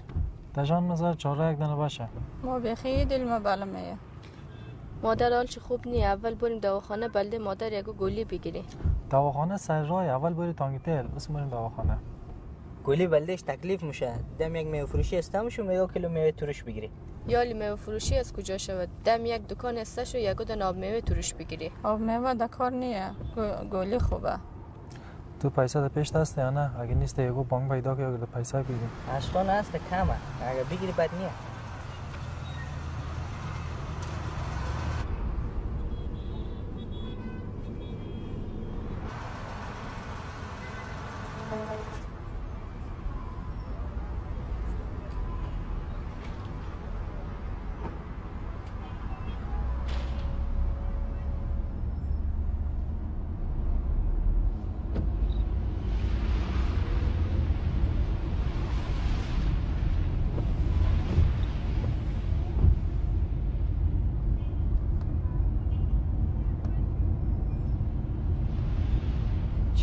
[0.55, 2.07] دجان نظر چهار یک دنه باشه.
[2.43, 3.97] ما بخی دل ما بلمه
[5.03, 8.63] مادر حال چه خوب نی اول بریم دواخانه بلده مادر یکو گلی بگیری.
[9.09, 11.97] دواخانه سر راه اول بری تانگیتل بس بریم دواخانه.
[12.85, 16.91] گلی بلدش تکلیف میشه دم یک میوه فروشی استمشو یک کیلو میوه تروش بگیری.
[17.27, 21.33] یالی میوه فروشی از کجا شود؟ دم یک دکان استشو یکو دن آب میوه تروش
[21.33, 21.71] بگیری.
[21.83, 23.11] آب میوه در کار نیه.
[23.71, 24.39] گلی خوبه.
[25.45, 28.63] تو پیسه در پیش دسته یا نه؟ اگه نیست یکو بانک پیدا که اگه پیسه
[28.63, 28.89] بگیریم.
[29.17, 30.15] اصلا هست کمه.
[30.51, 31.29] اگه بگیری بد نیه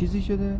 [0.03, 0.59] چیزی شده؟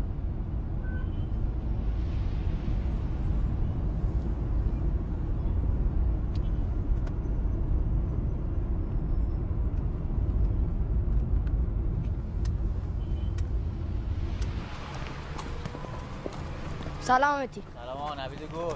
[17.01, 18.75] سلامتی سلام نبید گل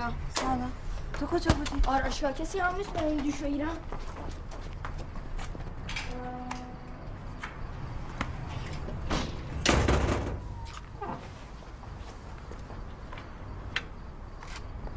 [0.00, 0.72] سلام سلام
[1.20, 1.50] تو کجا
[2.24, 3.76] آراشگاه کسی هم نیست برای دوش بگیرم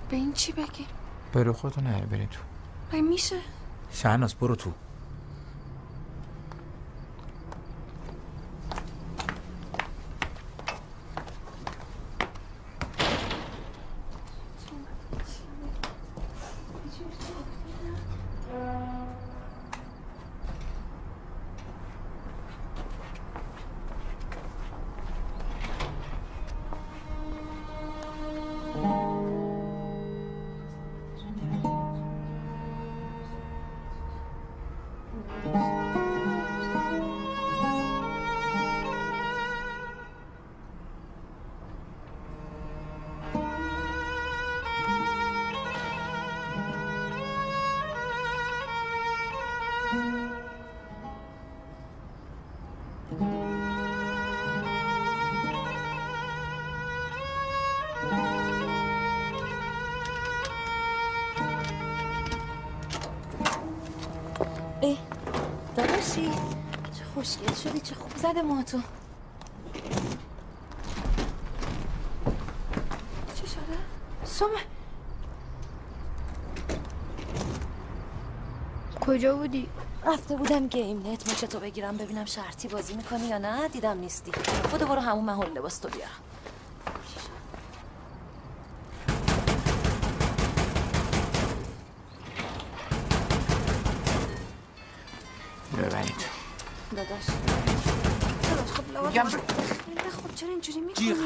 [0.10, 0.86] به این چی بگی؟
[1.34, 2.40] برو خودتو نره بریم تو
[2.94, 3.40] مگه میشه؟
[3.92, 4.72] شهناز برو تو
[68.24, 68.78] زده ما تو
[73.36, 73.78] چی شده؟
[74.26, 74.52] سومه.
[79.02, 79.70] کجا بودی؟
[80.06, 83.68] رفته بودم گیم نت مچتو بگیرم ببینم شرطی بازی می‌کنی یا نه.
[83.68, 84.32] دیدم نیستی.
[84.72, 86.33] بودو برو همون محل لباس تو بیارم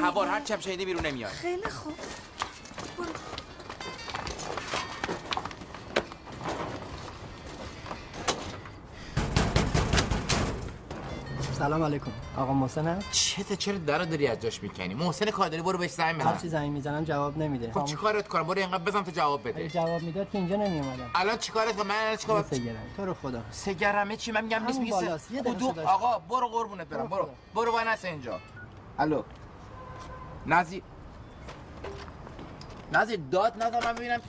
[0.04, 1.32] هوار هر چم شنیده بیرون نمیاد.
[1.32, 1.94] خیلی خوب.
[2.98, 3.06] برو.
[11.58, 12.12] سلام علیکم.
[12.38, 16.22] آقا محسن هست؟ چته چرا درو داری از جاش می‌کنی؟ محسن کادری برو بهش زنگ
[16.22, 17.72] هر بزن چی زنگ می‌زنم جواب نمیده.
[17.72, 19.70] خب چیکارت کنم؟ برو اینقدر بزن تا جواب بده.
[19.70, 22.76] جواب می‌داد که اینجا نمیومدم الان چیکارت کنم؟ من الان چیکار سگرم.
[22.98, 23.42] تو رو خدا.
[23.52, 25.62] سگرمه؟ چی؟ من میگم نیست میگه صداش.
[25.86, 27.08] آقا برو قربونت برم.
[27.08, 27.72] برو برو.
[27.72, 28.40] وای اینجا.
[29.00, 29.24] الو.
[30.48, 30.84] نزی
[32.94, 34.22] نزی داد نزن من ببینم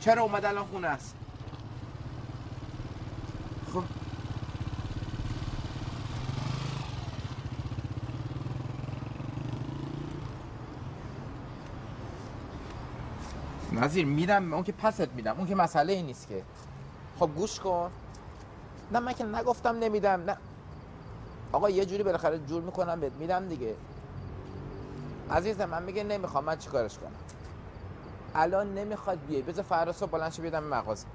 [0.00, 1.16] چرا اومد الان خونه است.
[3.72, 3.82] خب.
[13.72, 15.36] نظیر میدم اون که پست میدم.
[15.38, 16.42] اون که مسئله ای نیست که.
[17.18, 17.90] خب گوش کن.
[18.92, 20.24] نه من که نگفتم نمیدم.
[20.24, 20.36] نه.
[21.52, 23.12] آقا یه جوری بالاخره جور می‌کنم بهت.
[23.12, 23.74] میدم دیگه.
[25.30, 27.12] عزیزم من میگه نمی‌خوام من چیکارش کنم؟
[28.34, 29.42] الان نمی‌خواد بیای.
[29.42, 31.06] بذار فردا صبح بلند شه بیادم مغازه.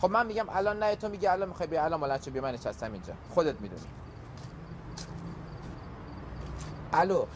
[0.00, 2.52] خب من میگم الان نه تو میگه الان می‌خوای بیا الان بلند شه بیا من
[2.52, 3.14] نشستم اینجا.
[3.30, 3.82] خودت می‌دونی.
[6.92, 7.26] الو.